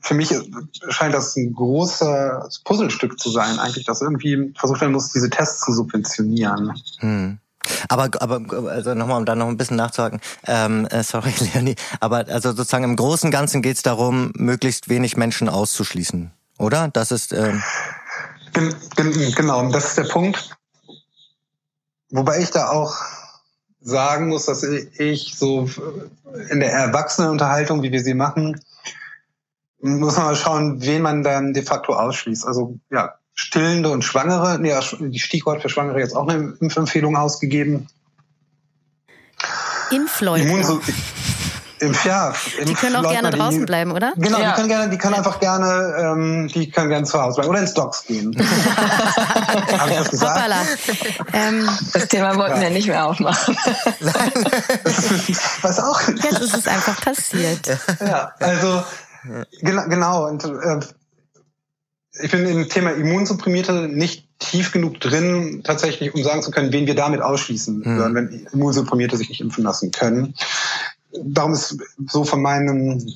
für 0.00 0.14
mich 0.14 0.34
scheint 0.88 1.14
das 1.14 1.36
ein 1.36 1.54
großes 1.54 2.60
Puzzlestück 2.64 3.18
zu 3.18 3.30
sein, 3.30 3.58
eigentlich, 3.58 3.84
dass 3.84 4.00
irgendwie 4.00 4.52
versucht 4.58 4.80
werden 4.80 4.92
muss, 4.92 5.12
diese 5.12 5.30
Tests 5.30 5.64
zu 5.64 5.72
subventionieren. 5.72 6.72
Hm. 6.98 7.38
Aber, 7.88 8.08
aber 8.20 8.70
also 8.70 8.94
nochmal, 8.94 9.18
um 9.18 9.26
da 9.26 9.34
noch 9.34 9.48
ein 9.48 9.56
bisschen 9.56 9.76
nachzuhaken, 9.76 10.20
ähm, 10.46 10.86
äh, 10.86 11.02
sorry, 11.02 11.32
Leonie, 11.54 11.76
aber 12.00 12.26
also 12.28 12.52
sozusagen 12.52 12.84
im 12.84 12.96
Großen 12.96 13.28
und 13.28 13.32
Ganzen 13.32 13.62
geht 13.62 13.76
es 13.76 13.82
darum, 13.82 14.32
möglichst 14.34 14.88
wenig 14.88 15.16
Menschen 15.16 15.48
auszuschließen, 15.48 16.30
oder? 16.58 16.88
Das 16.88 17.10
ist 17.10 17.32
ähm 17.32 17.62
genau, 18.96 19.70
das 19.70 19.88
ist 19.88 19.98
der 19.98 20.04
Punkt. 20.04 20.56
Wobei 22.10 22.40
ich 22.40 22.50
da 22.50 22.70
auch 22.70 22.96
sagen 23.80 24.28
muss, 24.28 24.46
dass 24.46 24.62
ich 24.62 25.34
so 25.36 25.68
in 26.50 26.60
der 26.60 26.72
Erwachsenenunterhaltung, 26.72 27.82
wie 27.82 27.92
wir 27.92 28.02
sie 28.02 28.14
machen, 28.14 28.60
muss 29.80 30.16
man 30.16 30.26
mal 30.26 30.36
schauen, 30.36 30.82
wen 30.82 31.02
man 31.02 31.22
dann 31.22 31.52
de 31.52 31.62
facto 31.62 31.94
ausschließt. 31.94 32.46
Also 32.46 32.78
ja, 32.90 33.14
Stillende 33.34 33.90
und 33.90 34.04
Schwangere, 34.04 34.58
nee, 34.58 34.74
die 35.00 35.18
Stichwort 35.18 35.62
für 35.62 35.68
Schwangere 35.68 36.00
jetzt 36.00 36.14
auch 36.14 36.28
eine 36.28 36.54
Impfempfehlung 36.60 37.16
ausgegeben. 37.16 37.88
Impfleute. 39.90 40.42
Immunso 40.42 40.80
im, 41.80 41.96
ja, 42.04 42.34
die 42.66 42.74
können 42.74 42.96
auch 42.96 43.10
gerne 43.10 43.30
draußen 43.30 43.64
bleiben, 43.64 43.92
oder? 43.92 44.12
Genau, 44.16 44.38
ja. 44.38 44.50
die 44.50 44.56
können 44.56 44.68
gerne, 44.68 44.90
die 44.90 44.98
können 44.98 45.14
einfach 45.14 45.40
gerne, 45.40 45.94
ähm, 45.98 46.48
die 46.48 46.70
können 46.70 46.90
gerne 46.90 47.06
zu 47.06 47.18
Hause 47.18 47.36
bleiben 47.36 47.50
oder 47.50 47.60
ins 47.60 47.72
Docks 47.72 48.04
gehen. 48.04 48.36
Habe 49.78 49.90
ich 49.90 49.96
das 49.96 50.10
gesagt? 50.10 50.40
Ähm, 51.32 51.66
das 51.94 52.08
Thema 52.08 52.36
wollten 52.36 52.56
ja. 52.56 52.62
wir 52.62 52.70
nicht 52.70 52.86
mehr 52.86 53.06
aufmachen. 53.06 53.56
Was 55.62 55.80
auch? 55.80 56.02
Jetzt 56.06 56.40
ist 56.40 56.54
es 56.54 56.66
einfach 56.68 57.00
passiert. 57.00 57.78
Ja, 57.98 58.32
also 58.38 58.82
genau, 59.60 59.88
genau 59.88 60.28
und 60.28 60.44
äh, 60.44 60.80
ich 62.22 62.30
bin 62.30 62.44
im 62.46 62.68
Thema 62.68 62.90
Immunsupprimierte 62.90 63.88
nicht 63.88 64.26
tief 64.38 64.72
genug 64.72 65.00
drin, 65.00 65.62
tatsächlich, 65.64 66.14
um 66.14 66.22
sagen 66.22 66.42
zu 66.42 66.50
können, 66.50 66.72
wen 66.72 66.86
wir 66.86 66.94
damit 66.94 67.22
ausschließen 67.22 67.84
hm. 67.84 67.96
würden, 67.96 68.14
wenn 68.14 68.46
Immunsupprimierte 68.52 69.16
sich 69.16 69.28
nicht 69.28 69.40
impfen 69.40 69.64
lassen 69.64 69.90
können 69.90 70.34
darum 71.12 71.52
ist 71.52 71.76
so 72.08 72.24
von 72.24 72.42
meinem 72.42 73.06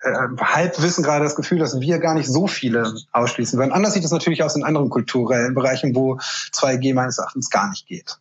äh, 0.00 0.12
Halbwissen 0.40 1.04
gerade 1.04 1.24
das 1.24 1.36
Gefühl, 1.36 1.58
dass 1.58 1.80
wir 1.80 1.98
gar 1.98 2.14
nicht 2.14 2.28
so 2.28 2.46
viele 2.46 2.94
ausschließen 3.12 3.58
würden. 3.58 3.72
Anders 3.72 3.94
sieht 3.94 4.04
es 4.04 4.10
natürlich 4.10 4.42
aus 4.42 4.56
in 4.56 4.64
anderen 4.64 4.90
kulturellen 4.90 5.54
Bereichen, 5.54 5.94
wo 5.94 6.16
2G 6.52 6.94
meines 6.94 7.18
Erachtens 7.18 7.50
gar 7.50 7.70
nicht 7.70 7.86
geht 7.86 8.18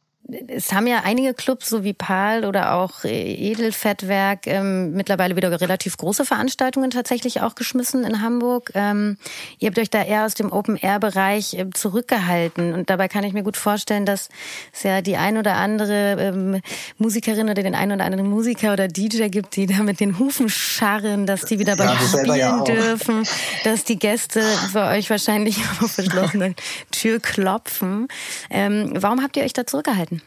es 0.48 0.72
haben 0.72 0.88
ja 0.88 1.02
einige 1.04 1.34
Clubs, 1.34 1.70
so 1.70 1.84
wie 1.84 1.94
PAL 1.94 2.46
oder 2.46 2.74
auch 2.74 3.04
Edelfettwerk, 3.04 4.48
ähm, 4.48 4.94
mittlerweile 4.94 5.36
wieder 5.36 5.60
relativ 5.60 5.98
große 5.98 6.26
Veranstaltungen 6.26 6.90
tatsächlich 6.90 7.42
auch 7.42 7.56
geschmissen 7.56 8.04
in 8.04 8.22
Hamburg. 8.22 8.72
Ähm, 8.74 9.18
ihr 9.60 9.68
habt 9.68 9.80
euch 9.80 9.90
da 9.90 10.04
eher 10.04 10.26
aus 10.26 10.34
dem 10.34 10.52
Open-Air-Bereich 10.52 11.56
äh, 11.56 11.70
zurückgehalten. 11.74 12.74
Und 12.74 12.90
dabei 12.90 13.08
kann 13.08 13.24
ich 13.24 13.34
mir 13.34 13.44
gut 13.44 13.58
vorstellen, 13.58 14.06
dass 14.06 14.30
es 14.74 14.84
ja 14.84 15.02
die 15.02 15.18
ein 15.18 15.38
oder 15.38 15.56
andere 15.56 16.18
ähm, 16.20 16.62
Musikerin 16.98 17.50
oder 17.50 17.62
den 17.62 17.76
ein 17.76 17.92
oder 17.92 18.06
anderen 18.06 18.30
Musiker 18.30 18.74
oder 18.74 18.88
DJ 18.88 19.28
gibt, 19.28 19.56
die 19.56 19.66
da 19.66 19.84
mit 19.84 20.00
den 20.00 20.18
Hufen 20.18 20.50
scharren, 20.50 21.26
dass 21.26 21.46
die 21.46 21.60
wieder 21.60 21.76
beim 21.76 21.90
ja, 21.90 22.00
Spielen 22.00 22.36
ja 22.36 22.64
dürfen, 22.64 23.24
dass 23.64 23.84
die 23.84 24.00
Gäste 24.00 24.44
bei 24.74 24.98
euch 24.98 25.10
wahrscheinlich 25.10 25.58
auf 25.82 25.92
verschlossene 25.92 26.56
Tür 26.92 27.20
klopfen. 27.20 28.08
Ähm, 28.50 28.94
warum 28.96 29.22
habt 29.22 29.36
ihr 29.36 29.44
euch 29.44 29.54
da 29.54 29.66
zurückgehalten? 29.66 30.21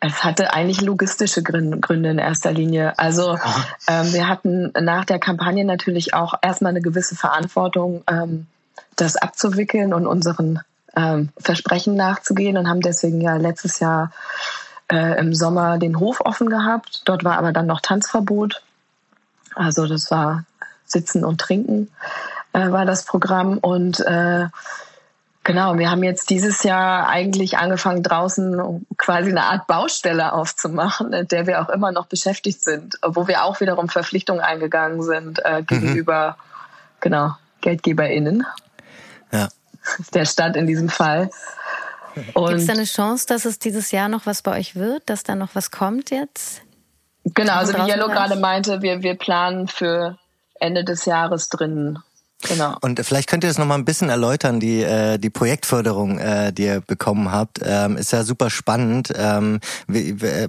Es 0.00 0.22
hatte 0.22 0.52
eigentlich 0.52 0.80
logistische 0.82 1.42
Gründe 1.42 2.10
in 2.10 2.18
erster 2.18 2.52
Linie. 2.52 2.98
Also 2.98 3.38
ähm, 3.88 4.12
wir 4.12 4.28
hatten 4.28 4.72
nach 4.78 5.04
der 5.04 5.18
Kampagne 5.18 5.64
natürlich 5.64 6.14
auch 6.14 6.34
erstmal 6.42 6.70
eine 6.70 6.82
gewisse 6.82 7.16
Verantwortung, 7.16 8.04
ähm, 8.06 8.46
das 8.96 9.16
abzuwickeln 9.16 9.94
und 9.94 10.06
unseren 10.06 10.60
ähm, 10.94 11.30
Versprechen 11.38 11.96
nachzugehen 11.96 12.56
und 12.56 12.68
haben 12.68 12.80
deswegen 12.80 13.20
ja 13.20 13.36
letztes 13.36 13.80
Jahr 13.80 14.12
äh, 14.92 15.18
im 15.18 15.34
Sommer 15.34 15.78
den 15.78 15.98
Hof 15.98 16.20
offen 16.20 16.50
gehabt. 16.50 17.02
Dort 17.06 17.24
war 17.24 17.38
aber 17.38 17.52
dann 17.52 17.66
noch 17.66 17.80
Tanzverbot. 17.80 18.62
Also 19.54 19.86
das 19.86 20.10
war 20.10 20.44
Sitzen 20.84 21.24
und 21.24 21.40
Trinken 21.40 21.90
äh, 22.52 22.70
war 22.70 22.84
das 22.84 23.04
Programm 23.04 23.58
und 23.58 24.00
äh, 24.00 24.46
Genau, 25.44 25.76
wir 25.78 25.90
haben 25.90 26.02
jetzt 26.02 26.30
dieses 26.30 26.62
Jahr 26.62 27.06
eigentlich 27.06 27.58
angefangen, 27.58 28.02
draußen 28.02 28.86
quasi 28.96 29.28
eine 29.28 29.44
Art 29.44 29.66
Baustelle 29.66 30.32
aufzumachen, 30.32 31.12
in 31.12 31.28
der 31.28 31.46
wir 31.46 31.60
auch 31.60 31.68
immer 31.68 31.92
noch 31.92 32.06
beschäftigt 32.06 32.62
sind, 32.62 32.98
wo 33.06 33.28
wir 33.28 33.44
auch 33.44 33.60
wiederum 33.60 33.90
Verpflichtungen 33.90 34.40
eingegangen 34.40 35.02
sind 35.02 35.44
äh, 35.44 35.60
mhm. 35.60 35.66
gegenüber, 35.66 36.30
mhm. 36.30 36.94
genau, 37.00 37.30
GeldgeberInnen. 37.60 38.46
Ja. 39.32 39.48
Der 40.14 40.24
Stadt 40.24 40.56
in 40.56 40.66
diesem 40.66 40.88
Fall. 40.88 41.28
Gibt 42.14 42.38
es 42.38 42.66
da 42.66 42.72
eine 42.72 42.84
Chance, 42.84 43.26
dass 43.26 43.44
es 43.44 43.58
dieses 43.58 43.90
Jahr 43.90 44.08
noch 44.08 44.24
was 44.24 44.40
bei 44.40 44.58
euch 44.58 44.76
wird, 44.76 45.10
dass 45.10 45.24
da 45.24 45.34
noch 45.34 45.50
was 45.54 45.70
kommt 45.70 46.10
jetzt? 46.10 46.62
Genau, 47.24 47.56
also 47.56 47.74
wie 47.74 47.86
Jello 47.86 48.06
gerade 48.06 48.36
meinte, 48.36 48.80
wir, 48.80 49.02
wir 49.02 49.14
planen 49.14 49.68
für 49.68 50.16
Ende 50.58 50.84
des 50.84 51.04
Jahres 51.04 51.50
drinnen 51.50 52.02
Genau. 52.48 52.76
Und 52.82 53.00
vielleicht 53.00 53.28
könnt 53.28 53.42
ihr 53.44 53.48
das 53.48 53.58
nochmal 53.58 53.78
ein 53.78 53.84
bisschen 53.84 54.10
erläutern, 54.10 54.60
die, 54.60 54.82
äh, 54.82 55.18
die 55.18 55.30
Projektförderung, 55.30 56.18
äh, 56.18 56.52
die 56.52 56.64
ihr 56.64 56.80
bekommen 56.80 57.32
habt. 57.32 57.60
Ähm, 57.62 57.96
ist 57.96 58.12
ja 58.12 58.22
super 58.22 58.50
spannend. 58.50 59.12
Ähm, 59.16 59.60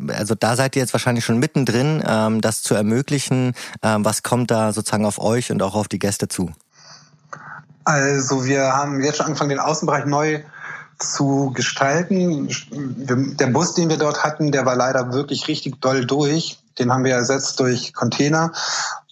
also 0.10 0.36
da 0.36 0.56
seid 0.56 0.76
ihr 0.76 0.82
jetzt 0.82 0.94
wahrscheinlich 0.94 1.24
schon 1.24 1.40
mittendrin, 1.40 2.04
ähm, 2.06 2.42
das 2.42 2.62
zu 2.62 2.76
ermöglichen. 2.76 3.54
Ähm, 3.82 4.04
was 4.04 4.24
kommt 4.24 4.52
da 4.52 4.74
sozusagen 4.74 5.06
auf 5.06 5.20
euch 5.20 5.52
und 5.52 5.62
auch 5.64 5.76
auf 5.76 5.88
die 5.88 6.00
Gäste 6.00 6.28
zu? 6.28 6.52
Also 7.86 8.46
wir 8.46 8.74
haben 8.74 9.02
jetzt 9.02 9.18
schon 9.18 9.28
angefangen, 9.28 9.52
den 9.52 9.60
Außenbereich 9.60 10.06
neu 10.06 10.42
zu 11.00 11.52
gestalten. 11.54 12.50
Der 12.72 13.48
Bus, 13.48 13.74
den 13.74 13.90
wir 13.90 13.98
dort 13.98 14.24
hatten, 14.24 14.52
der 14.52 14.66
war 14.66 14.76
leider 14.76 15.14
wirklich 15.14 15.48
richtig 15.48 15.80
doll 15.82 16.06
durch. 16.06 16.60
Den 16.80 16.92
haben 16.92 17.04
wir 17.04 17.14
ersetzt 17.14 17.60
durch 17.60 17.94
Container. 17.94 18.52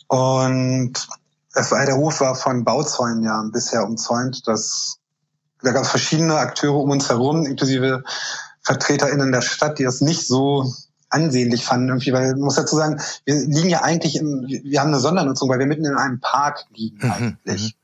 Und 0.07 1.07
es 1.53 1.71
war, 1.71 1.85
der 1.85 1.97
Hof 1.97 2.19
war 2.19 2.35
von 2.35 2.63
Bauzäunen 2.63 3.23
ja 3.23 3.43
bisher 3.51 3.85
umzäunt. 3.85 4.47
Das, 4.47 4.97
da 5.61 5.71
gab 5.71 5.83
es 5.83 5.89
verschiedene 5.89 6.35
Akteure 6.35 6.77
um 6.77 6.89
uns 6.89 7.09
herum, 7.09 7.45
inklusive 7.45 8.03
VertreterInnen 8.63 9.31
der 9.31 9.41
Stadt, 9.41 9.79
die 9.79 9.83
das 9.83 10.01
nicht 10.01 10.25
so 10.25 10.73
ansehnlich 11.09 11.63
fanden 11.63 11.89
irgendwie, 11.89 12.11
weil 12.11 12.31
man 12.31 12.41
muss 12.41 12.55
dazu 12.55 12.75
sagen, 12.75 12.99
wir 13.25 13.35
liegen 13.35 13.69
ja 13.69 13.81
eigentlich 13.81 14.15
in, 14.15 14.47
wir 14.47 14.79
haben 14.79 14.87
eine 14.87 14.99
Sondernutzung, 14.99 15.47
weil 15.47 15.59
wir 15.59 15.67
mitten 15.67 15.85
in 15.85 15.95
einem 15.95 16.19
Park 16.19 16.65
liegen 16.73 17.05
mhm, 17.05 17.11
eigentlich. 17.11 17.75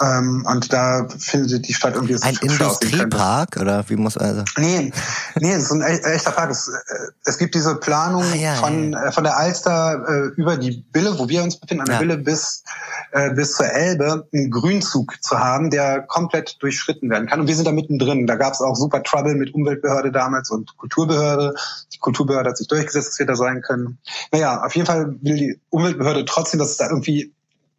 Ähm, 0.00 0.46
und 0.48 0.72
da 0.72 1.08
findet 1.18 1.66
die 1.66 1.74
Stadt 1.74 1.94
irgendwie 1.94 2.16
ein 2.22 2.38
Industriepark 2.40 3.56
oder 3.60 3.88
wie 3.88 3.96
muss 3.96 4.16
also? 4.16 4.44
Nee, 4.56 4.92
nee, 5.40 5.52
es 5.52 5.64
ist 5.64 5.72
ein 5.72 5.82
echter 5.82 6.30
Park. 6.30 6.50
Es, 6.50 6.68
äh, 6.68 6.94
es 7.24 7.38
gibt 7.38 7.54
diese 7.54 7.74
Planung 7.74 8.22
ah, 8.22 8.36
ja, 8.36 8.54
von 8.54 8.92
ja, 8.92 8.98
ja. 9.00 9.06
Äh, 9.06 9.12
von 9.12 9.24
der 9.24 9.36
Alster 9.36 10.04
äh, 10.08 10.40
über 10.40 10.56
die 10.56 10.84
Bille, 10.92 11.18
wo 11.18 11.28
wir 11.28 11.42
uns 11.42 11.58
befinden, 11.58 11.82
an 11.82 11.88
der 11.88 11.98
Bille 11.98 12.16
bis 12.18 12.62
äh, 13.10 13.30
bis 13.34 13.54
zur 13.54 13.66
Elbe, 13.66 14.28
einen 14.32 14.50
Grünzug 14.50 15.22
zu 15.22 15.38
haben, 15.38 15.70
der 15.70 16.02
komplett 16.02 16.56
durchschritten 16.60 17.10
werden 17.10 17.26
kann. 17.26 17.40
Und 17.40 17.48
wir 17.48 17.56
sind 17.56 17.66
da 17.66 17.72
mittendrin. 17.72 18.26
Da 18.26 18.36
gab 18.36 18.52
es 18.52 18.60
auch 18.60 18.76
super 18.76 19.02
Trouble 19.02 19.34
mit 19.34 19.54
Umweltbehörde 19.54 20.12
damals 20.12 20.50
und 20.50 20.76
Kulturbehörde. 20.76 21.54
Die 21.92 21.98
Kulturbehörde 21.98 22.50
hat 22.50 22.56
sich 22.56 22.68
durchgesetzt, 22.68 23.08
dass 23.12 23.18
wir 23.18 23.26
da 23.26 23.34
sein 23.34 23.62
können. 23.62 23.98
Naja, 24.30 24.62
auf 24.62 24.74
jeden 24.76 24.86
Fall 24.86 25.16
will 25.22 25.36
die 25.36 25.60
Umweltbehörde 25.70 26.24
trotzdem, 26.24 26.60
dass 26.60 26.70
es 26.70 26.76
da 26.76 26.88
irgendwie 26.88 27.32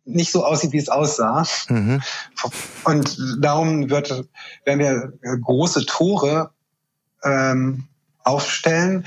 nicht 0.06 0.32
so 0.32 0.46
aussieht, 0.46 0.72
wie 0.72 0.78
es 0.78 0.90
aussah. 0.90 1.46
Mhm. 1.68 2.02
Und 2.84 3.18
darum 3.40 3.90
wird, 3.90 4.26
werden 4.66 4.80
wir 4.80 5.14
große 5.42 5.86
Tore 5.86 6.52
ähm, 7.24 7.88
aufstellen, 8.24 9.06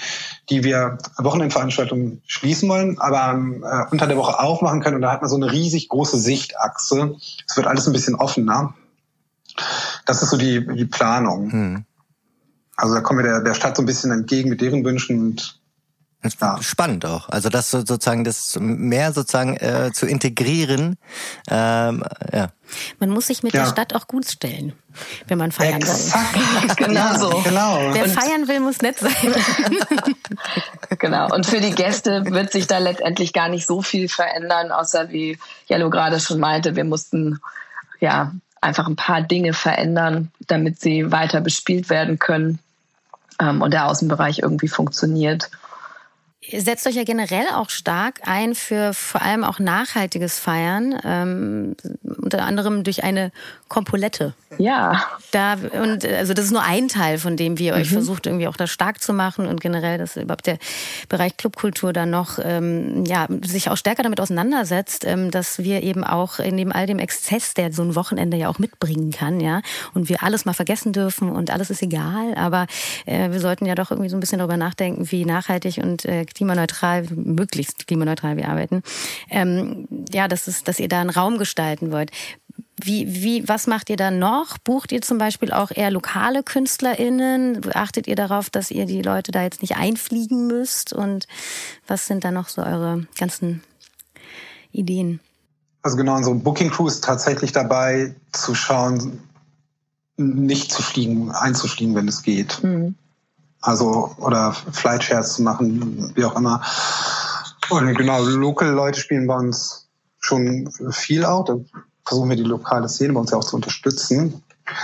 die 0.50 0.64
wir 0.64 0.98
Wochenendveranstaltungen 1.18 2.22
schließen 2.26 2.68
wollen, 2.68 2.98
aber 2.98 3.38
äh, 3.38 3.92
unter 3.92 4.06
der 4.06 4.16
Woche 4.16 4.38
aufmachen 4.38 4.80
können. 4.80 4.96
Und 4.96 5.02
da 5.02 5.12
hat 5.12 5.22
man 5.22 5.30
so 5.30 5.36
eine 5.36 5.50
riesig 5.50 5.88
große 5.88 6.18
Sichtachse. 6.18 7.16
Es 7.46 7.56
wird 7.56 7.66
alles 7.66 7.86
ein 7.86 7.92
bisschen 7.92 8.14
offener. 8.14 8.74
Das 10.06 10.22
ist 10.22 10.30
so 10.30 10.36
die, 10.36 10.66
die 10.66 10.86
Planung. 10.86 11.48
Mhm. 11.48 11.84
Also 12.76 12.94
da 12.94 13.00
kommen 13.00 13.22
wir 13.22 13.30
der, 13.30 13.40
der 13.42 13.54
Stadt 13.54 13.76
so 13.76 13.82
ein 13.82 13.86
bisschen 13.86 14.10
entgegen 14.10 14.48
mit 14.48 14.60
deren 14.60 14.84
Wünschen 14.84 15.20
und 15.20 15.60
ja. 16.40 16.62
Spannend 16.62 17.04
auch. 17.04 17.28
Also 17.28 17.48
das 17.48 17.70
sozusagen 17.70 18.24
das 18.24 18.56
mehr 18.60 19.12
sozusagen 19.12 19.56
äh, 19.56 19.90
zu 19.92 20.06
integrieren. 20.06 20.96
Ähm, 21.50 22.04
ja. 22.32 22.48
Man 22.98 23.10
muss 23.10 23.26
sich 23.26 23.42
mit 23.42 23.54
ja. 23.54 23.64
der 23.64 23.70
Stadt 23.70 23.94
auch 23.94 24.06
gut 24.06 24.26
stellen, 24.26 24.72
wenn 25.26 25.38
man 25.38 25.52
feiern 25.52 25.82
Exakt. 25.82 26.34
will. 26.34 26.74
genau 26.76 27.14
so. 27.18 27.42
Genau. 27.42 27.92
Wer 27.92 28.08
feiern 28.08 28.46
will, 28.48 28.60
muss 28.60 28.80
nett 28.82 28.98
sein. 28.98 29.12
genau. 30.98 31.34
Und 31.34 31.46
für 31.46 31.60
die 31.60 31.72
Gäste 31.72 32.24
wird 32.26 32.52
sich 32.52 32.66
da 32.66 32.78
letztendlich 32.78 33.32
gar 33.32 33.48
nicht 33.48 33.66
so 33.66 33.82
viel 33.82 34.08
verändern, 34.08 34.70
außer 34.70 35.10
wie 35.10 35.38
Jello 35.66 35.90
gerade 35.90 36.20
schon 36.20 36.38
meinte, 36.38 36.76
wir 36.76 36.84
mussten 36.84 37.40
ja 38.00 38.32
einfach 38.60 38.86
ein 38.86 38.96
paar 38.96 39.22
Dinge 39.22 39.52
verändern, 39.52 40.30
damit 40.46 40.80
sie 40.80 41.10
weiter 41.10 41.40
bespielt 41.40 41.90
werden 41.90 42.18
können 42.18 42.60
ähm, 43.40 43.60
und 43.60 43.72
der 43.72 43.86
Außenbereich 43.86 44.38
irgendwie 44.38 44.68
funktioniert. 44.68 45.50
Ihr 46.44 46.60
setzt 46.60 46.88
euch 46.88 46.96
ja 46.96 47.04
generell 47.04 47.46
auch 47.54 47.70
stark 47.70 48.20
ein 48.24 48.56
für 48.56 48.94
vor 48.94 49.22
allem 49.22 49.44
auch 49.44 49.60
nachhaltiges 49.60 50.40
Feiern, 50.40 50.98
ähm, 51.04 51.76
unter 52.02 52.44
anderem 52.44 52.82
durch 52.82 53.04
eine 53.04 53.30
Kompolette. 53.72 54.34
Ja. 54.58 55.02
Da, 55.30 55.54
und 55.54 56.04
also 56.04 56.34
das 56.34 56.44
ist 56.44 56.50
nur 56.50 56.62
ein 56.62 56.88
Teil 56.88 57.16
von 57.16 57.38
dem, 57.38 57.58
wie 57.58 57.68
ihr 57.68 57.72
euch 57.72 57.88
mhm. 57.88 57.94
versucht, 57.94 58.26
irgendwie 58.26 58.46
auch 58.46 58.56
das 58.58 58.68
stark 58.68 59.02
zu 59.02 59.14
machen 59.14 59.46
und 59.46 59.62
generell, 59.62 59.96
dass 59.96 60.18
überhaupt 60.18 60.46
der 60.46 60.58
Bereich 61.08 61.38
Clubkultur 61.38 61.94
dann 61.94 62.10
noch 62.10 62.38
ähm, 62.38 63.06
ja, 63.06 63.26
sich 63.42 63.70
auch 63.70 63.78
stärker 63.78 64.02
damit 64.02 64.20
auseinandersetzt, 64.20 65.06
ähm, 65.06 65.30
dass 65.30 65.60
wir 65.60 65.82
eben 65.82 66.04
auch 66.04 66.38
neben 66.38 66.70
all 66.70 66.86
dem 66.86 66.98
Exzess, 66.98 67.54
der 67.54 67.72
so 67.72 67.80
ein 67.80 67.94
Wochenende 67.94 68.36
ja 68.36 68.50
auch 68.50 68.58
mitbringen 68.58 69.10
kann, 69.10 69.40
ja, 69.40 69.62
und 69.94 70.10
wir 70.10 70.22
alles 70.22 70.44
mal 70.44 70.52
vergessen 70.52 70.92
dürfen 70.92 71.30
und 71.30 71.50
alles 71.50 71.70
ist 71.70 71.80
egal, 71.80 72.34
aber 72.34 72.66
äh, 73.06 73.30
wir 73.30 73.40
sollten 73.40 73.64
ja 73.64 73.74
doch 73.74 73.90
irgendwie 73.90 74.10
so 74.10 74.18
ein 74.18 74.20
bisschen 74.20 74.40
darüber 74.40 74.58
nachdenken, 74.58 75.10
wie 75.10 75.24
nachhaltig 75.24 75.78
und 75.78 76.04
äh, 76.04 76.26
klimaneutral, 76.26 77.06
möglichst 77.14 77.86
klimaneutral 77.86 78.36
wir 78.36 78.50
arbeiten. 78.50 78.82
Ähm, 79.30 79.88
ja, 80.12 80.28
das 80.28 80.46
ist, 80.46 80.68
dass 80.68 80.78
ihr 80.78 80.88
da 80.88 81.00
einen 81.00 81.08
Raum 81.08 81.38
gestalten 81.38 81.90
wollt. 81.90 82.10
Wie, 82.84 83.22
wie, 83.22 83.48
was 83.48 83.66
macht 83.66 83.90
ihr 83.90 83.96
da 83.96 84.10
noch? 84.10 84.58
Bucht 84.58 84.92
ihr 84.92 85.02
zum 85.02 85.18
Beispiel 85.18 85.52
auch 85.52 85.70
eher 85.70 85.90
lokale 85.90 86.42
KünstlerInnen? 86.42 87.60
Achtet 87.74 88.06
ihr 88.06 88.16
darauf, 88.16 88.50
dass 88.50 88.70
ihr 88.70 88.86
die 88.86 89.02
Leute 89.02 89.30
da 89.32 89.42
jetzt 89.42 89.62
nicht 89.62 89.76
einfliegen 89.76 90.46
müsst? 90.46 90.92
Und 90.92 91.26
was 91.86 92.06
sind 92.06 92.24
da 92.24 92.30
noch 92.30 92.48
so 92.48 92.62
eure 92.62 93.06
ganzen 93.18 93.62
Ideen? 94.72 95.20
Also 95.82 95.96
genau, 95.96 96.16
unsere 96.16 96.34
Booking 96.34 96.70
Crew 96.70 96.86
ist 96.86 97.04
tatsächlich 97.04 97.52
dabei 97.52 98.14
zu 98.32 98.54
schauen, 98.54 99.20
nicht 100.16 100.72
zu 100.72 100.82
fliegen, 100.82 101.30
einzufliegen, 101.30 101.94
wenn 101.94 102.08
es 102.08 102.22
geht. 102.22 102.62
Mhm. 102.62 102.94
Also, 103.60 104.14
oder 104.18 104.52
Flight 104.52 105.04
Shares 105.04 105.34
zu 105.34 105.42
machen, 105.42 106.12
wie 106.16 106.24
auch 106.24 106.36
immer. 106.36 106.62
Und 107.70 107.94
genau, 107.94 108.22
Local 108.22 108.68
Leute 108.70 109.00
spielen 109.00 109.26
bei 109.26 109.36
uns 109.36 109.88
schon 110.18 110.70
viel 110.90 111.24
auch 111.24 111.44
versuchen 112.04 112.28
wir 112.28 112.36
die 112.36 112.42
lokale 112.42 112.88
Szene 112.88 113.12
bei 113.12 113.20
uns 113.20 113.30
ja 113.30 113.38
auch 113.38 113.44
zu 113.44 113.56
unterstützen. 113.56 114.42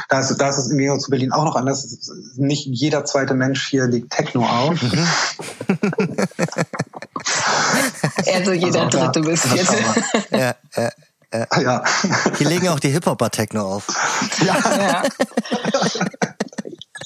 Da 0.09 0.21
ist, 0.21 0.37
da 0.37 0.49
ist 0.49 0.59
es 0.59 0.71
im 0.71 0.79
Gegensatz 0.79 1.05
zu 1.05 1.11
Berlin 1.11 1.33
auch 1.33 1.45
noch 1.45 1.57
anders. 1.57 2.11
Nicht 2.37 2.67
jeder 2.67 3.05
zweite 3.05 3.35
Mensch 3.35 3.69
hier 3.69 3.87
legt 3.87 4.11
Techno 4.11 4.45
auf. 4.45 4.79
Also 8.27 8.53
jeder 8.53 8.85
also, 8.85 8.99
dritte 8.99 9.21
bis 9.21 9.43
vierte. 9.43 9.77
Ja, 10.31 10.55
ja, 10.77 10.91
ja. 11.33 11.61
ja. 11.61 11.85
Hier 12.37 12.49
legen 12.49 12.69
auch 12.69 12.81
die 12.81 12.91
Hip-Hopper 12.91 13.31
Techno 13.31 13.77
auf. 13.77 13.87
Ja. 14.45 14.57
ja. 14.77 15.03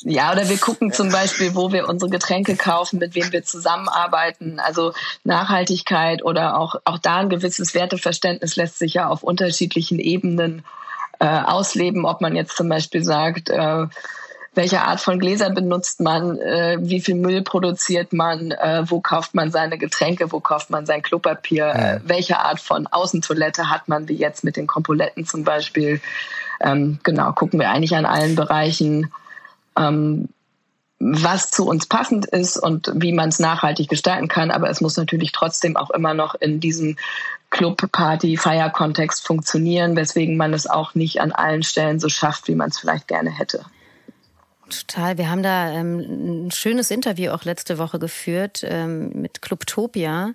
Ja, 0.05 0.33
oder 0.33 0.49
wir 0.49 0.59
gucken 0.59 0.93
zum 0.93 1.11
Beispiel, 1.11 1.55
wo 1.55 1.73
wir 1.73 1.89
unsere 1.89 2.11
Getränke 2.11 2.57
kaufen, 2.57 2.99
mit 2.99 3.14
wem 3.14 3.31
wir 3.31 3.45
zusammenarbeiten. 3.45 4.59
Also 4.59 4.93
Nachhaltigkeit 5.23 6.25
oder 6.25 6.59
auch, 6.59 6.77
auch 6.85 6.99
da 6.99 7.18
ein 7.18 7.29
gewisses 7.29 7.75
Werteverständnis 7.75 8.57
lässt 8.57 8.79
sich 8.79 8.95
ja 8.95 9.09
auf 9.09 9.23
unterschiedlichen 9.23 10.01
Ebenen 10.01 10.64
äh, 11.20 11.27
ausleben. 11.27 12.05
Ob 12.05 12.20
man 12.20 12.35
jetzt 12.35 12.57
zum 12.57 12.68
Beispiel 12.68 13.05
sagt, 13.05 13.49
äh, 13.49 13.87
welche 14.55 14.83
Art 14.83 15.01
von 15.01 15.19
Gläser 15.19 15.51
benutzt 15.51 16.01
man, 16.01 16.39
äh, 16.39 16.77
wie 16.81 17.01
viel 17.01 17.15
Müll 17.15 17.43
produziert 17.43 18.13
man, 18.13 18.51
äh, 18.51 18.83
wo 18.87 19.01
kauft 19.01 19.35
man 19.35 19.51
seine 19.51 19.79
Getränke, 19.79 20.31
wo 20.31 20.41
kauft 20.41 20.69
man 20.69 20.85
sein 20.85 21.03
Klopapier, 21.03 21.69
äh, 21.69 22.01
welche 22.05 22.39
Art 22.39 22.61
von 22.61 22.87
Außentoilette 22.87 23.71
hat 23.71 23.89
man, 23.89 24.09
wie 24.09 24.17
jetzt 24.17 24.45
mit 24.45 24.57
den 24.57 24.67
Kompoletten 24.67 25.25
zum 25.25 25.45
Beispiel. 25.45 26.01
Ähm, 26.61 26.99
genau, 27.03 27.33
gucken 27.33 27.59
wir 27.59 27.71
eigentlich 27.71 27.97
an 27.97 28.05
allen 28.05 28.37
Bereichen 28.37 29.11
ähm, 29.77 30.29
was 31.05 31.51
zu 31.51 31.67
uns 31.67 31.87
passend 31.87 32.27
ist 32.27 32.57
und 32.57 32.93
wie 32.95 33.13
man 33.13 33.31
es 33.31 33.41
nachhaltig 33.41 33.89
gestalten 33.89 34.29
kann. 34.29 34.53
Aber 34.53 34.71
es 34.71 34.81
muss 34.81 34.97
natürlich 34.97 35.33
trotzdem 35.33 35.77
auch 35.77 35.91
immer 35.91 36.15
noch 36.15 36.37
in 36.37 36.61
diesem 36.61 36.97
Club, 37.51 37.91
Party, 37.91 38.37
Feierkontext 38.37 39.27
funktionieren, 39.27 39.97
weswegen 39.97 40.37
man 40.37 40.55
es 40.55 40.69
auch 40.69 40.95
nicht 40.95 41.21
an 41.21 41.33
allen 41.33 41.65
Stellen 41.65 41.99
so 41.99 42.09
schafft, 42.09 42.47
wie 42.47 42.55
man 42.55 42.69
es 42.69 42.79
vielleicht 42.79 43.09
gerne 43.09 43.31
hätte. 43.31 43.65
Total. 44.71 45.19
Wir 45.19 45.29
haben 45.29 45.43
da 45.43 45.71
ähm, 45.73 46.47
ein 46.47 46.51
schönes 46.51 46.91
Interview 46.91 47.33
auch 47.33 47.45
letzte 47.45 47.79
Woche 47.79 47.99
geführt 47.99 48.65
ähm, 48.67 49.11
mit 49.13 49.43
Clubtopia, 49.43 50.33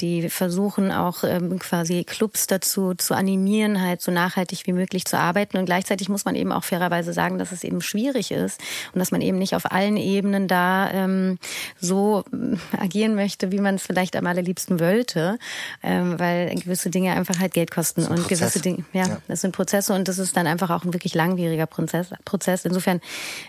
die 0.00 0.28
versuchen 0.28 0.92
auch 0.92 1.24
ähm, 1.24 1.58
quasi 1.58 2.04
Clubs 2.04 2.46
dazu 2.46 2.94
zu 2.94 3.14
animieren, 3.14 3.80
halt 3.80 4.02
so 4.02 4.12
nachhaltig 4.12 4.66
wie 4.66 4.72
möglich 4.72 5.04
zu 5.04 5.18
arbeiten. 5.18 5.56
Und 5.56 5.66
gleichzeitig 5.66 6.08
muss 6.08 6.24
man 6.24 6.34
eben 6.34 6.52
auch 6.52 6.64
fairerweise 6.64 7.12
sagen, 7.12 7.38
dass 7.38 7.52
es 7.52 7.64
eben 7.64 7.80
schwierig 7.80 8.32
ist 8.32 8.60
und 8.92 8.98
dass 8.98 9.12
man 9.12 9.20
eben 9.20 9.38
nicht 9.38 9.54
auf 9.54 9.70
allen 9.70 9.96
Ebenen 9.96 10.48
da 10.48 10.90
ähm, 10.90 11.38
so 11.80 12.24
äh, 12.32 12.76
agieren 12.76 13.14
möchte, 13.14 13.52
wie 13.52 13.60
man 13.60 13.76
es 13.76 13.82
vielleicht 13.82 14.16
am 14.16 14.26
allerliebsten 14.26 14.80
wollte, 14.80 15.38
ähm, 15.82 16.18
weil 16.18 16.54
gewisse 16.56 16.90
Dinge 16.90 17.12
einfach 17.14 17.38
halt 17.38 17.54
Geld 17.54 17.70
kosten 17.70 18.02
und 18.02 18.16
Prozess. 18.16 18.40
gewisse 18.40 18.60
Dinge, 18.60 18.84
ja, 18.92 19.06
ja, 19.06 19.18
das 19.28 19.40
sind 19.40 19.52
Prozesse 19.52 19.94
und 19.94 20.08
das 20.08 20.18
ist 20.18 20.36
dann 20.36 20.46
einfach 20.46 20.70
auch 20.70 20.84
ein 20.84 20.92
wirklich 20.92 21.14
langwieriger 21.14 21.66
Prozess. 21.66 22.08
Prozess. 22.24 22.64
Insofern 22.64 23.00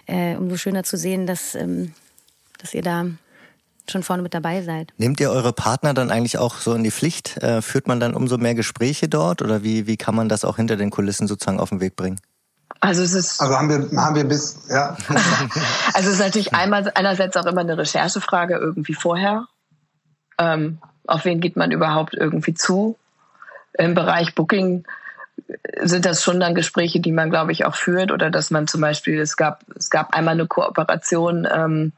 äh, 0.05 0.20
äh, 0.21 0.35
umso 0.35 0.57
schöner 0.57 0.83
zu 0.83 0.97
sehen, 0.97 1.25
dass, 1.25 1.55
ähm, 1.55 1.93
dass 2.59 2.73
ihr 2.73 2.81
da 2.81 3.05
schon 3.89 4.03
vorne 4.03 4.21
mit 4.21 4.33
dabei 4.33 4.61
seid. 4.61 4.93
Nehmt 4.97 5.19
ihr 5.19 5.31
eure 5.31 5.53
Partner 5.53 5.93
dann 5.93 6.11
eigentlich 6.11 6.37
auch 6.37 6.57
so 6.57 6.73
in 6.73 6.83
die 6.83 6.91
Pflicht? 6.91 7.37
Äh, 7.37 7.61
führt 7.61 7.87
man 7.87 7.99
dann 7.99 8.13
umso 8.13 8.37
mehr 8.37 8.55
Gespräche 8.55 9.09
dort 9.09 9.41
oder 9.41 9.63
wie, 9.63 9.87
wie 9.87 9.97
kann 9.97 10.15
man 10.15 10.29
das 10.29 10.45
auch 10.45 10.57
hinter 10.57 10.77
den 10.77 10.91
Kulissen 10.91 11.27
sozusagen 11.27 11.59
auf 11.59 11.69
den 11.69 11.81
Weg 11.81 11.95
bringen? 11.95 12.19
Also 12.79 13.03
es 13.03 13.13
ist 13.13 13.39
also 13.41 13.55
haben 13.55 13.69
wir 13.69 14.01
haben 14.01 14.15
wir 14.15 14.23
bis 14.23 14.59
ja 14.69 14.97
also 15.93 16.09
es 16.09 16.15
ist 16.15 16.19
natürlich 16.19 16.53
einmal 16.55 16.91
einerseits 16.95 17.37
auch 17.37 17.45
immer 17.45 17.61
eine 17.61 17.77
Recherchefrage 17.77 18.55
irgendwie 18.55 18.95
vorher 18.95 19.45
ähm, 20.39 20.79
auf 21.05 21.25
wen 21.25 21.41
geht 21.41 21.55
man 21.55 21.71
überhaupt 21.71 22.15
irgendwie 22.15 22.55
zu 22.55 22.97
im 23.73 23.93
Bereich 23.93 24.33
Booking 24.33 24.83
sind 25.81 26.05
das 26.05 26.23
schon 26.23 26.39
dann 26.39 26.55
Gespräche, 26.55 26.99
die 26.99 27.11
man, 27.11 27.29
glaube 27.29 27.51
ich, 27.51 27.65
auch 27.65 27.75
führt 27.75 28.11
oder 28.11 28.29
dass 28.29 28.51
man 28.51 28.67
zum 28.67 28.81
Beispiel, 28.81 29.19
es 29.19 29.37
gab, 29.37 29.63
es 29.75 29.89
gab 29.89 30.13
einmal 30.15 30.33
eine 30.33 30.47
Kooperation 30.47 31.47
ähm, 31.51 31.91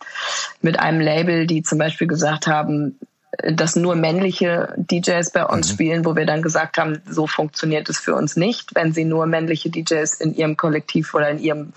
mit 0.61 0.79
einem 0.79 0.99
Label, 0.99 1.47
die 1.47 1.63
zum 1.63 1.77
Beispiel 1.77 2.07
gesagt 2.07 2.47
haben, 2.47 2.97
dass 3.41 3.75
nur 3.75 3.95
männliche 3.95 4.73
DJs 4.77 5.31
bei 5.31 5.45
uns 5.45 5.69
mhm. 5.69 5.73
spielen, 5.73 6.05
wo 6.05 6.15
wir 6.15 6.25
dann 6.25 6.41
gesagt 6.41 6.77
haben, 6.77 7.01
so 7.07 7.25
funktioniert 7.25 7.89
es 7.89 7.99
für 7.99 8.15
uns 8.15 8.35
nicht. 8.35 8.75
Wenn 8.75 8.93
sie 8.93 9.05
nur 9.05 9.25
männliche 9.25 9.69
DJs 9.69 10.13
in 10.21 10.35
ihrem 10.35 10.55
Kollektiv 10.55 11.13
oder 11.13 11.29
in 11.29 11.39
ihrem 11.39 11.73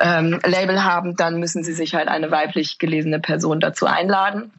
ähm, 0.00 0.40
Label 0.44 0.84
haben, 0.84 1.14
dann 1.14 1.38
müssen 1.38 1.62
sie 1.62 1.74
sich 1.74 1.94
halt 1.94 2.08
eine 2.08 2.30
weiblich 2.30 2.78
gelesene 2.78 3.20
Person 3.20 3.60
dazu 3.60 3.86
einladen. 3.86 4.52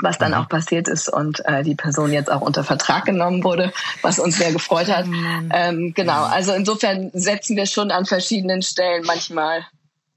Was 0.00 0.18
dann 0.18 0.32
mhm. 0.32 0.38
auch 0.38 0.48
passiert 0.48 0.88
ist 0.88 1.08
und 1.08 1.44
äh, 1.46 1.62
die 1.62 1.74
Person 1.74 2.12
jetzt 2.12 2.30
auch 2.30 2.40
unter 2.40 2.64
Vertrag 2.64 3.04
genommen 3.04 3.44
wurde, 3.44 3.72
was 4.02 4.18
uns 4.18 4.38
sehr 4.38 4.52
gefreut 4.52 4.88
hat. 4.88 5.06
Mhm. 5.06 5.50
Ähm, 5.52 5.94
genau, 5.94 6.24
also 6.24 6.52
insofern 6.52 7.10
setzen 7.12 7.56
wir 7.56 7.66
schon 7.66 7.90
an 7.90 8.06
verschiedenen 8.06 8.62
Stellen 8.62 9.04
manchmal 9.06 9.64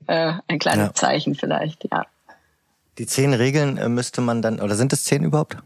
äh, 0.08 0.34
ein 0.48 0.60
kleines 0.60 0.88
ja. 0.88 0.94
Zeichen 0.94 1.36
vielleicht, 1.36 1.88
ja. 1.92 2.06
Die 2.98 3.06
zehn 3.06 3.34
Regeln 3.34 3.78
äh, 3.78 3.90
müsste 3.90 4.22
man 4.22 4.42
dann, 4.42 4.60
oder 4.60 4.76
sind 4.76 4.92
es 4.94 5.04
zehn 5.04 5.24
überhaupt? 5.24 5.58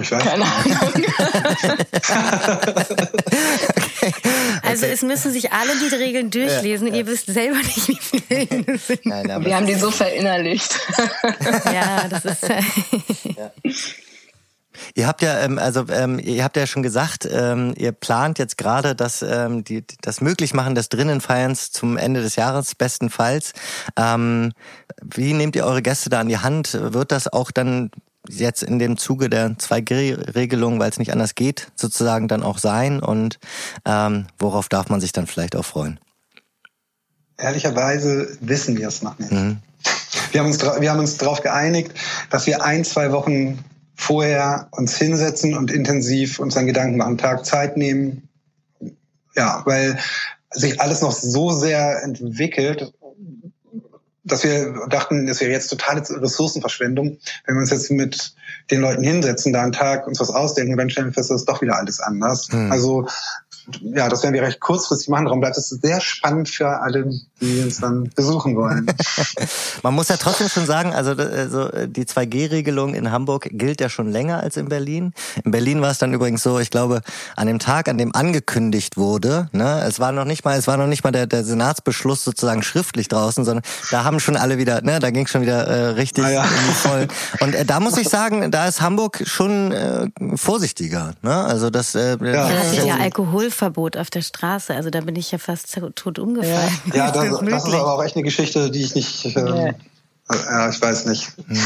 Ich 0.00 0.10
weiß. 0.10 0.22
Keine 0.22 0.44
Ahnung. 0.44 0.76
okay. 4.04 4.12
Also 4.62 4.86
es 4.86 5.02
müssen 5.02 5.32
sich 5.32 5.52
alle 5.52 5.72
die 5.78 5.94
Regeln 5.94 6.30
durchlesen. 6.30 6.88
Ja, 6.88 6.94
ja. 6.94 7.00
Ihr 7.00 7.06
wisst 7.06 7.26
selber 7.26 7.58
nicht, 7.58 7.88
wie 7.88 7.98
viele 8.00 8.22
Regeln 8.30 8.64
es 8.66 8.86
sind. 8.86 9.06
Nein, 9.06 9.44
Wir 9.44 9.56
haben 9.56 9.66
die 9.66 9.74
so 9.74 9.90
verinnerlicht. 9.90 10.74
ja, 11.72 12.08
das 12.08 12.24
ist. 12.24 12.42
ja. 13.36 13.52
Ihr 14.94 15.06
habt 15.06 15.22
ja, 15.22 15.40
ähm, 15.40 15.58
also 15.58 15.86
ähm, 15.88 16.18
ihr 16.18 16.42
habt 16.42 16.56
ja 16.56 16.66
schon 16.66 16.82
gesagt, 16.82 17.28
ähm, 17.30 17.74
ihr 17.76 17.92
plant 17.92 18.38
jetzt 18.38 18.58
gerade 18.58 18.94
das, 18.96 19.22
ähm, 19.22 19.62
die, 19.64 19.84
das 20.00 20.20
Möglichmachen 20.20 20.74
des 20.74 20.88
Drinnenfeierns 20.88 21.70
zum 21.70 21.96
Ende 21.96 22.22
des 22.22 22.36
Jahres 22.36 22.74
bestenfalls. 22.74 23.52
Ähm, 23.96 24.52
wie 25.02 25.32
nehmt 25.32 25.54
ihr 25.56 25.64
eure 25.64 25.82
Gäste 25.82 26.10
da 26.10 26.20
an 26.20 26.28
die 26.28 26.38
Hand? 26.38 26.76
Wird 26.80 27.12
das 27.12 27.32
auch 27.32 27.50
dann 27.50 27.90
jetzt 28.28 28.62
in 28.62 28.78
dem 28.78 28.96
Zuge 28.96 29.28
der 29.28 29.50
2G-Regelung, 29.50 30.78
weil 30.78 30.90
es 30.90 30.98
nicht 30.98 31.12
anders 31.12 31.34
geht, 31.34 31.68
sozusagen 31.76 32.28
dann 32.28 32.42
auch 32.42 32.58
sein? 32.58 33.00
Und 33.00 33.38
ähm, 33.84 34.26
worauf 34.38 34.68
darf 34.68 34.88
man 34.88 35.00
sich 35.00 35.12
dann 35.12 35.26
vielleicht 35.26 35.56
auch 35.56 35.64
freuen? 35.64 36.00
Ehrlicherweise 37.36 38.36
wissen 38.40 38.76
wir 38.78 38.88
es 38.88 39.02
noch 39.02 39.18
nicht. 39.18 39.32
Mhm. 39.32 39.58
Wir 40.30 40.40
haben 40.40 40.46
uns, 40.46 40.62
wir 40.62 40.90
haben 40.90 41.00
uns 41.00 41.16
darauf 41.16 41.42
geeinigt, 41.42 41.92
dass 42.30 42.46
wir 42.46 42.64
ein, 42.64 42.84
zwei 42.84 43.12
Wochen 43.12 43.58
vorher 43.94 44.68
uns 44.72 44.96
hinsetzen 44.96 45.56
und 45.56 45.70
intensiv 45.70 46.38
uns 46.38 46.56
einen 46.56 46.66
Gedanken 46.66 46.96
machen, 46.96 47.18
Tag 47.18 47.44
Zeit 47.44 47.76
nehmen. 47.76 48.28
Ja, 49.36 49.62
weil 49.64 49.98
sich 50.50 50.80
alles 50.80 51.02
noch 51.02 51.12
so 51.12 51.50
sehr 51.50 52.02
entwickelt 52.02 52.92
dass 54.24 54.42
wir 54.42 54.86
dachten, 54.88 55.26
das 55.26 55.40
wäre 55.40 55.52
jetzt 55.52 55.68
totale 55.68 56.00
Ressourcenverschwendung, 56.00 57.18
wenn 57.46 57.54
wir 57.54 57.60
uns 57.60 57.70
jetzt 57.70 57.90
mit 57.90 58.34
den 58.70 58.80
Leuten 58.80 59.02
hinsetzen, 59.02 59.52
da 59.52 59.62
einen 59.62 59.72
Tag 59.72 60.06
uns 60.06 60.18
was 60.20 60.30
ausdenken, 60.30 60.76
dann 60.76 60.88
stellen 60.88 61.08
wir 61.08 61.12
fest, 61.12 61.30
das 61.30 61.42
ist 61.42 61.48
doch 61.48 61.60
wieder 61.60 61.76
alles 61.76 62.00
anders. 62.00 62.50
Mhm. 62.50 62.72
Also 62.72 63.06
ja, 63.80 64.08
das 64.08 64.22
werden 64.22 64.34
wir 64.34 64.42
recht 64.42 64.60
kurzfristig 64.60 65.08
machen. 65.08 65.24
Darum 65.24 65.40
bleibt 65.40 65.56
es 65.56 65.68
sehr 65.68 66.00
spannend 66.00 66.48
für 66.48 66.68
alle, 66.80 67.10
die 67.40 67.62
uns 67.62 67.80
dann 67.80 68.10
besuchen 68.14 68.56
wollen. 68.56 68.86
Man 69.82 69.94
muss 69.94 70.08
ja 70.08 70.16
trotzdem 70.16 70.48
schon 70.48 70.66
sagen, 70.66 70.92
also, 70.92 71.12
also 71.12 71.68
die 71.86 72.04
2G-Regelung 72.04 72.94
in 72.94 73.10
Hamburg 73.10 73.48
gilt 73.52 73.80
ja 73.80 73.88
schon 73.88 74.10
länger 74.10 74.40
als 74.40 74.56
in 74.56 74.68
Berlin. 74.68 75.12
In 75.44 75.50
Berlin 75.50 75.80
war 75.80 75.90
es 75.90 75.98
dann 75.98 76.12
übrigens 76.12 76.42
so, 76.42 76.58
ich 76.58 76.70
glaube, 76.70 77.00
an 77.36 77.46
dem 77.46 77.58
Tag, 77.58 77.88
an 77.88 77.98
dem 77.98 78.14
angekündigt 78.14 78.96
wurde, 78.96 79.48
ne, 79.52 79.82
es 79.86 80.00
war 80.00 80.12
noch 80.12 80.24
nicht 80.24 80.44
mal, 80.44 80.58
es 80.58 80.66
war 80.66 80.76
noch 80.76 80.86
nicht 80.86 81.04
mal 81.04 81.10
der, 81.10 81.26
der 81.26 81.44
Senatsbeschluss 81.44 82.24
sozusagen 82.24 82.62
schriftlich 82.62 83.08
draußen, 83.08 83.44
sondern 83.44 83.64
da 83.90 84.04
haben 84.04 84.20
schon 84.20 84.36
alle 84.36 84.58
wieder, 84.58 84.82
ne, 84.82 84.98
da 84.98 85.10
ging 85.10 85.26
schon 85.26 85.42
wieder 85.42 85.66
äh, 85.66 85.86
richtig 85.90 86.24
ah, 86.24 86.30
ja. 86.30 86.42
voll. 86.44 87.08
Und 87.40 87.54
äh, 87.54 87.64
da 87.64 87.80
muss 87.80 87.96
ich 87.96 88.08
sagen, 88.08 88.50
da 88.50 88.66
ist 88.66 88.80
Hamburg 88.80 89.22
schon 89.24 89.72
äh, 89.72 90.08
vorsichtiger. 90.34 91.14
Ne? 91.22 91.34
Also 91.34 91.70
das 91.70 91.94
äh, 91.94 92.16
ja. 92.20 92.50
ja, 92.72 92.84
ja 92.84 92.96
Alkohol 92.96 93.50
Verbot 93.54 93.96
auf 93.96 94.10
der 94.10 94.22
Straße. 94.22 94.74
Also 94.74 94.90
da 94.90 95.00
bin 95.00 95.16
ich 95.16 95.30
ja 95.30 95.38
fast 95.38 95.78
tot 95.94 96.18
umgefallen. 96.18 96.78
Ja, 96.92 96.94
ja 96.94 97.10
das, 97.10 97.40
das, 97.40 97.64
ist 97.66 97.74
aber 97.74 97.94
auch 97.94 98.04
echt 98.04 98.16
eine 98.16 98.24
Geschichte, 98.24 98.70
die 98.70 98.82
ich 98.82 98.94
nicht, 98.94 99.36
ähm, 99.36 99.74
ja, 100.30 100.68
ich 100.68 100.80
weiß 100.80 101.06
nicht. 101.06 101.32
Hm. 101.46 101.58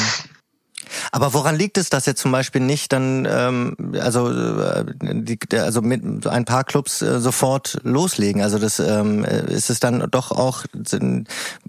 Aber 1.12 1.34
woran 1.34 1.56
liegt 1.56 1.78
es, 1.78 1.90
dass 1.90 2.06
jetzt 2.06 2.20
zum 2.20 2.32
Beispiel 2.32 2.60
nicht 2.60 2.92
dann, 2.92 3.26
ähm, 3.30 3.76
also, 4.00 4.30
äh, 4.30 4.84
die, 5.00 5.38
also 5.58 5.82
mit 5.82 6.26
ein 6.26 6.44
paar 6.44 6.64
Clubs 6.64 7.02
äh, 7.02 7.20
sofort 7.20 7.78
loslegen? 7.82 8.42
Also 8.42 8.58
das 8.58 8.78
ähm, 8.78 9.24
ist 9.24 9.70
es 9.70 9.80
dann 9.80 10.06
doch 10.10 10.32
auch 10.32 10.64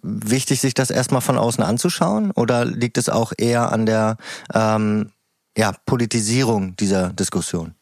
wichtig, 0.02 0.62
sich 0.62 0.74
das 0.74 0.90
erstmal 0.90 1.22
von 1.22 1.38
außen 1.38 1.64
anzuschauen? 1.64 2.32
Oder 2.32 2.66
liegt 2.66 2.98
es 2.98 3.10
auch 3.10 3.34
eher 3.38 3.72
an 3.72 3.86
der 3.86 4.18
ähm, 4.54 5.12
ja, 5.58 5.74
Politisierung 5.86 6.76
dieser 6.76 7.10
Diskussion? 7.14 7.76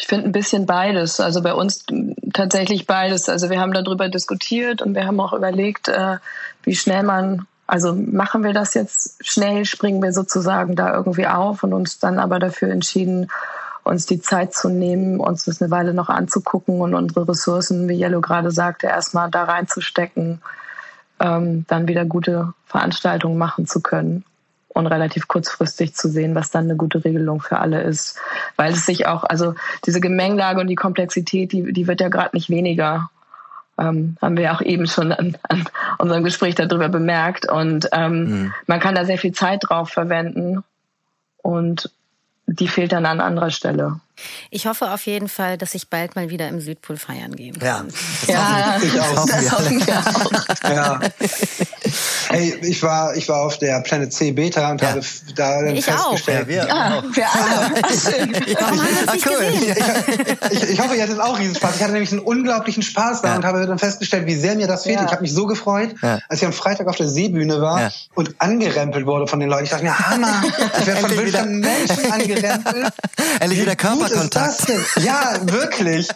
Ich 0.00 0.06
finde 0.06 0.26
ein 0.26 0.32
bisschen 0.32 0.64
beides. 0.64 1.18
Also 1.18 1.42
bei 1.42 1.52
uns 1.52 1.84
tatsächlich 2.32 2.86
beides. 2.86 3.28
Also 3.28 3.50
wir 3.50 3.60
haben 3.60 3.72
darüber 3.72 4.08
diskutiert 4.08 4.80
und 4.80 4.94
wir 4.94 5.06
haben 5.06 5.18
auch 5.18 5.32
überlegt, 5.32 5.88
äh, 5.88 6.18
wie 6.62 6.76
schnell 6.76 7.02
man, 7.02 7.48
also 7.66 7.94
machen 7.94 8.44
wir 8.44 8.52
das 8.52 8.74
jetzt 8.74 9.26
schnell, 9.26 9.64
springen 9.64 10.00
wir 10.00 10.12
sozusagen 10.12 10.76
da 10.76 10.94
irgendwie 10.94 11.26
auf 11.26 11.64
und 11.64 11.72
uns 11.72 11.98
dann 11.98 12.20
aber 12.20 12.38
dafür 12.38 12.70
entschieden, 12.70 13.28
uns 13.82 14.06
die 14.06 14.20
Zeit 14.20 14.54
zu 14.54 14.68
nehmen, 14.68 15.18
uns 15.18 15.46
das 15.46 15.60
eine 15.60 15.72
Weile 15.72 15.92
noch 15.94 16.10
anzugucken 16.10 16.80
und 16.80 16.94
unsere 16.94 17.28
Ressourcen, 17.28 17.88
wie 17.88 18.00
Yellow 18.00 18.20
gerade 18.20 18.52
sagte, 18.52 18.86
erstmal 18.86 19.30
da 19.32 19.44
reinzustecken, 19.44 20.40
ähm, 21.18 21.64
dann 21.66 21.88
wieder 21.88 22.04
gute 22.04 22.52
Veranstaltungen 22.66 23.36
machen 23.36 23.66
zu 23.66 23.80
können 23.80 24.24
und 24.78 24.86
relativ 24.86 25.26
kurzfristig 25.26 25.94
zu 25.94 26.08
sehen, 26.08 26.36
was 26.36 26.50
dann 26.50 26.64
eine 26.64 26.76
gute 26.76 27.04
Regelung 27.04 27.40
für 27.40 27.58
alle 27.58 27.82
ist. 27.82 28.16
Weil 28.56 28.72
es 28.72 28.86
sich 28.86 29.06
auch, 29.06 29.24
also 29.24 29.54
diese 29.84 30.00
Gemengelage 30.00 30.60
und 30.60 30.68
die 30.68 30.76
Komplexität, 30.76 31.50
die, 31.50 31.72
die 31.72 31.88
wird 31.88 32.00
ja 32.00 32.08
gerade 32.08 32.36
nicht 32.36 32.48
weniger. 32.48 33.10
Ähm, 33.76 34.16
haben 34.22 34.36
wir 34.36 34.44
ja 34.44 34.54
auch 34.54 34.62
eben 34.62 34.86
schon 34.86 35.12
an, 35.12 35.36
an 35.48 35.64
unserem 35.98 36.22
Gespräch 36.22 36.54
darüber 36.54 36.88
bemerkt. 36.88 37.50
Und 37.50 37.88
ähm, 37.92 38.12
mhm. 38.12 38.54
man 38.66 38.78
kann 38.78 38.94
da 38.94 39.04
sehr 39.04 39.18
viel 39.18 39.32
Zeit 39.32 39.64
drauf 39.68 39.90
verwenden. 39.90 40.62
Und 41.42 41.90
die 42.46 42.68
fehlt 42.68 42.92
dann 42.92 43.04
an 43.04 43.20
anderer 43.20 43.50
Stelle. 43.50 44.00
Ich 44.50 44.66
hoffe 44.66 44.90
auf 44.90 45.06
jeden 45.06 45.28
Fall, 45.28 45.58
dass 45.58 45.74
ich 45.74 45.88
bald 45.88 46.16
mal 46.16 46.30
wieder 46.30 46.48
im 46.48 46.60
Südpol 46.60 46.96
feiern 46.96 47.36
gehen 47.36 47.58
kann. 47.58 47.88
Ja, 48.26 48.78
das 48.80 48.94
ja, 48.94 49.02
auch. 49.02 49.26
Das 49.26 49.52
hoffen 49.52 49.86
wir 49.86 49.98
auch. 49.98 50.68
Ja. 50.68 51.00
Hey, 52.28 52.54
ich 52.62 52.82
war, 52.82 53.16
ich 53.16 53.28
war 53.28 53.42
auf 53.42 53.58
der 53.58 53.80
Planet 53.80 54.12
C 54.12 54.32
Beta 54.32 54.70
und 54.70 54.82
ja. 54.82 54.88
habe 54.88 55.00
da 55.34 55.62
dann 55.62 55.76
ich 55.76 55.84
festgestellt. 55.84 56.46
Auch. 56.46 56.48
Ja, 56.48 56.48
wir, 56.48 56.56
ja, 56.68 56.98
auch. 56.98 57.16
wir 57.16 57.26
alle. 57.26 57.76
Schön. 57.98 58.56
Warum 58.58 58.80
haben 58.80 58.88
wir 58.88 59.12
uns 59.12 59.26
ah, 59.26 59.30
cool. 59.30 60.50
Ich, 60.50 60.62
ich, 60.62 60.70
ich, 60.70 60.80
hoffe, 60.80 60.94
ihr 60.94 61.02
hattet 61.02 61.20
auch 61.20 61.38
riesen 61.38 61.54
Spaß. 61.54 61.76
Ich 61.76 61.82
hatte 61.82 61.92
nämlich 61.92 62.12
einen 62.12 62.20
unglaublichen 62.20 62.82
Spaß 62.82 63.22
da 63.22 63.28
ja. 63.28 63.36
und 63.36 63.44
habe 63.44 63.66
dann 63.66 63.78
festgestellt, 63.78 64.26
wie 64.26 64.34
sehr 64.34 64.56
mir 64.56 64.66
das 64.66 64.82
fehlt. 64.82 65.00
Ich 65.00 65.10
habe 65.10 65.22
mich 65.22 65.32
so 65.32 65.46
gefreut, 65.46 65.94
als 66.02 66.40
ich 66.40 66.46
am 66.46 66.52
Freitag 66.52 66.86
auf 66.86 66.96
der 66.96 67.08
Seebühne 67.08 67.60
war 67.60 67.90
und 68.14 68.34
angerempelt 68.38 69.06
wurde 69.06 69.26
von 69.26 69.40
den 69.40 69.48
Leuten. 69.48 69.64
Ich 69.64 69.70
dachte 69.70 69.84
mir, 69.84 69.98
Hammer, 69.98 70.42
ich 70.80 70.86
werde 70.86 71.00
von 71.00 71.10
wildfremden 71.16 71.60
Menschen 71.60 72.12
angerempelt. 72.12 72.92
Endlich 73.40 73.60
wieder 73.60 73.76
Körperkontakt. 74.08 74.66
Ja, 74.96 75.38
wirklich. 75.42 76.08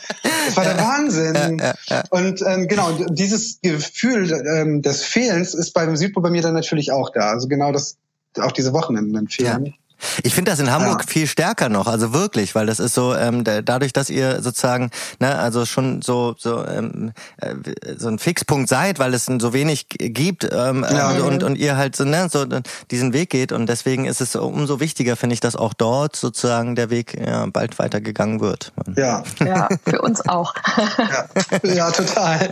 Das 0.46 0.56
war 0.56 0.64
der 0.64 0.78
Wahnsinn. 0.78 1.62
Und 2.10 2.42
ähm, 2.46 2.68
genau, 2.68 2.92
dieses 3.08 3.60
Gefühl 3.60 4.32
ähm, 4.32 4.82
des 4.82 5.02
Fehlens 5.02 5.54
ist 5.54 5.72
beim 5.72 5.96
Südpol 5.96 6.22
bei 6.22 6.30
mir 6.30 6.42
dann 6.42 6.54
natürlich 6.54 6.92
auch 6.92 7.10
da. 7.10 7.30
Also 7.30 7.48
genau 7.48 7.72
das, 7.72 7.96
auch 8.38 8.52
diese 8.52 8.72
Wochenenden 8.72 9.28
fehlen. 9.28 9.74
Ich 10.22 10.34
finde 10.34 10.50
das 10.50 10.60
in 10.60 10.70
Hamburg 10.70 11.02
ja. 11.02 11.06
viel 11.06 11.26
stärker 11.26 11.68
noch, 11.68 11.86
also 11.86 12.12
wirklich, 12.12 12.54
weil 12.54 12.66
das 12.66 12.80
ist 12.80 12.94
so 12.94 13.14
ähm, 13.14 13.44
dadurch, 13.44 13.92
dass 13.92 14.10
ihr 14.10 14.42
sozusagen, 14.42 14.90
ne, 15.18 15.38
also 15.38 15.66
schon 15.66 16.02
so 16.02 16.34
so 16.38 16.64
ähm, 16.66 17.12
äh, 17.38 17.54
so 17.96 18.08
ein 18.08 18.18
Fixpunkt 18.18 18.68
seid, 18.68 18.98
weil 18.98 19.14
es 19.14 19.26
so 19.26 19.52
wenig 19.52 19.86
gibt 19.88 20.44
ähm, 20.44 20.84
ja. 20.90 21.10
und 21.10 21.42
und 21.42 21.56
ihr 21.56 21.76
halt 21.76 21.96
so 21.96 22.04
ne 22.04 22.28
so 22.30 22.46
diesen 22.90 23.12
Weg 23.12 23.30
geht 23.30 23.52
und 23.52 23.66
deswegen 23.68 24.04
ist 24.04 24.20
es 24.20 24.36
umso 24.36 24.80
wichtiger, 24.80 25.16
finde 25.16 25.34
ich, 25.34 25.40
dass 25.40 25.56
auch 25.56 25.74
dort 25.74 26.16
sozusagen 26.16 26.74
der 26.74 26.90
Weg 26.90 27.18
ja, 27.18 27.46
bald 27.46 27.78
weitergegangen 27.78 28.40
wird. 28.40 28.72
Ja, 28.96 29.22
ja, 29.40 29.68
für 29.86 30.00
uns 30.02 30.26
auch. 30.28 30.54
ja, 30.98 31.26
ja 31.62 31.90
total. 31.90 32.50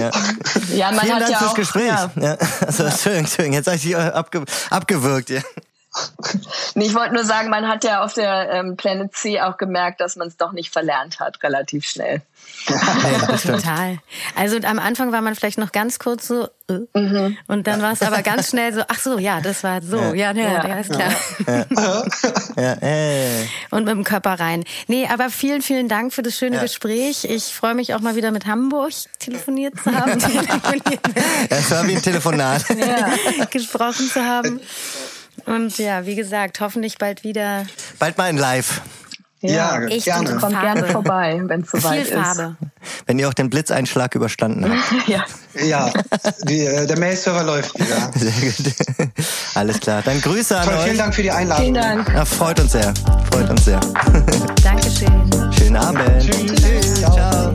Ja, 0.00 0.10
ja 0.74 0.90
man 0.90 1.00
Vielen 1.00 1.14
hat 1.14 1.22
Dank 1.22 1.32
ja 1.32 1.38
fürs 1.38 1.50
auch, 1.50 1.54
Gespräch. 1.54 1.86
Ja. 1.86 2.10
Ja, 2.20 2.36
also, 2.66 2.84
Entschuldigung, 2.84 3.24
Entschuldigung, 3.24 3.54
jetzt 3.54 3.66
habe 3.66 3.76
ich 3.76 3.82
dich 3.82 3.96
abge 3.96 4.44
abgewürgt. 4.70 5.30
Ja. 5.30 5.40
Nee, 6.74 6.86
ich 6.86 6.94
wollte 6.94 7.14
nur 7.14 7.24
sagen, 7.24 7.50
man 7.50 7.68
hat 7.68 7.84
ja 7.84 8.02
auf 8.02 8.14
der 8.14 8.50
ähm, 8.50 8.76
Planet 8.76 9.14
C 9.14 9.40
auch 9.40 9.56
gemerkt, 9.56 10.00
dass 10.00 10.16
man 10.16 10.28
es 10.28 10.36
doch 10.36 10.52
nicht 10.52 10.72
verlernt 10.72 11.20
hat, 11.20 11.42
relativ 11.42 11.86
schnell. 11.86 12.22
Ja, 12.68 13.36
Total. 13.42 13.98
Also 14.36 14.58
am 14.64 14.78
Anfang 14.78 15.12
war 15.12 15.20
man 15.20 15.34
vielleicht 15.34 15.58
noch 15.58 15.72
ganz 15.72 15.98
kurz 15.98 16.26
so 16.26 16.48
äh, 16.68 16.98
mhm. 16.98 17.36
und 17.46 17.66
dann 17.66 17.82
war 17.82 17.92
es 17.92 18.02
aber 18.02 18.22
ganz 18.22 18.50
schnell 18.50 18.72
so, 18.72 18.82
ach 18.88 18.98
so, 18.98 19.18
ja, 19.18 19.40
das 19.40 19.62
war 19.64 19.82
so, 19.82 19.98
ja, 20.14 20.32
ja, 20.32 20.32
ja, 20.32 20.68
ja 20.68 20.78
ist 20.78 20.92
klar. 20.92 21.12
Ja. 22.56 22.72
Äh. 22.80 23.46
Und 23.70 23.84
mit 23.84 23.94
dem 23.94 24.04
Körper 24.04 24.40
rein. 24.40 24.64
Nee, 24.86 25.06
aber 25.12 25.30
vielen, 25.30 25.62
vielen 25.62 25.88
Dank 25.88 26.12
für 26.12 26.22
das 26.22 26.36
schöne 26.36 26.58
Gespräch. 26.60 27.24
Ich 27.24 27.44
freue 27.44 27.74
mich 27.74 27.94
auch 27.94 28.00
mal 28.00 28.16
wieder 28.16 28.30
mit 28.30 28.46
Hamburg 28.46 28.92
telefoniert 29.18 29.74
zu 29.82 29.92
haben. 29.92 30.12
Es 31.50 31.70
war 31.70 31.86
wie 31.86 31.96
ein 31.96 32.02
Telefonat. 32.02 32.64
Gesprochen 33.50 34.08
zu 34.08 34.24
haben. 34.24 34.60
Und 35.46 35.78
ja, 35.78 36.06
wie 36.06 36.14
gesagt, 36.14 36.60
hoffentlich 36.60 36.98
bald 36.98 37.24
wieder. 37.24 37.66
Bald 37.98 38.16
mal 38.18 38.30
in 38.30 38.38
Live. 38.38 38.80
Ja, 39.40 39.78
Echt 39.82 40.06
gerne. 40.06 40.24
gute 40.24 40.38
Kommt 40.40 40.58
gerne 40.58 40.86
vorbei, 40.86 41.38
wenn 41.44 41.60
es 41.60 41.70
soweit 41.70 42.06
Viel 42.06 42.16
Farbe. 42.16 42.56
Wenn 43.04 43.18
ihr 43.18 43.28
auch 43.28 43.34
den 43.34 43.50
Blitzeinschlag 43.50 44.14
überstanden 44.14 44.64
habt. 44.64 44.92
ist. 44.92 45.08
Ja. 45.08 45.24
Ja, 45.62 45.92
die, 46.48 46.60
äh, 46.60 46.86
der 46.86 46.98
Mail-Server 46.98 47.44
läuft 47.44 47.78
wieder. 47.78 48.10
Sehr 48.16 48.32
gut. 48.32 48.74
Alles 49.54 49.78
klar. 49.80 50.02
Dann 50.02 50.20
Grüße 50.20 50.58
an 50.58 50.64
Toll, 50.64 50.78
vielen 50.78 50.90
euch. 50.92 50.98
Dank 50.98 51.14
für 51.14 51.22
die 51.22 51.30
Einladung. 51.30 51.62
Vielen 51.64 51.74
Dank. 51.74 52.08
Ja, 52.08 52.24
freut 52.24 52.58
uns 52.58 52.72
sehr. 52.72 52.92
Freut 53.30 53.50
uns 53.50 53.64
sehr. 53.66 53.78
Dankeschön. 54.64 55.52
Schönen 55.56 55.76
Abend. 55.76 56.02
Tschüss. 56.20 56.94
Ciao. 57.00 57.12
Ciao. 57.12 57.54